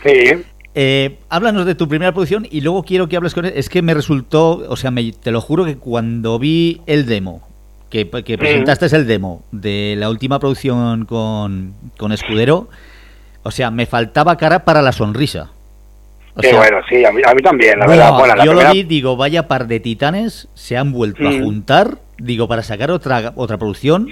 Sí. 0.04 0.44
Eh, 0.76 1.20
háblanos 1.30 1.66
de 1.66 1.76
tu 1.76 1.88
primera 1.88 2.12
producción 2.12 2.48
y 2.50 2.62
luego 2.62 2.84
quiero 2.84 3.08
que 3.08 3.16
hables 3.16 3.34
con 3.34 3.45
él. 3.45 3.54
Es 3.56 3.70
que 3.70 3.82
me 3.82 3.94
resultó, 3.94 4.64
o 4.68 4.76
sea, 4.76 4.91
me- 4.91 5.12
te 5.12 5.32
lo 5.32 5.40
juro 5.41 5.66
que 5.66 5.78
cuando 5.78 6.40
vi 6.40 6.82
el 6.88 7.06
demo, 7.06 7.48
que, 7.90 8.10
que 8.10 8.38
presentaste 8.38 8.88
el 8.95 9.06
demo 9.08 9.44
de 9.52 9.95
la 9.98 10.10
última 10.10 10.40
producción 10.40 11.06
con, 11.06 11.74
con 11.98 12.12
Escudero, 12.12 12.70
o 13.44 13.52
sea, 13.52 13.70
me 13.72 13.86
faltaba 13.86 14.36
cara 14.38 14.66
para 14.66 14.82
la 14.82 14.91
sonrisa. 14.91 15.52
O 16.36 16.41
sea, 16.41 16.58
bueno, 16.58 16.78
sí, 16.90 17.06
a 17.06 17.12
mí, 17.12 17.22
a 17.24 17.36
mí 17.36 17.41
también, 17.44 17.78
la 17.78 17.86
verdad. 17.86 18.14
Bueno, 18.18 18.36
la 18.36 18.44
yo 18.44 18.52
primera- 18.54 18.70
lo 18.70 18.74
vi, 18.74 18.82
digo, 18.84 19.16
vaya 19.16 19.48
par 19.48 19.68
de 19.68 19.80
titanes, 19.80 20.48
se 20.56 20.76
han 20.76 20.91
vuelto 20.91 21.28
a 21.28 21.32
juntar, 21.32 22.00
digo, 22.24 22.48
para 22.48 22.64
sacar 22.64 22.91
otra 22.91 23.34
otra 23.36 23.58
producción. 23.58 24.08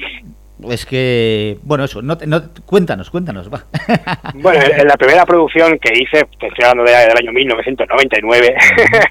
Es 0.69 0.85
que, 0.85 1.57
bueno, 1.63 1.85
eso, 1.85 2.03
no, 2.03 2.15
no- 2.27 2.43
cuéntanos, 2.67 3.09
cuéntanos, 3.09 3.51
va. 3.51 3.63
Bueno, 4.35 4.59
en 4.63 4.87
la 4.87 4.93
primera 4.95 5.25
producción 5.25 5.79
que 5.79 5.91
hice, 5.91 6.23
te 6.39 6.47
estoy 6.47 6.63
hablando 6.65 6.83
de- 6.83 6.97
del 6.99 7.17
año 7.17 7.31
1999, 7.31 8.55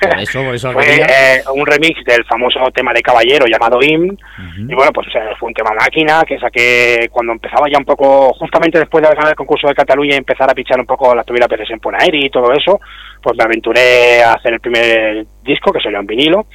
Por 0.01 0.19
eso, 0.21 0.45
por 0.45 0.55
eso 0.55 0.73
fue 0.75 0.85
eh, 1.01 1.43
un 1.53 1.67
remix 1.67 2.05
del 2.05 2.25
famoso 2.27 2.61
tema 2.73 2.93
de 2.93 3.03
Caballero 3.03 3.47
llamado 3.47 3.83
Him. 3.83 4.17
Y 4.59 4.75
bueno, 4.75 4.93
pues 4.93 5.09
fue 5.41 5.49
un 5.49 5.55
tema 5.55 5.71
máquina 5.75 6.23
que 6.25 6.39
saqué 6.39 7.09
cuando 7.11 7.33
empezaba 7.33 7.67
ya 7.69 7.79
un 7.79 7.85
poco, 7.85 8.33
justamente 8.35 8.79
después 8.79 9.03
de 9.03 9.09
ganar 9.13 9.31
el 9.31 9.35
concurso 9.35 9.67
de 9.67 9.75
Cataluña 9.75 10.15
y 10.15 10.19
empezar 10.19 10.49
a 10.49 10.55
pichar 10.55 10.79
un 10.79 10.87
poco 10.87 11.17
las 11.17 11.25
primeras 11.25 11.49
veces 11.49 11.69
en 11.71 11.81
Ponaeri 11.81 12.27
y 12.27 12.31
todo 12.31 12.53
eso, 12.53 12.79
pues 13.21 13.37
me 13.37 13.43
aventuré 13.43 14.23
a 14.23 14.35
hacer 14.35 14.53
el 14.55 14.61
primer 14.61 15.27
disco 15.43 15.73
que 15.73 15.81
salió 15.81 15.99
en 15.99 16.07
vinilo. 16.07 16.47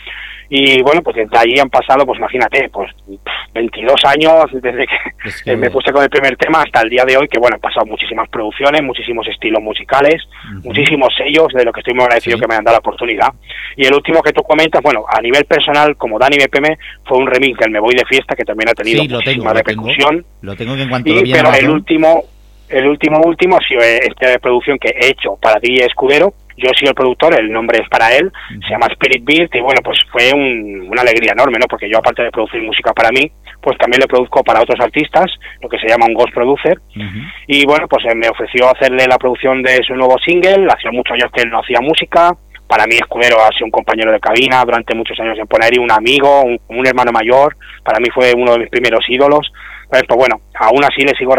Y 0.50 0.82
bueno, 0.82 1.02
pues 1.02 1.16
desde 1.16 1.38
ahí 1.38 1.60
han 1.60 1.70
pasado, 1.70 2.06
pues 2.06 2.20
imagínate, 2.20 2.70
pues 2.70 2.92
pff, 2.94 3.54
22 3.54 3.96
años 4.06 4.34
desde 4.54 4.86
que, 4.86 4.98
que- 5.44 5.56
me 5.58 5.70
puse 5.72 5.92
con 5.92 6.04
el 6.04 6.10
primer 6.10 6.36
tema 6.38 6.62
hasta 6.62 6.82
el 6.82 6.90
día 6.90 7.04
de 7.06 7.18
hoy, 7.18 7.28
que 7.28 7.40
bueno, 7.40 7.56
han 7.56 7.62
pasado 7.62 7.86
muchísimas 7.86 8.30
producciones, 8.30 8.82
muchísimos 8.84 9.28
estilos 9.28 9.62
musicales, 9.62 10.22
muchísimos 10.64 11.10
sellos, 11.18 11.48
de 11.54 11.64
lo 11.66 11.72
que 11.72 11.80
estoy 11.80 11.94
muy 11.94 12.04
agradecido 12.04 12.38
que 12.40 12.48
me 12.48 12.56
han 12.56 12.64
dado 12.64 12.76
la 12.76 12.80
oportunidad. 12.80 13.30
Y 13.76 13.86
el 13.86 13.94
último 13.94 14.22
que 14.22 14.32
tú 14.34 14.44
comentas, 14.44 14.82
bueno, 14.84 15.06
a 15.10 15.20
nivel 15.22 15.46
personal, 15.46 15.96
como 15.98 16.20
Dani 16.20 16.38
BPM, 16.38 16.78
fue 17.06 17.18
un 17.18 17.28
remix 17.28 17.58
del 17.60 17.72
Me 17.72 17.80
Voy 17.80 17.94
de 17.96 18.06
Fiesta, 18.06 18.36
que 18.36 18.44
también 18.44 18.70
ha 18.70 18.74
tenido 18.74 19.02
Sí, 19.02 19.08
lo 19.08 19.20
tengo, 19.20 19.44
muchísima 19.46 19.54
lo 19.54 19.62
tengo. 19.64 19.84
repercusión. 19.88 20.26
Lo 20.42 20.56
tengo 20.56 20.76
que 20.76 20.82
en 20.84 20.90
cuanto 20.90 21.10
lo 21.12 21.20
Y, 21.20 21.24
vi 21.24 21.32
en 21.32 21.38
pero 21.38 21.54
el 21.54 21.70
último, 21.70 22.24
el 22.70 22.88
último 22.88 23.20
último 23.26 23.58
ha 23.58 23.68
sido 23.68 23.82
eh, 23.82 24.00
esta 24.04 24.38
producción 24.40 24.78
que 24.80 24.90
he 24.90 25.08
hecho 25.10 25.38
para 25.42 25.60
DJ 25.60 25.86
Escudero. 25.86 26.34
Yo 26.58 26.70
soy 26.78 26.88
el 26.88 26.96
productor, 26.96 27.38
el 27.40 27.52
nombre 27.52 27.80
es 27.82 27.90
para 27.90 28.16
él, 28.16 28.32
se 28.62 28.70
llama 28.70 28.88
Spirit 28.92 29.24
Beat 29.26 29.54
y 29.56 29.60
bueno, 29.62 29.82
pues 29.84 30.00
fue 30.12 30.32
un- 30.34 30.88
una 30.90 31.02
alegría 31.02 31.34
enorme, 31.34 31.58
¿no? 31.60 31.68
Porque 31.68 31.90
yo 31.90 31.98
aparte 31.98 32.24
de 32.24 32.32
producir 32.32 32.62
música 32.64 32.94
para 32.94 33.10
mí, 33.12 33.30
pues 33.62 33.78
también 33.78 34.00
le 34.02 34.08
produzco 34.08 34.44
para 34.44 34.62
otros 34.62 34.80
artistas, 34.80 35.26
lo 35.62 35.68
que 35.70 35.78
se 35.80 35.88
llama 35.88 36.06
un 36.08 36.14
ghost 36.14 36.34
producer. 36.34 36.80
Y 37.48 37.66
bueno, 37.66 37.88
pues 37.88 38.06
eh, 38.06 38.16
me 38.16 38.30
ofreció 38.30 38.70
hacerle 38.70 39.06
la 39.08 39.18
producción 39.18 39.62
de 39.64 39.82
su 39.86 39.96
nuevo 39.96 40.16
single, 40.26 40.68
hacía 40.70 40.92
muchos 40.92 41.14
años 41.14 41.32
que 41.34 41.42
él 41.42 41.50
no 41.50 41.60
hacía 41.60 41.80
música. 41.82 42.32
Para 42.68 42.86
mí 42.88 42.96
Escudero 42.96 43.38
ha 43.44 43.50
sido 43.54 43.66
un 43.66 43.72
compañero 43.72 44.12
de 44.12 44.20
cabina 44.20 44.64
durante 44.66 44.96
muchos 44.96 45.20
años 45.20 45.38
en 45.38 45.46
Poneri, 45.46 45.78
un 45.78 45.92
amigo, 45.92 46.42
un, 46.42 46.60
un 46.70 46.88
hermano 46.88 47.12
mayor, 47.12 47.56
para 47.84 48.00
mí 48.00 48.08
fue 48.14 48.34
uno 48.36 48.54
de 48.54 48.60
mis 48.60 48.70
primeros 48.70 49.06
ídolos. 49.08 49.52
Pues, 49.88 50.02
pues 50.08 50.18
bueno, 50.18 50.42
aún 50.60 50.84
así 50.84 51.04
le 51.04 51.14
sigo 51.16 51.36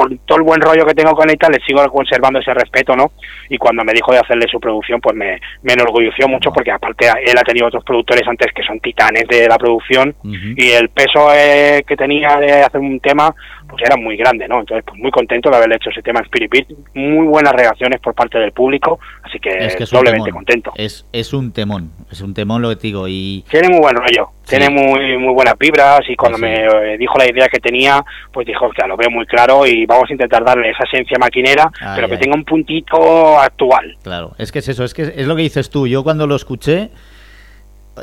por 0.00 0.10
todo 0.24 0.38
el 0.38 0.44
buen 0.44 0.60
rollo 0.62 0.86
que 0.86 0.94
tengo 0.94 1.12
con 1.12 1.28
tal, 1.28 1.52
le 1.52 1.62
sigo 1.66 1.86
conservando 1.90 2.38
ese 2.38 2.54
respeto, 2.54 2.96
¿no? 2.96 3.12
Y 3.50 3.58
cuando 3.58 3.84
me 3.84 3.92
dijo 3.92 4.12
de 4.12 4.18
hacerle 4.18 4.46
su 4.50 4.58
producción, 4.58 4.98
pues 4.98 5.14
me, 5.14 5.38
me 5.62 5.74
enorgulleció 5.74 6.26
mucho 6.26 6.50
porque 6.50 6.72
aparte 6.72 7.06
él 7.06 7.34
ha 7.36 7.42
tenido 7.42 7.66
otros 7.66 7.84
productores 7.84 8.26
antes 8.26 8.50
que 8.54 8.62
son 8.62 8.80
titanes 8.80 9.24
de 9.28 9.46
la 9.46 9.58
producción 9.58 10.14
y 10.24 10.70
el 10.70 10.88
peso 10.88 11.28
eh, 11.34 11.84
que 11.86 11.96
tenía 11.96 12.36
de 12.36 12.62
hacer 12.62 12.80
un 12.80 12.98
tema 13.00 13.34
pues 13.70 13.82
era 13.84 13.96
muy 13.96 14.16
grande, 14.16 14.46
¿no? 14.48 14.60
Entonces, 14.60 14.84
pues 14.86 14.98
muy 15.00 15.10
contento 15.10 15.48
de 15.50 15.56
haberle 15.56 15.76
hecho 15.76 15.90
ese 15.90 16.02
tema 16.02 16.20
en 16.20 16.24
Spirit 16.26 16.50
Beat, 16.52 16.66
muy 16.94 17.26
buenas 17.26 17.52
reacciones 17.52 18.00
por 18.00 18.14
parte 18.14 18.38
del 18.38 18.52
público, 18.52 18.98
así 19.22 19.38
que, 19.38 19.50
Es 19.50 19.76
que 19.76 19.84
es 19.84 19.92
un 19.92 19.98
doblemente 19.98 20.26
temón. 20.26 20.44
contento. 20.44 20.72
Es, 20.76 21.06
es 21.12 21.32
un 21.32 21.52
temón, 21.52 21.90
es 22.10 22.20
un 22.20 22.34
temón 22.34 22.62
lo 22.62 22.68
que 22.70 22.76
te 22.76 22.86
digo. 22.88 23.06
Y 23.08 23.44
Tiene 23.48 23.68
muy 23.68 23.80
buen 23.80 23.96
rollo, 23.96 24.30
tiene 24.46 24.68
muy 24.68 25.16
muy 25.18 25.32
buenas 25.34 25.54
vibras 25.58 26.00
y 26.08 26.16
cuando 26.16 26.38
me 26.38 26.64
eh, 26.64 26.98
dijo 26.98 27.16
la 27.18 27.30
idea 27.30 27.48
que 27.48 27.58
tenía, 27.60 28.04
pues 28.32 28.46
dijo, 28.46 28.66
hostia, 28.66 28.86
lo 28.86 28.96
veo 28.96 29.10
muy 29.10 29.26
claro 29.26 29.66
y 29.66 29.86
vamos 29.86 30.10
a 30.10 30.12
intentar 30.12 30.44
darle 30.44 30.70
esa 30.70 30.84
esencia 30.84 31.16
maquinera, 31.20 31.70
Ay, 31.80 31.92
pero 31.96 32.08
que 32.08 32.14
ay. 32.14 32.20
tenga 32.20 32.36
un 32.36 32.44
puntito 32.44 33.38
actual. 33.38 33.96
Claro, 34.02 34.32
es 34.38 34.50
que 34.52 34.58
es 34.60 34.68
eso, 34.68 34.84
es 34.84 34.94
que 34.94 35.02
es 35.02 35.26
lo 35.26 35.36
que 35.36 35.42
dices 35.42 35.70
tú. 35.70 35.86
Yo 35.86 36.02
cuando 36.02 36.26
lo 36.26 36.34
escuché 36.36 36.90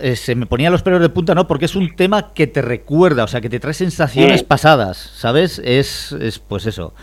eh, 0.02 0.16
se 0.16 0.36
me 0.36 0.46
ponía 0.46 0.70
los 0.70 0.84
pelos 0.84 1.02
de 1.02 1.10
punta, 1.10 1.34
¿no? 1.36 1.48
Porque 1.48 1.66
es 1.66 1.76
un 1.76 1.96
tema 1.96 2.34
que 2.34 2.48
te 2.48 2.62
recuerda, 2.62 3.24
o 3.24 3.28
sea, 3.28 3.42
que 3.42 3.50
te 3.50 3.60
trae 3.60 3.74
sensaciones 3.74 4.42
Sí. 4.42 4.46
pasadas, 4.46 4.98
¿sabes? 4.98 5.60
Es, 5.64 6.12
es 6.14 6.40
pues 6.40 6.66
eso. 6.66 6.94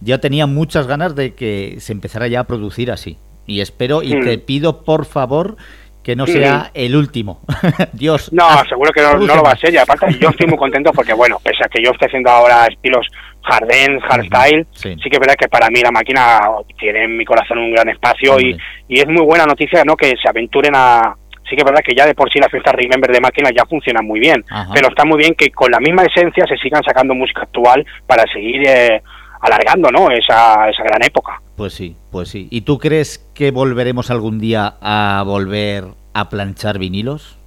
Yo 0.00 0.18
tenía 0.20 0.46
muchas 0.46 0.86
ganas 0.86 1.14
de 1.14 1.34
que 1.34 1.76
se 1.78 1.92
empezara 1.92 2.26
ya 2.28 2.40
a 2.40 2.44
producir 2.44 2.90
así. 2.90 3.18
Y 3.46 3.60
espero 3.60 4.02
y 4.02 4.14
Mm. 4.16 4.24
te 4.24 4.38
pido, 4.38 4.84
por 4.84 5.04
favor, 5.04 5.56
que 6.02 6.16
no 6.16 6.24
Mm. 6.24 6.28
sea 6.28 6.70
el 6.74 6.96
último. 6.96 7.40
Dios. 7.92 8.32
No, 8.32 8.44
haz- 8.48 8.68
seguro 8.68 8.90
que 8.92 9.00
no, 9.02 9.14
no 9.18 9.36
lo 9.36 9.42
va 9.42 9.52
a 9.52 9.56
ser 9.56 9.72
y 9.72 9.76
aparte 9.78 10.06
yo 10.20 10.30
estoy 10.30 10.48
muy 10.48 10.58
contento 10.58 10.90
porque, 10.92 11.12
bueno, 11.12 11.38
pese 11.42 11.64
a 11.64 11.68
que 11.68 11.82
yo 11.82 11.90
esté 11.92 12.06
haciendo 12.06 12.30
ahora 12.30 12.66
estilos 12.66 13.06
dance, 13.48 14.00
hardstyle, 14.08 14.66
Sí. 14.72 14.94
sí 15.02 15.10
que 15.10 15.16
es 15.16 15.20
verdad 15.20 15.34
que 15.38 15.48
para 15.48 15.68
mí 15.68 15.80
la 15.82 15.90
máquina 15.90 16.40
tiene 16.78 17.04
en 17.04 17.16
mi 17.16 17.24
corazón 17.24 17.58
un 17.58 17.72
gran 17.72 17.88
espacio 17.88 18.38
y, 18.40 18.56
y 18.88 19.00
es 19.00 19.06
muy 19.08 19.24
buena 19.24 19.44
noticia, 19.46 19.82
¿no? 19.84 19.96
Que 19.96 20.14
se 20.20 20.28
aventuren 20.28 20.72
a... 20.76 21.16
Sí 21.48 21.56
que 21.56 21.62
es 21.62 21.64
verdad 21.64 21.82
que 21.84 21.94
ya 21.94 22.06
de 22.06 22.14
por 22.14 22.30
sí 22.32 22.38
las 22.38 22.50
fiestas 22.50 22.74
Remember 22.74 23.10
de 23.10 23.20
máquina 23.20 23.50
ya 23.54 23.64
funcionan 23.66 24.06
muy 24.06 24.20
bien, 24.20 24.44
Ajá. 24.50 24.70
pero 24.72 24.88
está 24.88 25.04
muy 25.04 25.18
bien 25.18 25.34
que 25.34 25.50
con 25.50 25.70
la 25.70 25.80
misma 25.80 26.04
esencia 26.04 26.44
se 26.46 26.56
sigan 26.56 26.82
sacando 26.82 27.14
música 27.14 27.42
actual 27.42 27.84
para 28.06 28.24
seguir 28.32 28.62
eh, 28.66 29.02
alargando, 29.40 29.90
¿no? 29.90 30.10
Esa, 30.10 30.68
esa 30.68 30.82
gran 30.84 31.02
época. 31.04 31.42
Pues 31.56 31.74
sí, 31.74 31.96
pues 32.10 32.28
sí. 32.28 32.48
¿Y 32.50 32.62
tú 32.62 32.78
crees 32.78 33.18
que 33.34 33.50
volveremos 33.50 34.10
algún 34.10 34.38
día 34.38 34.74
a 34.80 35.22
volver 35.26 35.84
a 36.14 36.28
planchar 36.28 36.78
vinilos? 36.78 37.38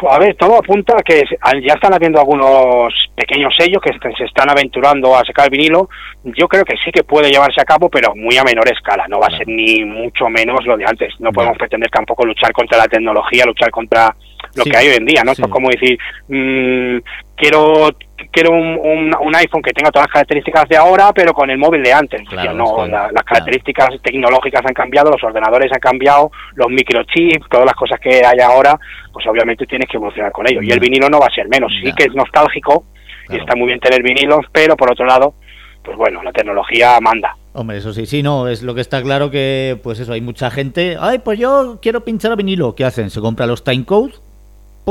Pues 0.00 0.14
a 0.14 0.18
ver, 0.18 0.34
todo 0.36 0.56
apunta 0.56 0.96
a 0.98 1.02
que 1.02 1.22
ya 1.62 1.74
están 1.74 1.92
habiendo 1.92 2.18
algunos 2.18 2.94
pequeños 3.14 3.52
sellos 3.58 3.82
que 3.82 3.92
se 4.16 4.24
están 4.24 4.48
aventurando 4.48 5.14
a 5.14 5.22
sacar 5.26 5.50
vinilo. 5.50 5.90
Yo 6.24 6.48
creo 6.48 6.64
que 6.64 6.76
sí 6.82 6.90
que 6.90 7.04
puede 7.04 7.30
llevarse 7.30 7.60
a 7.60 7.66
cabo, 7.66 7.90
pero 7.90 8.14
muy 8.16 8.34
a 8.38 8.44
menor 8.44 8.66
escala. 8.72 9.06
No 9.08 9.20
va 9.20 9.26
a 9.26 9.36
ser 9.36 9.46
ni 9.46 9.84
mucho 9.84 10.30
menos 10.30 10.64
lo 10.64 10.78
de 10.78 10.86
antes. 10.86 11.12
No 11.18 11.30
podemos 11.32 11.58
pretender 11.58 11.90
tampoco 11.90 12.24
luchar 12.24 12.50
contra 12.52 12.78
la 12.78 12.88
tecnología, 12.88 13.44
luchar 13.44 13.70
contra 13.70 14.16
lo 14.54 14.64
Sí, 14.64 14.70
que 14.70 14.76
hay 14.78 14.88
hoy 14.88 14.96
en 14.96 15.04
día, 15.04 15.22
¿no? 15.22 15.32
Esto 15.32 15.44
es 15.44 15.52
como 15.52 15.68
decir, 15.68 15.98
mm, 16.28 16.98
quiero 17.40 17.88
quiero 18.32 18.50
un, 18.52 18.78
un- 18.78 19.14
un 19.18 19.34
iPhone 19.34 19.62
que 19.62 19.72
tenga 19.72 19.90
todas 19.90 20.06
las 20.06 20.12
características 20.12 20.68
de 20.68 20.76
ahora, 20.76 21.10
pero 21.12 21.32
con 21.32 21.50
el 21.50 21.58
móvil 21.58 21.82
de 21.82 21.92
antes. 21.92 22.20
Claro, 22.28 22.52
no, 22.52 22.86
la- 22.86 23.10
las 23.10 23.24
características 23.24 23.88
tecnológicas 24.02 24.60
han 24.64 24.74
cambiado, 24.74 25.10
los 25.10 25.24
ordenadores 25.24 25.72
han 25.72 25.80
cambiado, 25.80 26.30
los 26.54 26.68
microchips, 26.68 27.48
todas 27.50 27.66
las 27.66 27.74
cosas 27.74 27.98
que 27.98 28.22
hay 28.24 28.38
ahora, 28.40 28.78
pues 29.12 29.26
obviamente 29.26 29.66
tienes 29.66 29.88
que 29.88 29.96
evolucionar 29.96 30.30
con 30.32 30.46
ello. 30.48 30.60
Y 30.62 30.70
el 30.70 30.78
vinilo 30.78 31.08
no 31.08 31.18
va 31.18 31.26
a 31.26 31.34
ser 31.34 31.48
menos. 31.48 31.72
Sí 31.82 31.92
que 31.94 32.04
es 32.04 32.14
nostálgico 32.14 32.84
y 33.30 33.36
está 33.36 33.56
muy 33.56 33.68
bien 33.68 33.80
tener 33.80 34.02
vinilos, 34.02 34.40
pero 34.52 34.76
por 34.76 34.92
otro 34.92 35.06
lado, 35.06 35.34
pues 35.82 35.96
bueno, 35.96 36.22
la 36.22 36.30
tecnología 36.32 36.98
manda. 37.00 37.36
Hombre, 37.54 37.78
eso 37.78 37.92
sí, 37.92 38.06
sí, 38.06 38.22
no, 38.22 38.46
es 38.48 38.62
lo 38.62 38.74
que 38.76 38.80
está 38.80 39.02
claro 39.02 39.30
que, 39.30 39.80
pues 39.82 39.98
eso, 39.98 40.12
hay 40.12 40.20
mucha 40.20 40.50
gente, 40.52 40.96
ay, 41.00 41.18
pues 41.18 41.38
yo 41.38 41.78
quiero 41.82 42.04
pinchar 42.04 42.30
a 42.32 42.36
vinilo, 42.36 42.74
¿qué 42.76 42.84
hacen? 42.84 43.10
Se 43.10 43.20
compra 43.20 43.46
los 43.46 43.64
timecode, 43.64 44.12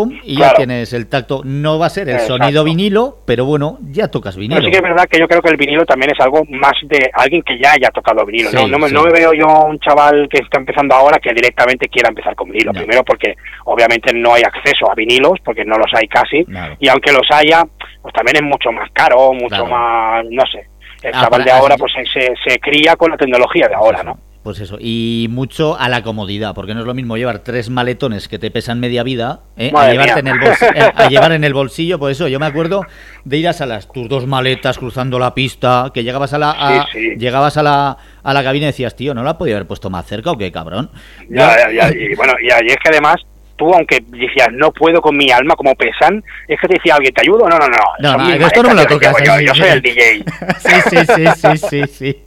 pum, 0.07 0.19
y 0.23 0.38
ya 0.38 0.53
tienes 0.53 0.93
el 0.93 1.07
tacto. 1.07 1.41
No 1.43 1.80
va 1.80 1.88
a 1.88 1.89
ser 1.89 2.09
el 2.09 2.15
Exacto. 2.15 2.38
sonido 2.38 2.63
vinilo, 2.63 3.17
pero 3.26 3.45
bueno, 3.45 3.77
ya 3.91 4.07
tocas 4.09 4.35
vinilo. 4.35 4.55
Pero 4.61 4.65
sí 4.65 4.71
que 4.71 4.77
es 4.77 4.84
verdad 4.84 5.05
que 5.09 5.19
yo 5.19 5.27
creo 5.27 5.41
que 5.41 5.49
el 5.49 5.57
vinilo 5.57 5.85
también 5.85 6.11
es 6.13 6.19
algo 6.19 6.43
más 6.49 6.73
de 6.84 7.09
alguien 7.13 7.41
que 7.43 7.57
ya 7.59 7.73
haya 7.73 7.89
tocado 7.89 8.26
vinilo. 8.26 8.51
no, 8.51 8.59
Sí, 8.65 8.71
no, 8.71 8.77
me, 8.80 8.88
sí. 8.88 8.93
no 8.93 9.03
me 9.03 9.11
veo 9.11 9.34
yo 9.34 9.47
un 9.65 9.80
chaval 9.80 10.27
que 10.30 10.41
está 10.41 10.59
empezando 10.59 10.95
ahora 10.95 11.19
que 11.19 11.34
directamente 11.34 11.88
quiera 11.89 12.09
empezar 12.09 12.35
con 12.35 12.49
vinilo. 12.49 12.71
Primero 12.73 13.03
porque 13.03 13.35
obviamente 13.65 14.13
no 14.13 14.34
hay 14.34 14.43
acceso 14.43 14.89
a 14.91 14.95
vinilos, 14.95 15.34
porque 15.43 15.65
no 15.65 15.77
los 15.77 15.91
hay 15.93 16.07
casi. 16.07 16.45
Y 16.80 16.88
aunque 16.89 17.11
los 17.11 17.27
haya, 17.31 17.63
pues 18.01 18.13
también 18.13 18.38
es 18.38 18.43
mucho 18.43 18.71
más 18.71 18.89
caro, 18.93 19.34
mucho 19.34 19.47
Claro. 19.47 19.67
más, 19.67 20.26
no 20.30 20.43
sé. 20.51 20.67
El 21.01 21.13
Ah, 21.15 21.21
chaval 21.23 21.43
de 21.45 21.51
ahora 21.51 21.76
pues 21.77 21.93
se, 21.93 22.05
se, 22.05 22.34
se 22.45 22.59
cría 22.59 22.95
con 22.97 23.09
la 23.11 23.17
tecnología 23.17 23.67
de 23.69 23.76
ahora, 23.76 24.03
¿no? 24.03 24.17
Pues 24.44 24.61
eso, 24.61 24.78
y 24.80 25.28
mucho 25.30 25.78
a 25.78 25.90
la 25.90 26.02
comodidad, 26.02 26.56
porque 26.56 26.74
no 26.74 26.80
es 26.80 26.86
lo 26.86 26.94
mismo 26.94 27.18
llevar 27.18 27.40
tres 27.40 27.70
maletones 27.70 28.30
que 28.30 28.40
te 28.40 28.49
pesan 28.49 28.80
media 28.80 29.03
vida, 29.03 29.41
¿eh? 29.57 29.70
a, 29.76 29.91
llevarte 29.91 30.22
en 30.22 30.28
el 30.30 30.38
eh, 30.76 30.91
a 30.95 31.10
llevar 31.10 31.34
en 31.34 31.44
el 31.44 31.53
bolsillo, 31.53 31.99
por 31.99 32.10
eso 32.10 32.26
yo 32.30 32.40
me 32.40 32.45
acuerdo 32.45 32.86
de 33.26 33.38
ir 33.38 33.49
a 33.49 33.53
salas, 33.53 33.91
tus 33.91 34.07
dos 34.07 34.28
maletas 34.28 34.78
cruzando 34.78 35.20
la 35.20 35.34
pista, 35.34 35.91
que 35.94 36.06
llegabas 36.06 36.32
a 36.34 36.38
la 36.38 36.52
a- 36.52 36.86
Sí, 36.94 36.99
sí. 36.99 37.16
llegabas 37.18 37.57
a 37.57 37.64
la, 37.64 37.98
a 38.24 38.34
la 38.34 38.41
cabina 38.44 38.68
y 38.68 38.68
decías, 38.68 38.95
tío, 38.95 39.14
¿no 39.14 39.24
la 39.24 39.38
podía 39.38 39.56
haber 39.56 39.68
puesto 39.68 39.90
más 39.90 40.06
cerca 40.06 40.32
o 40.32 40.38
qué, 40.38 40.53
cabrón? 40.53 40.90
Ya, 41.30 41.57
ya, 41.57 41.72
ya, 41.74 41.90
y 41.91 42.16
bueno, 42.16 42.34
y 42.41 42.49
ahí 42.49 42.68
es 42.68 42.78
que 42.78 42.90
además 42.91 43.16
tú, 43.60 43.72
aunque 43.73 43.99
decías, 44.07 44.48
no 44.53 44.72
puedo 44.72 45.02
con 45.02 45.15
mi 45.15 45.30
alma, 45.30 45.53
como 45.56 45.76
pesan, 45.76 46.23
es 46.48 46.60
que 46.60 46.68
te 46.68 46.73
decía 46.76 46.95
alguien, 46.95 47.14
¿te 47.14 47.22
ayudo? 47.22 47.48
No, 47.48 47.60
no, 47.60 47.68
no. 47.68 47.77
No, 47.99 48.18
no, 48.18 48.48
esto 48.48 48.64
no 48.64 48.69
me 48.69 48.76
lo 48.76 48.88
tocas, 48.88 49.14
Yo, 49.23 49.34
sí, 49.38 49.45
yo 49.45 49.53
soy 49.53 49.69
el 49.69 49.81
DJ. 49.81 50.23
Sí, 50.60 50.76
sí, 50.90 50.98
sí, 51.15 51.26
sí, 51.36 51.57
sí, 51.69 51.84
sí. 51.91 52.23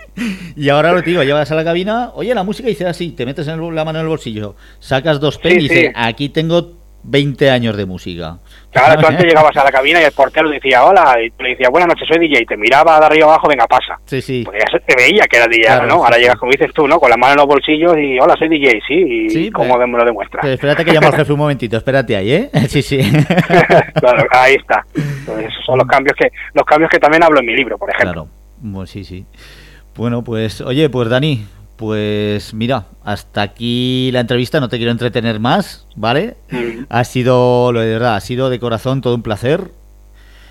Y 0.56 0.68
ahora 0.68 0.92
lo 0.92 1.00
digo, 1.02 1.22
llevas 1.22 1.50
a 1.50 1.54
la 1.54 1.64
cabina, 1.64 2.10
oye, 2.14 2.34
la 2.34 2.42
música 2.44 2.68
dice 2.68 2.86
así, 2.86 3.10
te 3.12 3.24
metes 3.26 3.48
en 3.48 3.60
el- 3.60 3.74
la 3.74 3.84
mano 3.84 3.98
en 3.98 4.04
el 4.04 4.08
bolsillo, 4.08 4.54
sacas 4.78 5.18
dos 5.20 5.38
pen 5.38 5.52
Sí, 5.52 5.58
y 5.58 5.62
dices, 5.62 5.78
sí. 5.86 5.92
aquí 5.94 6.28
tengo 6.28 6.72
20 7.04 7.50
años 7.50 7.76
de 7.76 7.86
música. 7.86 8.38
Claro, 8.72 9.00
tú 9.00 9.06
antes 9.06 9.26
llegabas 9.26 9.56
a 9.56 9.64
la 9.64 9.70
cabina 9.70 10.00
y 10.00 10.04
el 10.04 10.12
portero 10.12 10.48
decía, 10.48 10.84
hola, 10.84 11.16
y 11.22 11.30
tú 11.30 11.42
le 11.42 11.50
decías, 11.50 11.70
buenas 11.70 11.88
noches, 11.88 12.08
soy 12.08 12.18
DJ, 12.26 12.42
y 12.42 12.46
te 12.46 12.56
miraba 12.56 12.98
de 13.00 13.06
arriba 13.06 13.26
abajo, 13.26 13.46
venga, 13.48 13.66
pasa. 13.66 13.98
Sí, 14.06 14.22
sí. 14.22 14.42
Porque 14.44 14.60
ya 14.60 14.78
te 14.78 14.96
veía 14.96 15.24
que 15.28 15.36
era 15.36 15.46
DJ, 15.46 15.62
Claro, 15.64 15.86
¿no? 15.86 15.94
sí, 15.96 16.00
Ahora 16.04 16.16
llegas, 16.18 16.36
como 16.36 16.52
dices 16.52 16.72
tú, 16.72 16.88
¿no? 16.88 16.98
Con 16.98 17.10
la 17.10 17.16
mano 17.16 17.32
en 17.34 17.38
los 17.38 17.46
bolsillos 17.46 17.92
y, 17.98 18.18
hola, 18.18 18.34
soy 18.38 18.48
DJ, 18.48 18.80
sí, 18.88 18.94
y 18.94 19.30
Sí, 19.30 19.50
pero- 19.54 19.86
me 19.86 19.98
lo 19.98 20.04
demuestras. 20.04 20.40
Pero 20.42 20.54
espérate 20.54 20.84
que 20.84 20.92
llamo 20.92 21.08
al 21.08 21.14
jefe 21.16 21.32
un 21.32 21.38
momentito, 21.38 21.76
espérate 21.76 22.16
ahí, 22.16 22.32
¿eh? 22.32 22.50
Sí, 22.68 22.80
sí. 22.82 22.98
claro, 24.00 24.26
ahí 24.30 24.54
está. 24.54 24.84
Entonces, 24.94 25.46
esos 25.52 25.64
son 25.66 25.78
los 25.78 25.86
cambios 25.86 26.16
que 26.16 26.28
los 26.54 26.64
cambios 26.64 26.90
que 26.90 26.98
también 26.98 27.22
hablo 27.22 27.40
en 27.40 27.46
mi 27.46 27.54
libro, 27.54 27.76
por 27.78 27.90
ejemplo. 27.90 28.24
Claro, 28.24 28.28
bueno, 28.60 28.86
sí, 28.86 29.04
sí. 29.04 29.26
Bueno, 29.94 30.22
pues, 30.24 30.60
oye, 30.62 30.88
pues 30.88 31.08
Dani, 31.10 31.44
pues 31.76 32.54
mira, 32.54 32.86
hasta 33.04 33.42
aquí 33.42 34.10
la 34.12 34.20
entrevista, 34.20 34.60
no 34.60 34.68
te 34.68 34.76
quiero 34.76 34.92
entretener 34.92 35.40
más, 35.40 35.86
¿vale? 35.96 36.36
Mm. 36.50 36.84
Ha 36.88 37.04
sido, 37.04 37.72
lo 37.72 37.80
de 37.80 37.92
verdad, 37.94 38.16
ha 38.16 38.20
sido 38.20 38.50
de 38.50 38.58
corazón 38.60 39.00
todo 39.00 39.14
un 39.14 39.22
placer. 39.22 39.70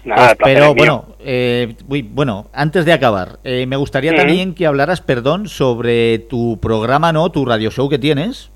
Nada, 0.04 0.36
Pero 0.44 0.74
bueno, 0.74 1.06
eh, 1.20 1.76
uy, 1.88 2.02
bueno, 2.02 2.48
antes 2.54 2.86
de 2.86 2.94
acabar, 2.94 3.38
eh, 3.44 3.68
me 3.68 3.76
gustaría 3.76 4.14
Mm. 4.14 4.16
también 4.16 4.54
que 4.56 4.66
hablaras, 4.66 5.00
perdón, 5.00 5.48
sobre 5.48 6.18
tu 6.18 6.60
programa, 6.60 7.14
¿no? 7.14 7.30
Tu 7.32 7.46
radio 7.46 7.70
show 7.70 7.88
que 7.88 8.00
tienes. 8.00 8.50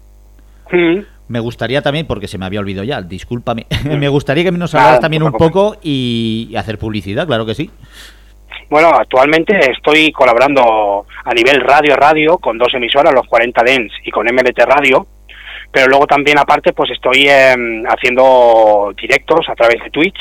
Mm. 0.71 1.01
Me 1.27 1.39
gustaría 1.39 1.81
también, 1.83 2.07
porque 2.07 2.27
se 2.27 2.37
me 2.39 2.45
había 2.45 2.59
olvidado 2.59 2.83
ya, 2.83 3.01
discúlpame, 3.01 3.67
me 3.85 4.09
gustaría 4.09 4.43
que 4.43 4.51
nos 4.51 4.73
hablaras 4.75 4.99
también 4.99 5.21
un 5.23 5.31
poco 5.33 5.75
y 5.83 6.53
hacer 6.57 6.77
publicidad, 6.79 7.27
claro 7.27 7.45
que 7.45 7.55
sí. 7.55 7.69
Bueno, 8.69 8.89
actualmente 8.89 9.57
estoy 9.72 10.11
colaborando 10.11 11.05
a 11.23 11.34
nivel 11.34 11.61
radio-radio 11.61 12.38
con 12.38 12.57
dos 12.57 12.73
emisoras, 12.73 13.13
los 13.13 13.27
40 13.27 13.63
Dens 13.63 13.93
y 14.03 14.11
con 14.11 14.26
MLT 14.26 14.59
Radio, 14.65 15.05
pero 15.72 15.88
luego 15.88 16.07
también 16.07 16.39
aparte 16.39 16.73
pues 16.73 16.89
estoy 16.91 17.27
em, 17.27 17.84
haciendo 17.85 18.93
directos 18.99 19.47
a 19.49 19.55
través 19.55 19.84
de 19.84 19.91
Twitch, 19.91 20.17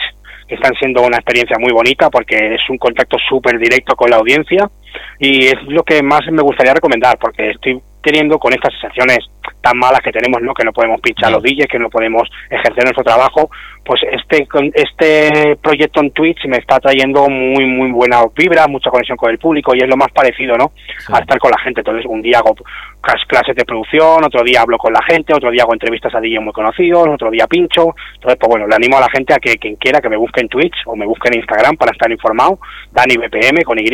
que 0.46 0.56
están 0.56 0.74
siendo 0.74 1.02
una 1.02 1.16
experiencia 1.16 1.56
muy 1.58 1.72
bonita 1.72 2.10
porque 2.10 2.54
es 2.54 2.60
un 2.68 2.76
contacto 2.76 3.16
súper 3.28 3.58
directo 3.58 3.96
con 3.96 4.10
la 4.10 4.16
audiencia 4.16 4.70
y 5.18 5.46
es 5.46 5.62
lo 5.68 5.82
que 5.82 6.02
más 6.02 6.20
me 6.30 6.42
gustaría 6.42 6.74
recomendar 6.74 7.18
porque 7.18 7.50
estoy 7.50 7.80
teniendo 8.04 8.38
con 8.38 8.52
estas 8.52 8.72
sensaciones 8.80 9.18
tan 9.60 9.78
malas 9.78 10.00
que 10.02 10.12
tenemos, 10.12 10.40
¿no? 10.42 10.52
Que 10.54 10.64
no 10.64 10.72
podemos 10.72 11.00
pinchar 11.00 11.32
los 11.32 11.42
DJs, 11.42 11.66
que 11.70 11.78
no 11.78 11.88
podemos 11.88 12.28
ejercer 12.50 12.84
nuestro 12.84 13.02
trabajo, 13.02 13.50
pues 13.84 14.00
este 14.12 14.46
este 14.74 15.56
proyecto 15.56 16.00
en 16.00 16.10
Twitch 16.12 16.46
me 16.46 16.58
está 16.58 16.78
trayendo 16.80 17.28
muy 17.28 17.64
muy 17.66 17.90
buena 17.90 18.22
vibra, 18.36 18.66
mucha 18.66 18.90
conexión 18.90 19.16
con 19.16 19.30
el 19.30 19.38
público 19.38 19.74
y 19.74 19.78
es 19.82 19.88
lo 19.88 19.96
más 19.96 20.10
parecido, 20.12 20.56
¿no? 20.56 20.72
A 21.12 21.18
estar 21.20 21.38
con 21.38 21.50
la 21.50 21.58
gente. 21.58 21.80
Entonces, 21.80 22.04
un 22.08 22.20
día 22.22 22.38
hago 22.38 22.54
clas- 23.02 23.26
clases 23.26 23.56
de 23.56 23.64
producción, 23.64 24.24
otro 24.24 24.42
día 24.42 24.60
hablo 24.62 24.76
con 24.78 24.92
la 24.92 25.02
gente, 25.08 25.34
otro 25.34 25.50
día 25.50 25.62
hago 25.62 25.72
entrevistas 25.74 26.14
a 26.14 26.20
DJs 26.20 26.42
muy 26.42 26.52
conocidos, 26.52 27.08
otro 27.08 27.30
día 27.30 27.46
pincho. 27.46 27.94
Entonces, 28.14 28.38
pues 28.38 28.48
bueno, 28.50 28.66
le 28.66 28.74
animo 28.76 28.96
a 28.98 29.00
la 29.00 29.10
gente 29.10 29.32
a 29.34 29.38
que 29.38 29.54
quien 29.56 29.76
quiera 29.76 30.00
que 30.00 30.08
me 30.10 30.16
busque 30.16 30.40
en 30.40 30.48
Twitch 30.48 30.74
o 30.86 30.96
me 30.96 31.06
busque 31.06 31.28
en 31.28 31.36
Instagram 31.38 31.76
para 31.76 31.92
estar 31.92 32.10
informado, 32.10 32.58
Dani 32.92 33.16
BPM 33.16 33.62
con 33.64 33.78
Y, 33.78 33.84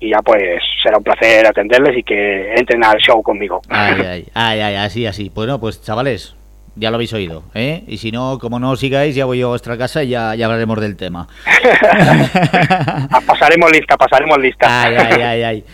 y 0.00 0.10
ya 0.10 0.18
pues 0.24 0.60
será 0.82 0.96
un 0.98 1.04
placer 1.04 1.46
atenderles 1.46 1.98
y 1.98 2.02
que 2.02 2.54
entren 2.54 2.82
al 2.84 2.96
show 2.98 3.22
conmigo. 3.22 3.45
Ay, 3.68 4.00
ay, 4.02 4.26
ay, 4.34 4.60
ay, 4.60 4.74
así, 4.76 5.06
así. 5.06 5.30
Bueno, 5.34 5.58
pues 5.60 5.82
chavales, 5.82 6.34
ya 6.74 6.90
lo 6.90 6.96
habéis 6.96 7.12
oído, 7.12 7.42
¿eh? 7.54 7.84
Y 7.86 7.98
si 7.98 8.10
no, 8.12 8.38
como 8.38 8.58
no 8.58 8.70
os 8.70 8.80
sigáis, 8.80 9.14
ya 9.14 9.24
voy 9.24 9.38
yo 9.38 9.46
a 9.46 9.50
vuestra 9.50 9.76
casa 9.78 10.02
y 10.02 10.08
ya, 10.08 10.34
ya 10.34 10.46
hablaremos 10.46 10.80
del 10.80 10.96
tema. 10.96 11.28
Pasaremos 13.26 13.70
lista, 13.72 13.96
pasaremos 13.96 14.38
lista. 14.38 14.82
Ay, 14.82 14.94
ay, 14.96 15.22
ay, 15.22 15.42
ay. 15.42 15.64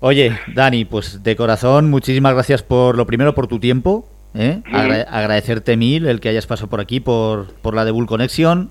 Oye, 0.00 0.38
Dani, 0.54 0.84
pues 0.84 1.22
de 1.22 1.34
corazón, 1.36 1.90
muchísimas 1.90 2.34
gracias 2.34 2.62
por 2.62 2.96
lo 2.96 3.06
primero, 3.06 3.34
por 3.34 3.46
tu 3.48 3.58
tiempo. 3.58 4.08
¿eh? 4.34 4.60
Agra- 4.72 5.06
agradecerte 5.10 5.76
mil 5.76 6.06
el 6.06 6.20
que 6.20 6.28
hayas 6.28 6.46
pasado 6.46 6.68
por 6.68 6.80
aquí, 6.80 7.00
por, 7.00 7.52
por 7.54 7.74
la 7.74 7.84
de 7.84 7.90
Bull 7.90 8.06
Connection. 8.06 8.70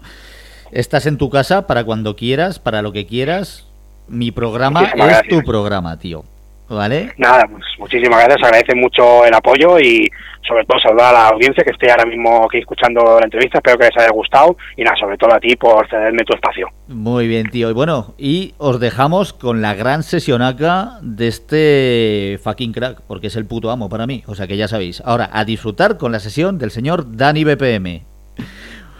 Estás 0.72 1.06
en 1.06 1.18
tu 1.18 1.30
casa 1.30 1.68
para 1.68 1.84
cuando 1.84 2.16
quieras, 2.16 2.60
para 2.60 2.82
lo 2.82 2.92
que 2.94 3.06
quieras. 3.06 3.66
Mi 4.08 4.32
programa 4.32 4.82
Muchísimas 4.82 5.08
es 5.08 5.14
gracias. 5.16 5.40
tu 5.40 5.46
programa, 5.46 5.98
tío. 6.00 6.24
¿Vale? 6.70 7.14
Nada, 7.18 7.46
pues 7.50 7.64
muchísimas 7.80 8.26
gracias, 8.26 8.44
agradece 8.44 8.76
mucho 8.76 9.26
el 9.26 9.34
apoyo 9.34 9.80
y 9.80 10.10
sobre 10.48 10.66
todo 10.66 10.80
saludar 10.80 11.16
a 11.16 11.20
la 11.20 11.28
audiencia 11.30 11.64
que 11.64 11.72
esté 11.72 11.92
ahora 11.92 12.06
mismo 12.06 12.46
aquí 12.46 12.60
escuchando 12.60 13.18
la 13.20 13.26
entrevista, 13.26 13.58
espero 13.58 13.78
que 13.78 13.86
les 13.86 13.98
haya 13.98 14.12
gustado 14.12 14.56
y 14.76 14.84
nada, 14.84 14.96
sobre 14.98 15.18
todo 15.18 15.34
a 15.34 15.40
ti 15.40 15.56
por 15.56 15.88
cederme 15.90 16.24
tu 16.24 16.34
espacio. 16.34 16.68
Muy 16.88 17.28
bien, 17.28 17.50
tío. 17.50 17.70
Y 17.70 17.74
bueno, 17.74 18.14
y 18.18 18.54
os 18.58 18.80
dejamos 18.80 19.34
con 19.34 19.62
la 19.62 19.74
gran 19.76 20.04
sesionaca 20.04 21.00
de 21.02 21.28
este 21.28 22.40
fucking 22.44 22.74
crack, 22.74 23.02
porque 23.08 23.28
es 23.28 23.36
el 23.36 23.46
puto 23.46 23.70
amo 23.70 23.90
para 23.90 24.08
mí. 24.08 24.24
O 24.28 24.36
sea 24.36 24.48
que 24.48 24.58
ya 24.58 24.68
sabéis. 24.68 25.02
Ahora, 25.06 25.30
a 25.32 25.44
disfrutar 25.44 25.98
con 25.98 26.12
la 26.12 26.20
sesión 26.20 26.58
del 26.58 26.72
señor 26.72 27.16
Dani 27.18 27.44
BPM. 27.44 28.02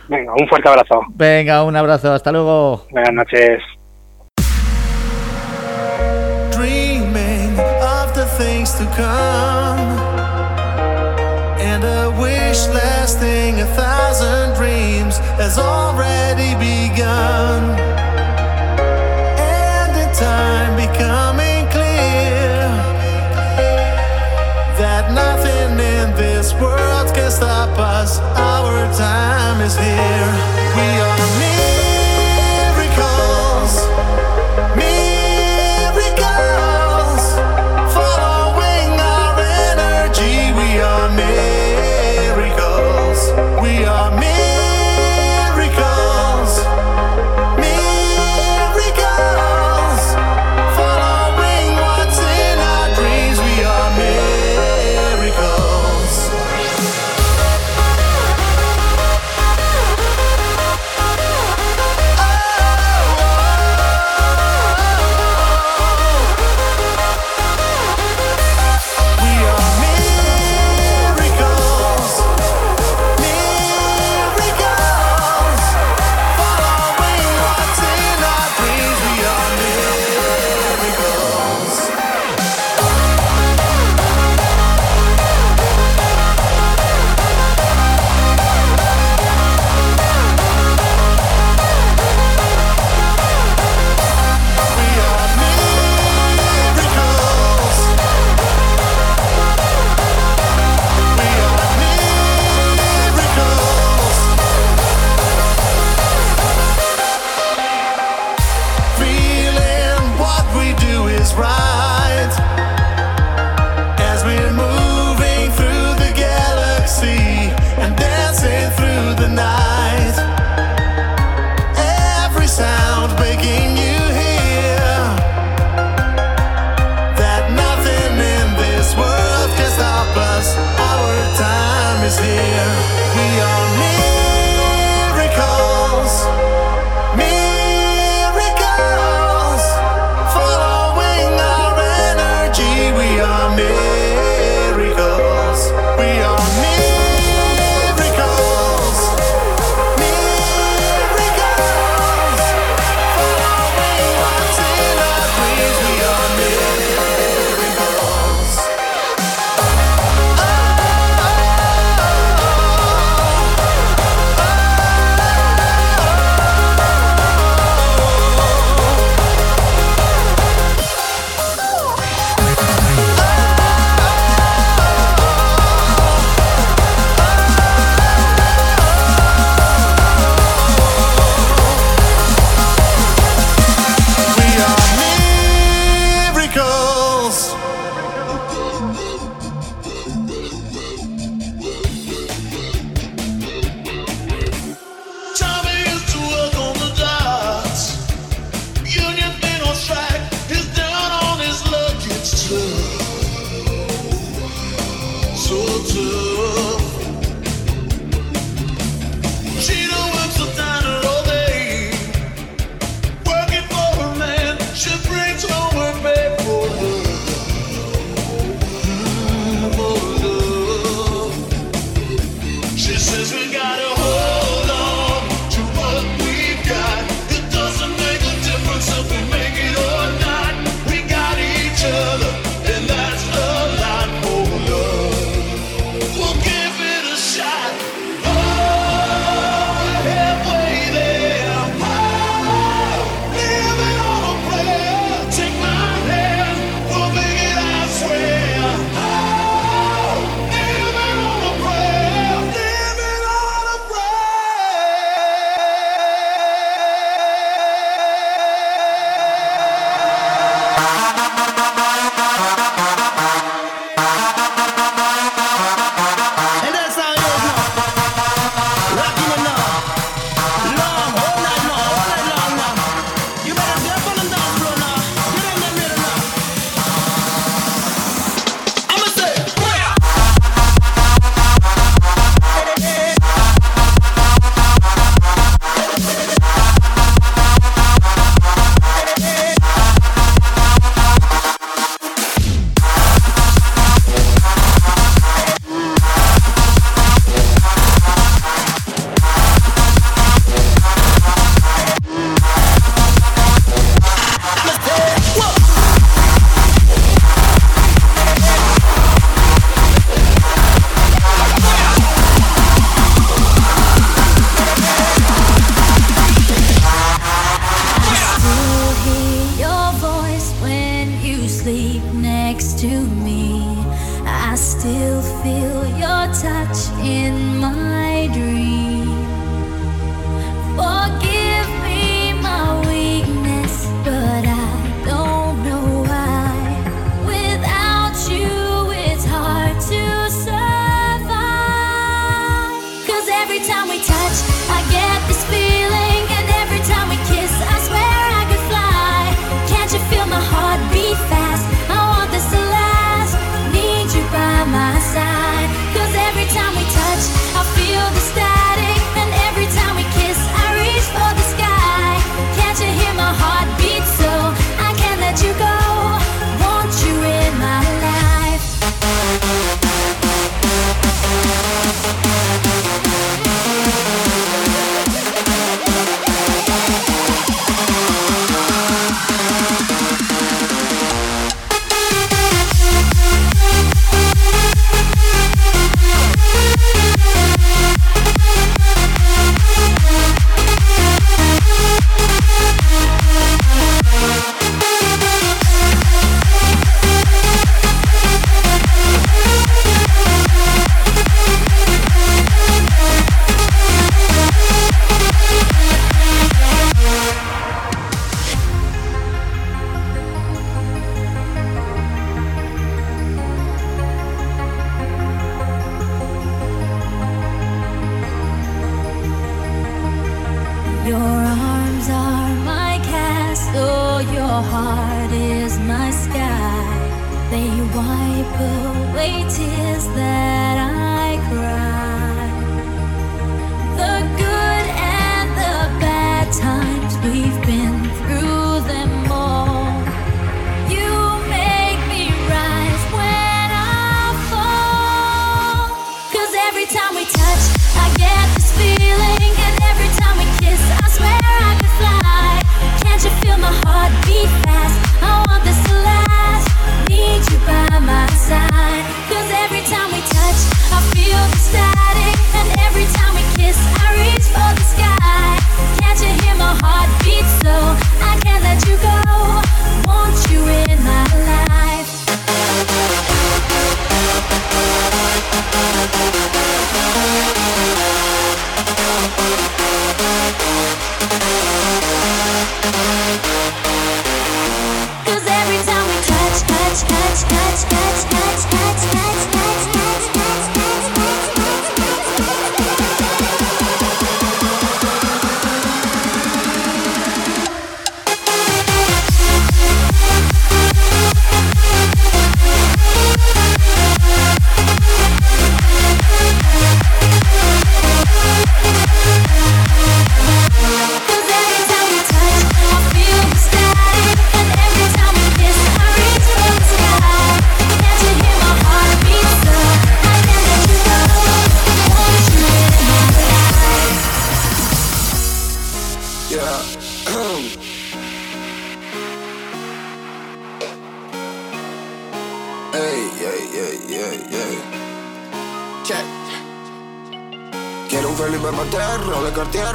Venga, 0.10 0.34
un 0.34 0.48
fuerte 0.48 0.70
abrazo. 0.70 1.02
Venga, 1.16 1.64
un 1.64 1.76
abrazo. 1.76 2.14
Hasta 2.14 2.32
luego. 2.32 2.86
Buenas 2.92 3.14
noches. 3.14 3.62
To 8.78 8.86
come. 8.94 9.80
And 11.60 11.84
a 11.84 12.12
wish 12.22 12.68
lasting 12.68 13.60
a 13.60 13.66
thousand 13.76 14.54
dreams 14.54 15.18
has 15.42 15.58
already 15.58 16.54
begun. 16.62 17.74
And 19.42 19.92
in 19.98 20.10
time 20.14 20.76
becoming 20.78 21.66
clear 21.74 22.70
that 24.78 25.12
nothing 25.12 25.72
in 25.80 26.16
this 26.16 26.54
world 26.62 27.12
can 27.16 27.32
stop 27.32 27.80
us. 27.80 28.20
Our 28.38 28.86
time 28.94 29.60
is 29.62 29.76
here. 29.76 30.30
We 30.78 31.02
are 31.02 31.07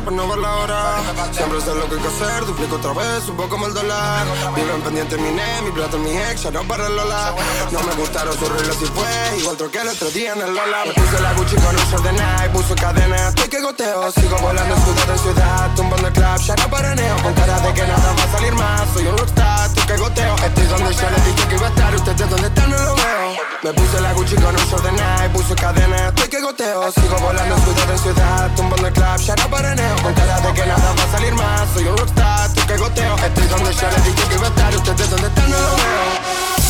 pero 0.04 0.16
no 0.16 0.28
ver 0.28 0.38
la 0.38 0.56
hora. 0.56 1.00
Siempre 1.32 1.60
sé 1.60 1.74
lo 1.74 1.88
que 1.88 1.94
hay 1.96 2.00
que 2.00 2.08
hacer, 2.08 2.46
duplico 2.46 2.76
otra 2.76 2.92
vez, 2.92 3.24
poco 3.24 3.48
como 3.48 3.66
el 3.66 3.74
dólar. 3.74 4.26
Vivo 4.54 4.74
en 4.74 4.82
pendiente 4.82 5.16
mi 5.16 5.30
ne, 5.30 5.62
mi 5.62 5.70
plata 5.70 5.96
mi 5.96 6.10
ex, 6.16 6.42
ya 6.42 6.50
no 6.50 6.62
para 6.64 6.86
el 6.86 6.96
Lola. 6.96 7.34
No 7.70 7.82
me 7.82 7.94
gustaron 7.94 8.36
sus 8.38 8.48
reglas 8.48 8.76
y 8.80 8.86
fue, 8.86 9.38
igual 9.38 9.56
troqué 9.56 9.80
el 9.80 9.88
otro 9.88 10.10
día 10.10 10.32
en 10.32 10.42
el 10.42 10.54
Lola. 10.54 10.84
Me 10.86 10.92
puse 10.92 11.20
la 11.20 11.32
Gucci 11.34 11.56
con 11.56 11.76
un 11.76 11.84
short 11.90 12.04
de 12.04 12.12
Nike, 12.12 12.50
puso 12.52 12.74
cadena, 12.74 13.28
estoy 13.28 13.48
que 13.48 13.60
goteo. 13.60 14.10
Sigo 14.12 14.36
volando 14.38 14.74
escudo 14.74 15.12
en 15.12 15.18
ciudad, 15.18 15.70
tumbando 15.76 16.11
club, 16.22 16.40
ya 16.46 16.54
no 16.56 16.70
paraneo. 16.70 17.16
Con 17.22 17.34
cara 17.34 17.60
de 17.60 17.74
que 17.74 17.82
nada 17.82 18.14
va 18.16 18.22
a 18.22 18.32
salir 18.32 18.54
más, 18.54 18.82
soy 18.94 19.06
un 19.06 19.18
rockstar, 19.18 19.68
tú 19.74 19.80
que 19.86 19.96
goteo. 19.96 20.34
Estoy 20.36 20.66
donde 20.66 20.94
yo 20.94 21.10
les 21.10 21.24
dije 21.24 21.48
que 21.48 21.54
iba 21.54 21.66
a 21.66 21.70
estar, 21.70 21.94
ustedes 21.94 22.30
donde 22.30 22.46
están 22.46 22.70
no 22.70 22.78
lo 22.78 22.94
veo. 22.94 23.28
Me 23.62 23.72
puse 23.72 24.00
la 24.00 24.12
Gucci 24.12 24.34
con 24.36 24.54
un 24.56 24.64
short 24.66 24.84
de 24.84 24.92
Nike, 24.92 25.28
puso 25.32 25.54
cadena, 25.54 26.08
estoy 26.08 26.28
que 26.28 26.40
goteo. 26.40 26.92
Sigo 26.92 27.16
volando 27.18 27.54
escudo 27.56 27.92
en 27.92 27.98
ciudad, 27.98 28.50
tumbando 28.56 28.86
el 28.86 28.92
club, 28.92 29.16
ya 29.18 29.34
no 29.36 29.50
paraneo. 29.50 29.96
Con 30.02 30.14
cara 30.14 30.40
de 30.40 30.52
que 30.52 30.66
nada 30.66 30.94
va 30.98 31.02
a 31.02 31.12
salir 31.12 31.34
más, 31.34 31.68
soy 31.74 31.86
un 31.86 31.96
rockstar, 31.96 32.52
tú 32.54 32.66
que 32.66 32.76
goteo. 32.76 33.16
Estoy 33.16 33.46
donde 33.46 33.74
yo 33.74 33.90
les 33.90 34.04
dije 34.04 34.28
que 34.28 34.34
iba 34.34 34.46
a 34.46 34.50
estar, 34.50 34.76
ustedes 34.76 35.10
donde 35.10 35.26
están 35.28 35.50
no 35.50 35.58
lo 35.58 35.76
veo. 35.76 36.61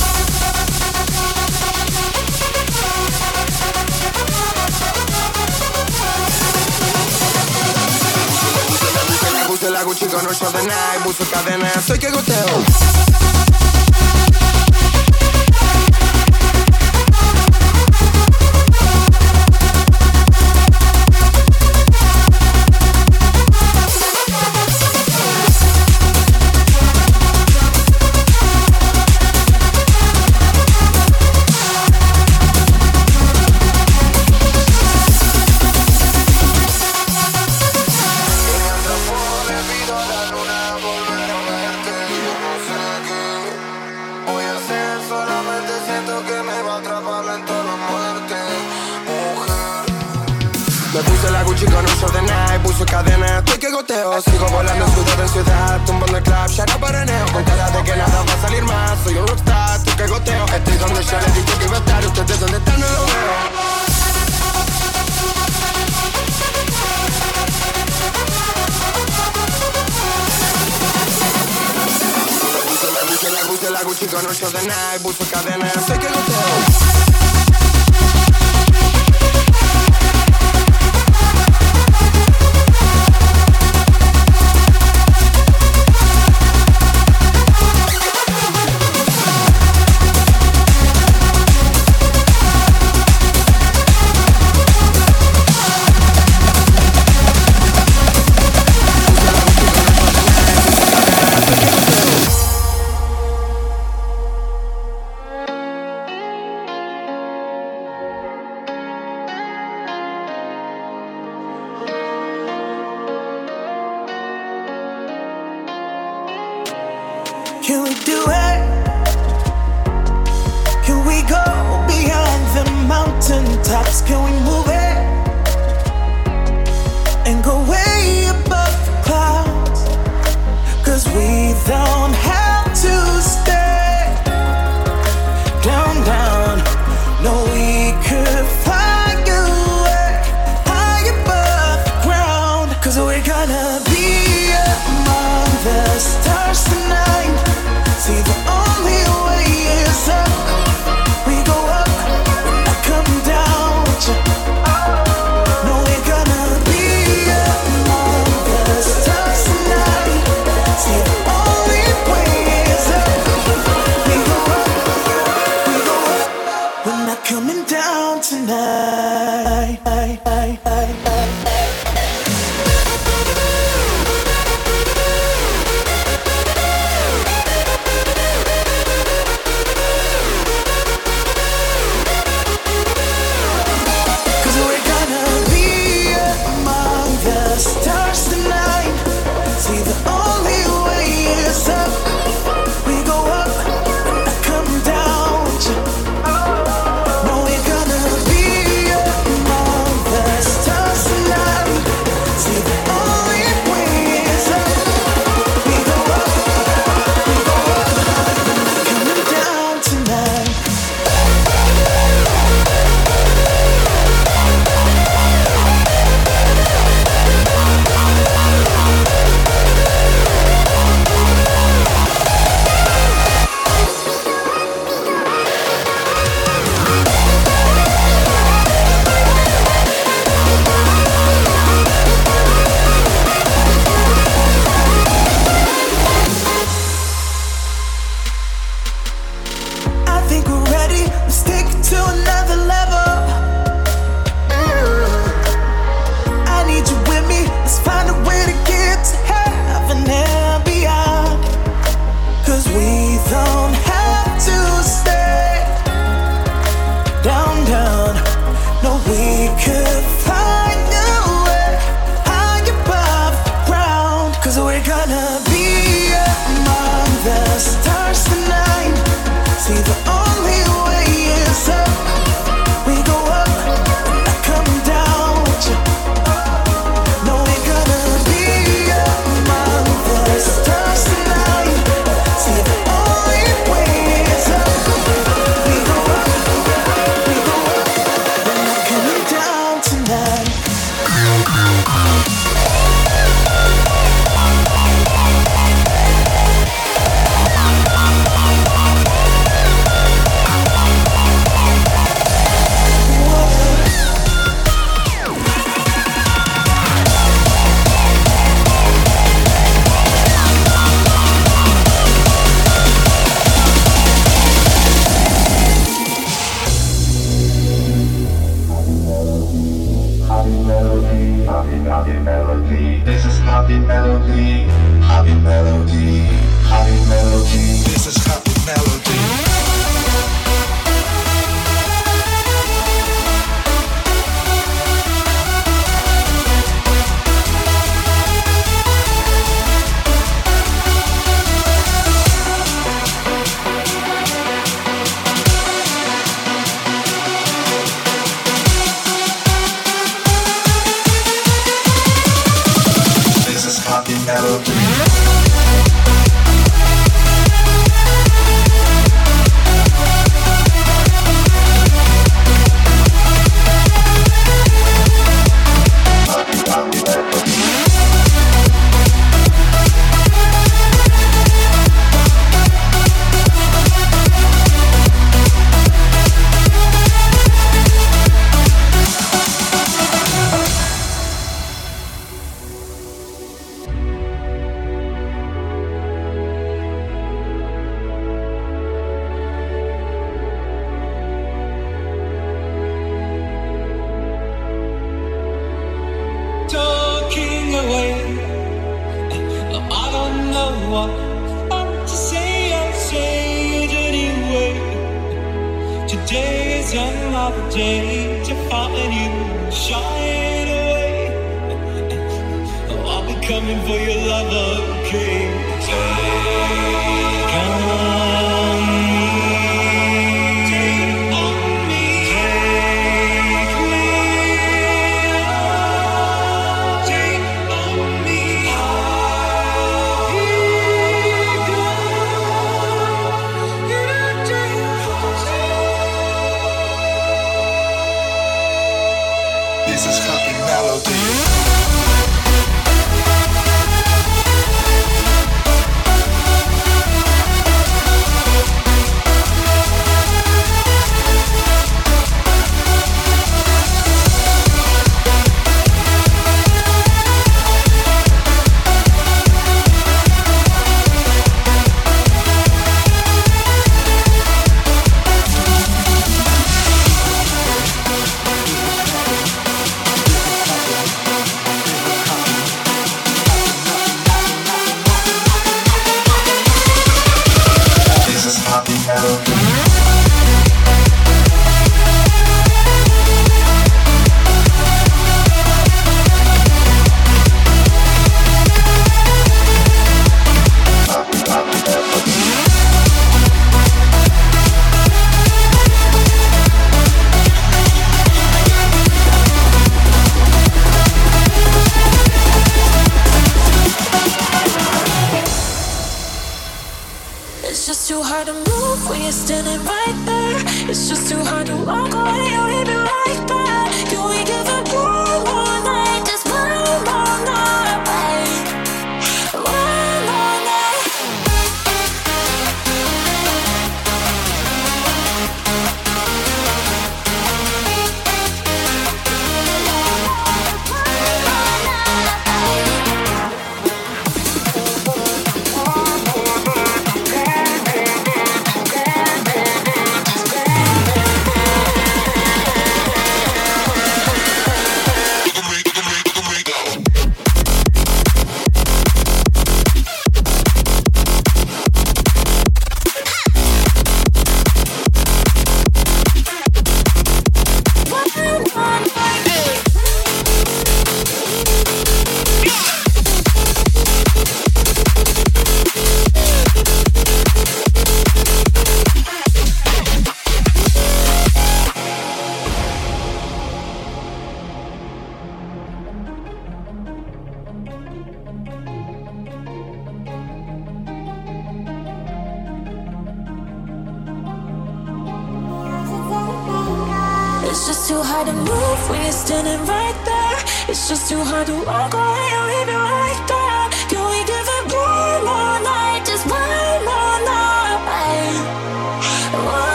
Puse 9.63 9.75
la 9.75 9.85
Gucci 9.85 10.07
con 10.07 10.21
short 10.27 10.57
de 10.57 10.63
Nike, 10.63 11.05
puso 11.05 11.25
cadena, 11.31 11.71
soy 11.87 11.97
que 11.97 12.11
goteo. 12.11 13.42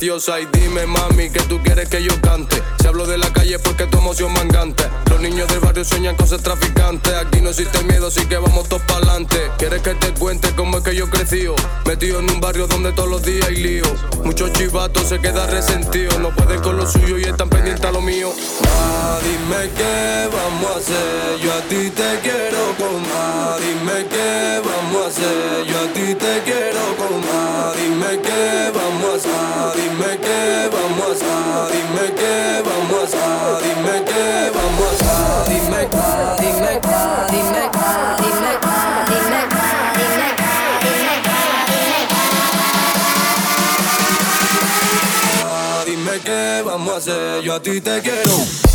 Preciosa. 0.00 0.40
Y 0.40 0.46
dime 0.46 0.86
mami 0.86 1.28
que 1.28 1.40
tú 1.40 1.60
quieres 1.62 1.88
que 1.88 2.02
yo 2.02 2.18
cante. 2.22 2.62
Si 2.80 2.86
hablo 2.86 3.06
de 3.06 3.18
la 3.18 3.30
calle 3.32 3.58
porque 3.58 3.86
tu 3.86 3.98
emoción 3.98 4.32
mangante. 4.32 4.84
Los 5.10 5.20
niños 5.20 5.46
del 5.48 5.60
barrio 5.60 5.84
sueñan 5.84 6.16
con 6.16 6.26
ser 6.26 6.40
traficantes. 6.40 7.12
Aquí 7.14 7.40
no 7.42 7.50
existe 7.50 7.82
miedo 7.84 8.06
así 8.06 8.24
que 8.26 8.38
vamos 8.38 8.68
todos 8.68 8.82
pa'lante. 8.82 9.50
¿Quieres 9.58 9.82
que 9.82 9.94
te 9.94 10.12
cuente 10.14 10.54
cómo 10.56 10.78
es 10.78 10.84
que 10.84 10.94
yo 10.94 11.10
crecí? 11.10 11.46
Metido 11.84 12.20
en 12.20 12.30
un 12.30 12.40
barrio 12.40 12.66
donde 12.66 12.92
todos 12.92 13.10
los 13.10 13.22
días 13.22 13.46
hay 13.46 13.56
lío. 13.56 13.84
Muchos 14.24 14.52
chivatos 14.54 15.08
se 15.08 15.18
quedan 15.18 15.50
resentidos 15.50 16.18
No 16.18 16.30
pueden 16.34 16.60
con 16.60 16.76
lo 16.76 16.86
suyo 16.86 17.18
y 17.18 17.24
están 17.24 17.50
pendientes 17.50 17.84
a 17.84 17.92
lo 17.92 18.00
mío. 18.00 18.32
Ah, 18.66 19.18
dime 19.22 19.70
qué 19.76 20.28
vamos 20.32 20.76
a 20.76 20.78
hacer. 20.78 21.40
Yo 21.42 21.52
a 21.52 21.60
ti 21.68 21.90
te 21.90 22.20
quiero 22.22 22.74
comer 22.78 23.60
Dime 23.60 24.06
qué 24.08 24.62
vamos 24.64 25.04
a 25.04 25.08
hacer. 25.08 25.66
Yo 25.66 25.78
a 25.78 25.92
ti 25.92 26.14
te 26.14 26.42
quiero 26.44 26.70
Dime 27.00 27.09
qué 30.20 30.70
vamos 30.72 31.22
a 31.22 31.66
hacer 31.66 31.72
Dime 31.72 32.14
qué 32.14 32.62
vamos 32.64 33.14
a 33.14 33.56
hacer 33.56 33.68
Dime 33.68 34.04
qué 34.04 34.50
vamos 34.54 35.02
a 35.02 35.42
hacer 35.42 35.52
Dime 35.52 35.82
qué 35.90 35.96
a 35.96 36.34
hacer 36.34 36.46
Dime, 36.50 36.72
dime, 36.80 37.70
dime, 38.62 39.14
dime, 40.22 40.40
Ah, 45.44 45.82
Dime 45.86 46.20
qué 46.24 46.62
vamos 46.64 46.94
a 46.94 46.96
hacer, 46.96 47.42
yo 47.42 47.54
a 47.54 47.62
ti 47.62 47.80
te 47.80 48.00
quiero. 48.00 48.69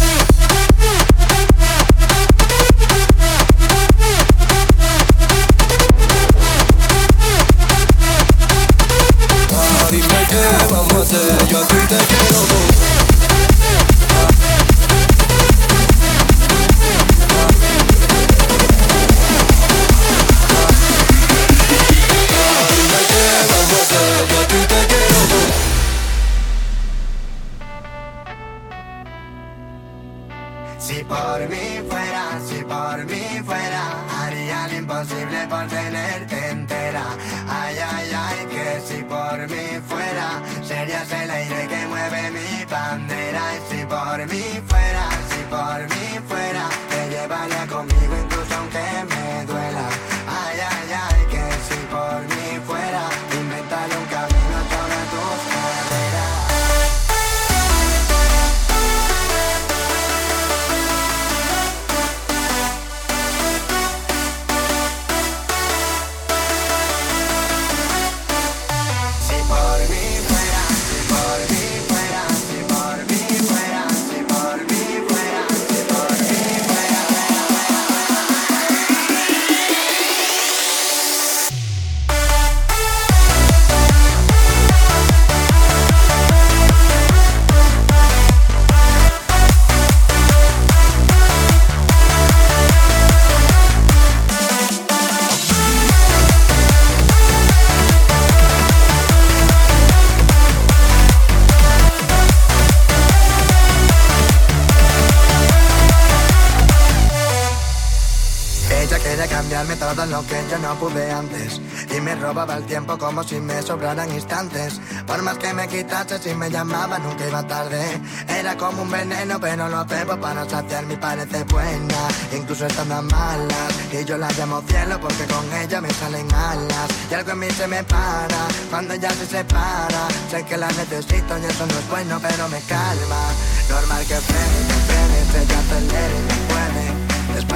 Sobraran 113.65 114.11
instantes. 114.13 114.79
Por 115.07 115.21
más 115.23 115.37
que 115.37 115.53
me 115.53 115.67
quitase 115.67 116.19
si 116.19 116.33
me 116.35 116.49
llamaba 116.49 116.99
nunca 116.99 117.27
iba 117.27 117.45
tarde. 117.47 117.81
Era 118.27 118.55
como 118.57 118.83
un 118.83 118.91
veneno 118.91 119.39
pero 119.39 119.67
lo 119.67 119.83
bebo 119.85 120.19
para 120.19 120.47
saciar 120.47 120.85
mi 120.85 120.95
parece 120.95 121.43
buena. 121.45 122.07
Incluso 122.35 122.65
estando 122.65 123.01
malas 123.01 123.73
Y 123.91 124.05
yo 124.05 124.17
la 124.17 124.29
llamo 124.37 124.61
cielo 124.67 124.99
porque 125.01 125.25
con 125.25 125.45
ella 125.53 125.81
me 125.81 125.89
salen 125.89 126.31
alas. 126.33 126.87
Y 127.09 127.13
algo 127.13 127.31
en 127.31 127.39
mí 127.39 127.47
se 127.51 127.67
me 127.67 127.83
para 127.83 128.47
cuando 128.69 128.93
ella 128.93 129.09
se 129.09 129.25
separa. 129.25 130.07
Sé 130.29 130.43
que 130.43 130.57
la 130.57 130.67
necesito 130.67 131.37
y 131.37 131.45
eso 131.45 131.65
no 131.65 131.73
es 131.73 131.89
bueno 131.89 132.19
pero 132.21 132.47
me 132.49 132.61
calma. 132.61 133.21
Normal 133.69 134.05
que 134.05 134.15
frene, 134.15 134.67
que 134.67 135.23
frene, 135.33 135.43
ella 135.43 135.59
acelere 135.59 136.44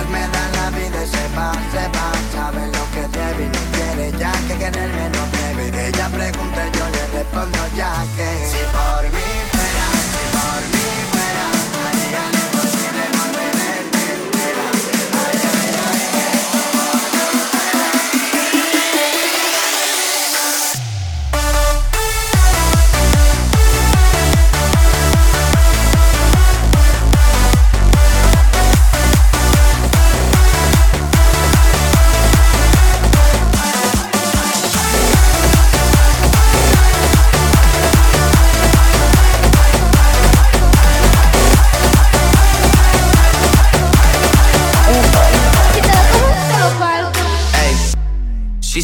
me 0.10 0.20
da 0.20 0.44
la 0.58 0.70
vida 0.72 1.04
y 1.04 1.08
se 1.08 1.28
va, 1.36 1.52
se 1.72 1.86
va. 1.96 2.08
Sabe 2.34 2.68
lo 2.68 2.84
que 2.94 3.04
debe 3.18 3.44
y 3.46 3.50
no 3.56 3.62
quiere 3.74 4.12
ya 4.18 4.32
que 4.48 4.56
quererme 4.58 5.10
no 5.10 5.24
debe. 5.38 5.88
Ella 5.88 6.08
pregunta 6.10 6.62
yo 6.74 6.90
le 6.90 7.08
respondo 7.20 7.60
ya 7.76 7.94
que. 8.16 8.30
Si 8.52 8.62
por 8.76 9.04
mí 9.14 9.39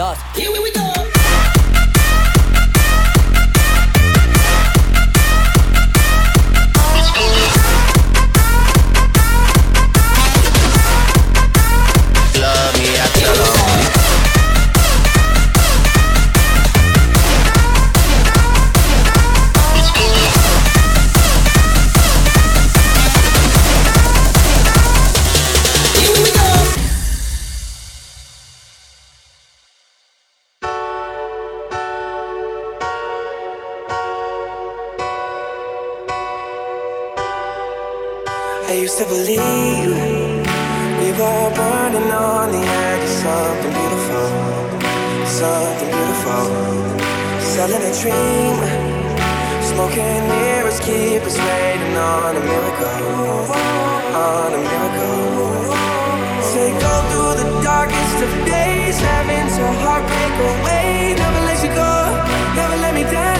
Dos. 0.00 0.16
Here 0.34 0.50
we 0.50 0.72
go. 0.72 1.09
I 38.70 38.74
used 38.74 38.98
to 38.98 39.04
believe 39.04 39.90
we 41.02 41.10
were 41.18 41.50
burning 41.58 42.10
on 42.12 42.52
the 42.52 42.62
edge 42.62 43.02
of 43.02 43.14
something 43.26 43.72
beautiful, 43.74 44.28
something 45.26 45.90
beautiful. 45.90 46.46
Selling 47.42 47.82
a 47.82 47.92
dream, 47.98 48.54
smoking 49.70 50.22
mirrors 50.30 50.78
keep 50.86 51.20
us 51.26 51.36
waiting 51.36 51.96
on 51.96 52.36
a 52.36 52.42
miracle, 52.46 53.50
on 54.14 54.54
a 54.54 54.60
miracle. 54.62 55.74
Say 56.54 56.70
go 56.70 56.94
through 57.10 57.42
the 57.42 57.48
darkest 57.66 58.22
of 58.22 58.30
days, 58.46 59.00
having 59.00 59.48
to 59.50 59.66
heartbreak 59.82 60.34
away. 60.46 61.16
Never 61.18 61.40
let 61.50 61.58
you 61.64 61.74
go, 61.74 61.92
never 62.54 62.76
let 62.76 62.94
me 62.94 63.02
down. 63.02 63.39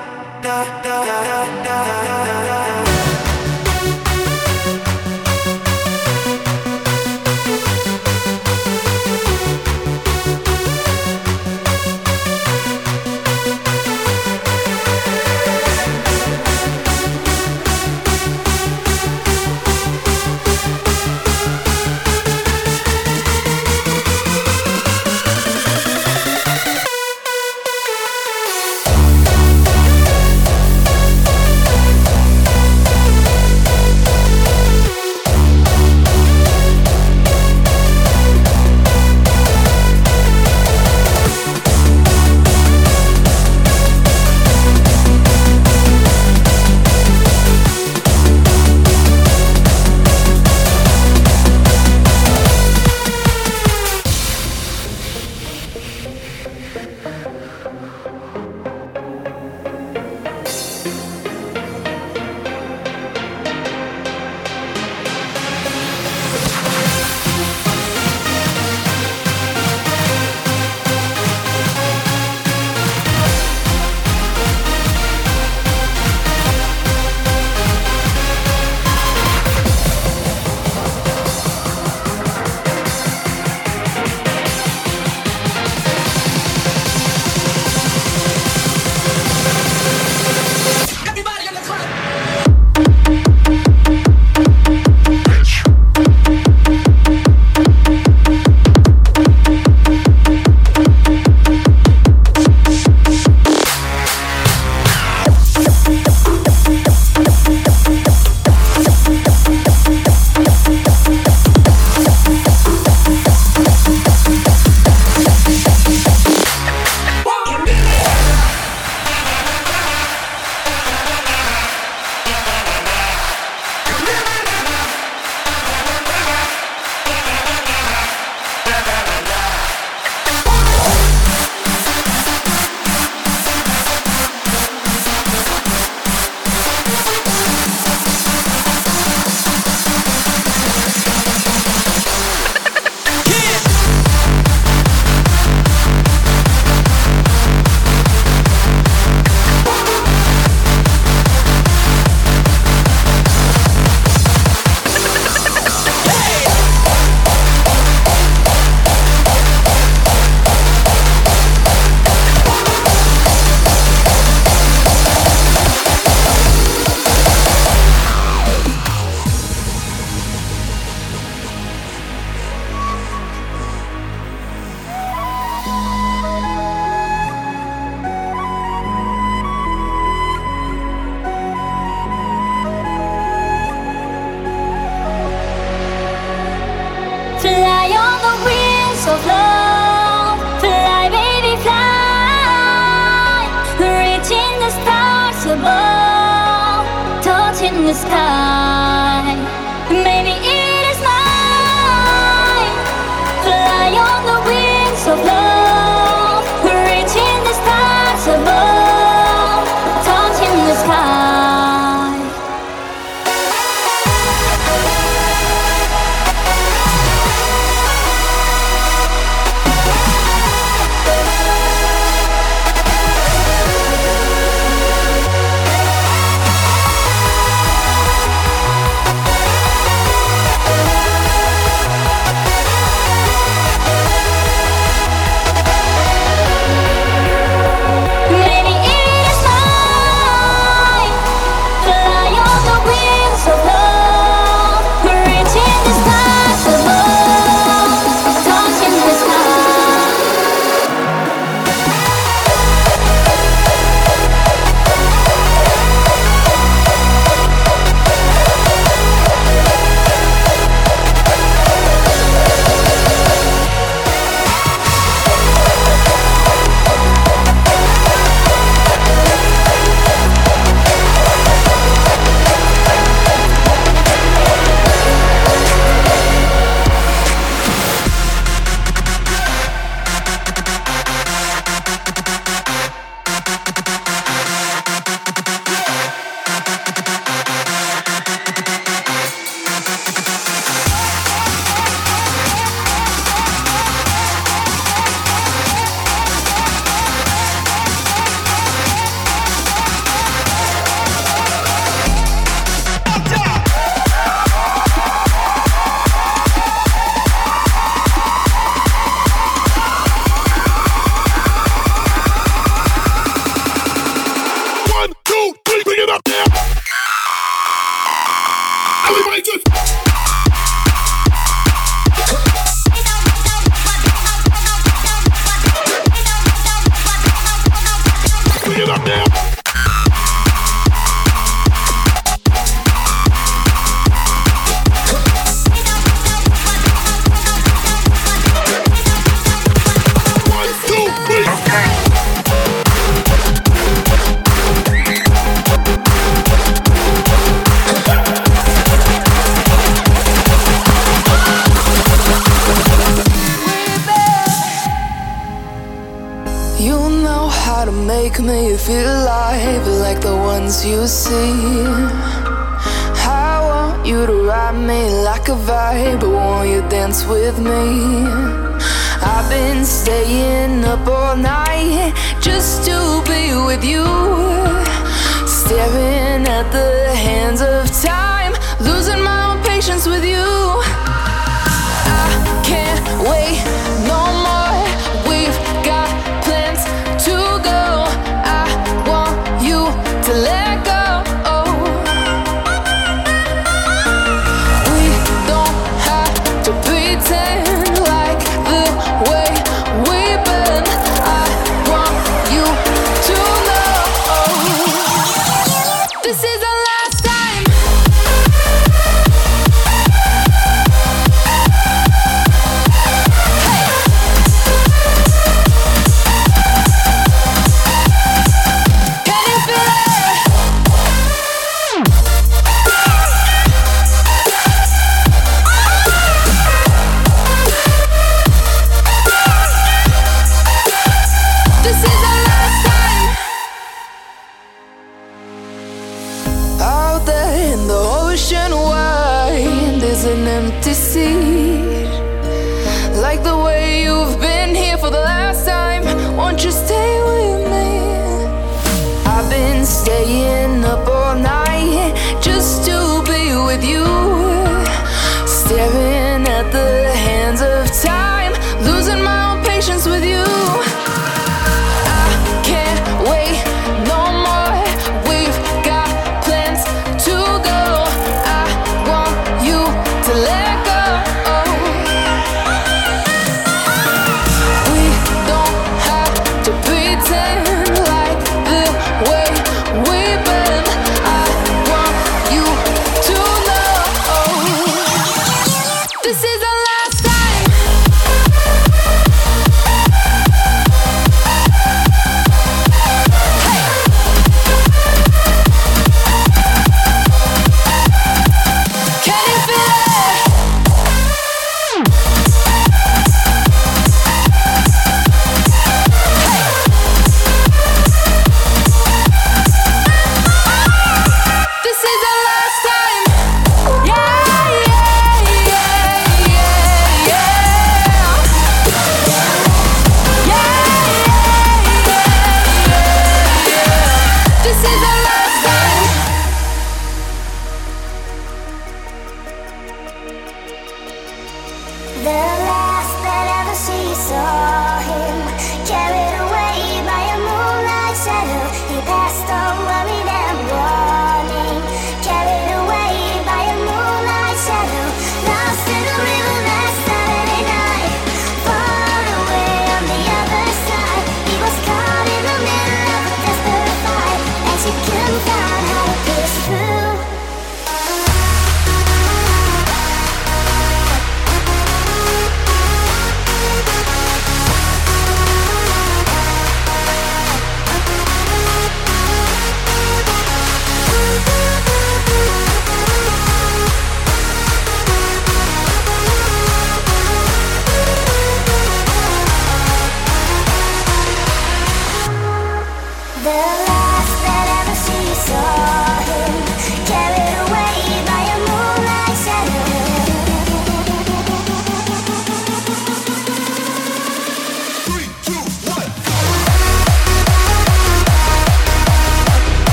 da 0.51 0.65
da 0.83 1.05
da 1.05 1.45
da 1.63 1.77
da 2.27 2.43
da 2.85 2.90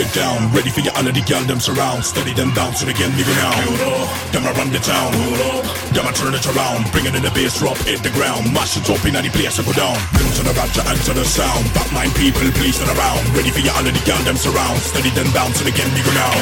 get 0.00 0.14
down, 0.14 0.48
ready 0.56 0.70
for 0.72 0.80
your 0.80 0.96
of 0.96 1.12
the 1.12 1.20
girl 1.28 1.44
them 1.44 1.60
surround, 1.60 2.00
steady 2.00 2.32
them 2.32 2.48
down 2.56 2.72
so 2.72 2.88
get 2.88 3.12
me 3.12 3.20
go 3.20 3.34
now. 3.36 3.52
Them 4.32 4.48
I 4.48 4.52
run 4.56 4.72
the 4.72 4.80
town, 4.80 5.12
them 5.92 6.08
I 6.08 6.12
turn 6.16 6.32
it 6.32 6.46
around, 6.48 6.88
bring 6.92 7.04
it 7.04 7.12
in 7.12 7.20
the 7.20 7.32
bass 7.36 7.60
drop, 7.60 7.76
hit 7.84 8.00
the 8.00 8.08
ground, 8.16 8.48
mash 8.56 8.80
it 8.80 8.88
up 8.88 9.04
in 9.04 9.12
any 9.12 9.28
place 9.28 9.60
I 9.60 9.62
go 9.62 9.76
down. 9.76 9.96
Bring 10.16 10.32
to 10.40 10.42
the 10.46 10.54
rapture 10.56 10.84
and 10.88 10.96
to 11.04 11.12
the 11.12 11.24
sound, 11.24 11.68
back 11.76 11.88
nine 11.92 12.12
people 12.16 12.48
please 12.56 12.80
turn 12.80 12.88
around, 12.96 13.20
ready 13.36 13.52
for 13.52 13.60
your 13.60 13.76
of 13.76 13.92
the 13.92 14.02
girl 14.08 14.20
them 14.24 14.40
surround, 14.40 14.80
steady 14.80 15.12
them 15.12 15.28
down 15.36 15.52
so 15.52 15.68
they 15.68 15.74
me 15.76 16.00
go 16.00 16.12
now. 16.16 16.32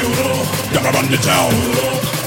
Them 0.71 0.87
I 0.87 0.91
run 0.95 1.09
the 1.11 1.19
town, 1.19 1.51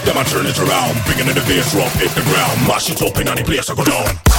them 0.03 0.19
I 0.19 0.23
turn 0.27 0.43
it 0.43 0.59
around, 0.59 0.99
bring 1.07 1.23
it 1.23 1.31
in 1.31 1.35
the 1.37 1.45
bass 1.47 1.71
drop, 1.71 1.91
hit 1.95 2.11
the 2.11 2.25
ground, 2.27 2.55
mash 2.67 2.91
it 2.91 2.99
up 2.99 3.15
in 3.15 3.31
any 3.31 3.43
place 3.47 3.71
I 3.71 3.75
go 3.79 3.87
down. 3.87 4.30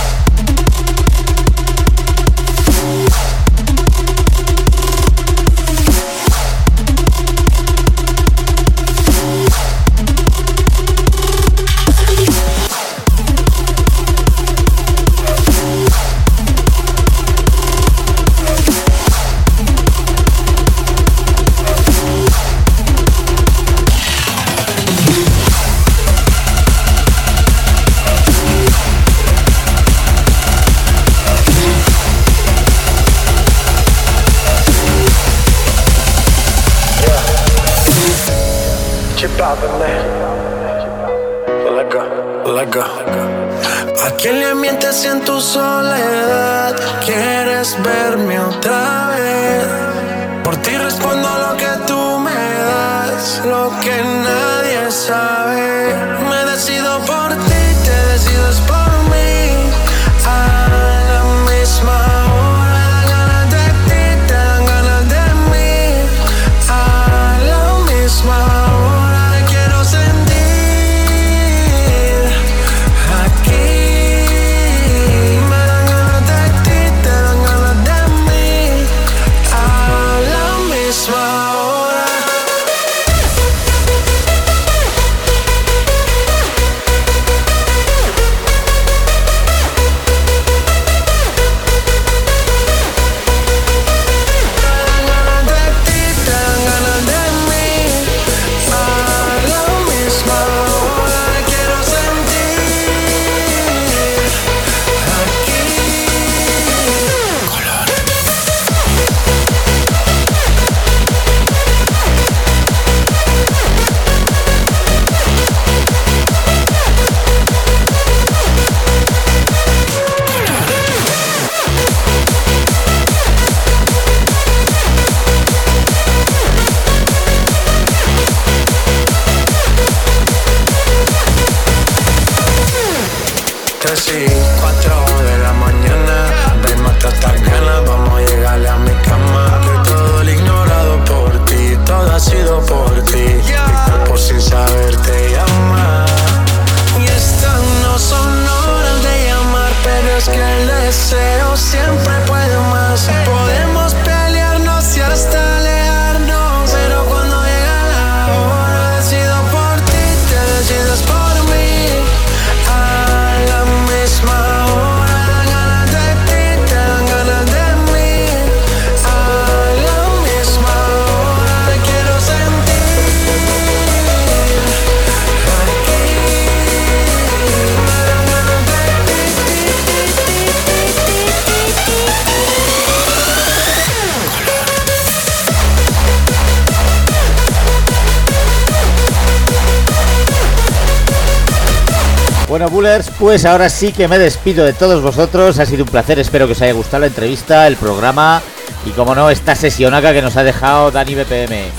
Bullers, 192.69 193.11
pues 193.19 193.45
ahora 193.45 193.69
sí 193.69 193.93
que 193.93 194.09
me 194.09 194.19
despido 194.19 194.65
de 194.65 194.73
todos 194.73 195.03
vosotros. 195.03 195.59
Ha 195.59 195.67
sido 195.67 195.85
un 195.85 195.91
placer, 195.91 196.19
espero 196.19 196.47
que 196.47 196.53
os 196.53 196.63
haya 196.63 196.73
gustado 196.73 197.03
la 197.03 197.07
entrevista, 197.07 197.67
el 197.67 197.77
programa 197.77 198.43
y, 198.87 198.91
como 198.91 199.15
no, 199.15 199.31
esta 199.31 199.55
sesionaca 199.55 200.13
que 200.13 200.23
nos 200.23 200.37
ha 200.37 200.45
dejado 200.45 200.91
Dani 200.91 201.15
BPM. 201.15 201.71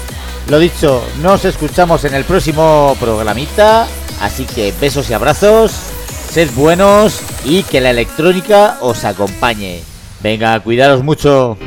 Lo 0.50 0.60
dicho, 0.60 1.04
nos 1.22 1.46
escuchamos 1.46 2.04
en 2.06 2.14
el 2.14 2.26
próximo 2.26 2.96
programita. 3.00 3.88
Así 4.22 4.46
que 4.46 4.74
besos 4.80 5.10
y 5.10 5.14
abrazos, 5.14 5.72
sed 6.32 6.50
buenos 6.56 7.22
y 7.44 7.64
que 7.64 7.82
la 7.82 7.90
electrónica 7.90 8.78
os 8.82 9.06
acompañe. 9.06 9.82
Venga, 10.22 10.60
cuidaros 10.60 11.04
mucho. 11.04 11.58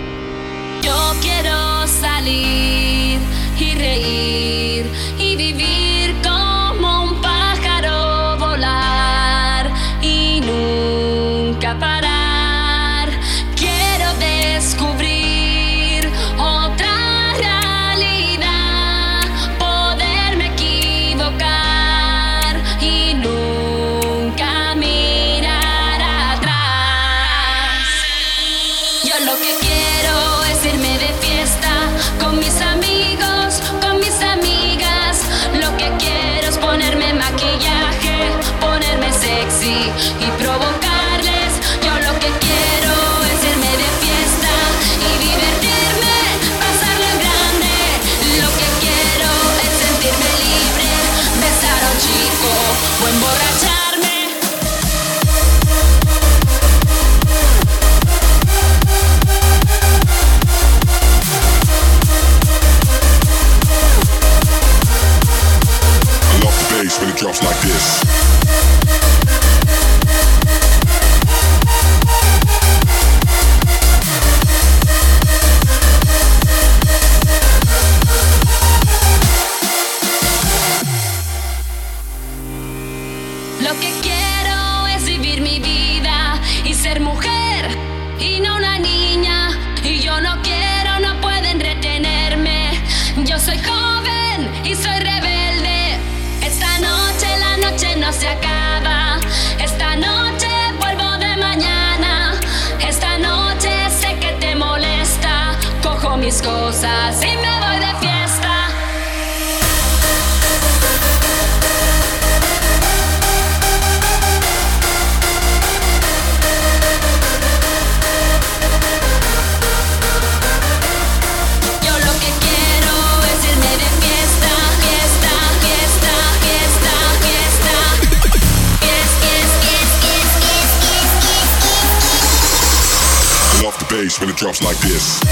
Like 134.62 134.78
this. 134.78 135.25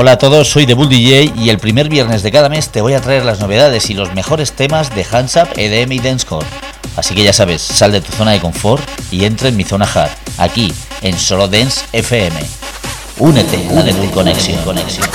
Hola 0.00 0.12
a 0.12 0.18
todos, 0.18 0.48
soy 0.48 0.64
The 0.64 0.72
Bull 0.72 0.88
DJ 0.88 1.30
y 1.36 1.50
el 1.50 1.58
primer 1.58 1.90
viernes 1.90 2.22
de 2.22 2.32
cada 2.32 2.48
mes 2.48 2.70
te 2.70 2.80
voy 2.80 2.94
a 2.94 3.02
traer 3.02 3.22
las 3.26 3.38
novedades 3.38 3.90
y 3.90 3.92
los 3.92 4.14
mejores 4.14 4.52
temas 4.52 4.94
de 4.94 5.04
Hands 5.04 5.36
Up, 5.36 5.48
EDM 5.56 5.92
y 5.92 5.98
Dancecore. 5.98 6.46
Así 6.96 7.14
que 7.14 7.22
ya 7.22 7.34
sabes, 7.34 7.60
sal 7.60 7.92
de 7.92 8.00
tu 8.00 8.10
zona 8.10 8.30
de 8.30 8.40
confort 8.40 8.82
y 9.10 9.26
entra 9.26 9.50
en 9.50 9.58
mi 9.58 9.64
zona 9.64 9.84
hard, 9.84 10.08
aquí, 10.38 10.72
en 11.02 11.18
Solo 11.18 11.48
Dance 11.48 11.82
FM. 11.92 12.40
Únete 13.18 13.68
a 13.68 13.72
la 13.74 13.84
The 13.84 14.10
Conexión. 14.10 14.64
Conexión. 14.64 15.06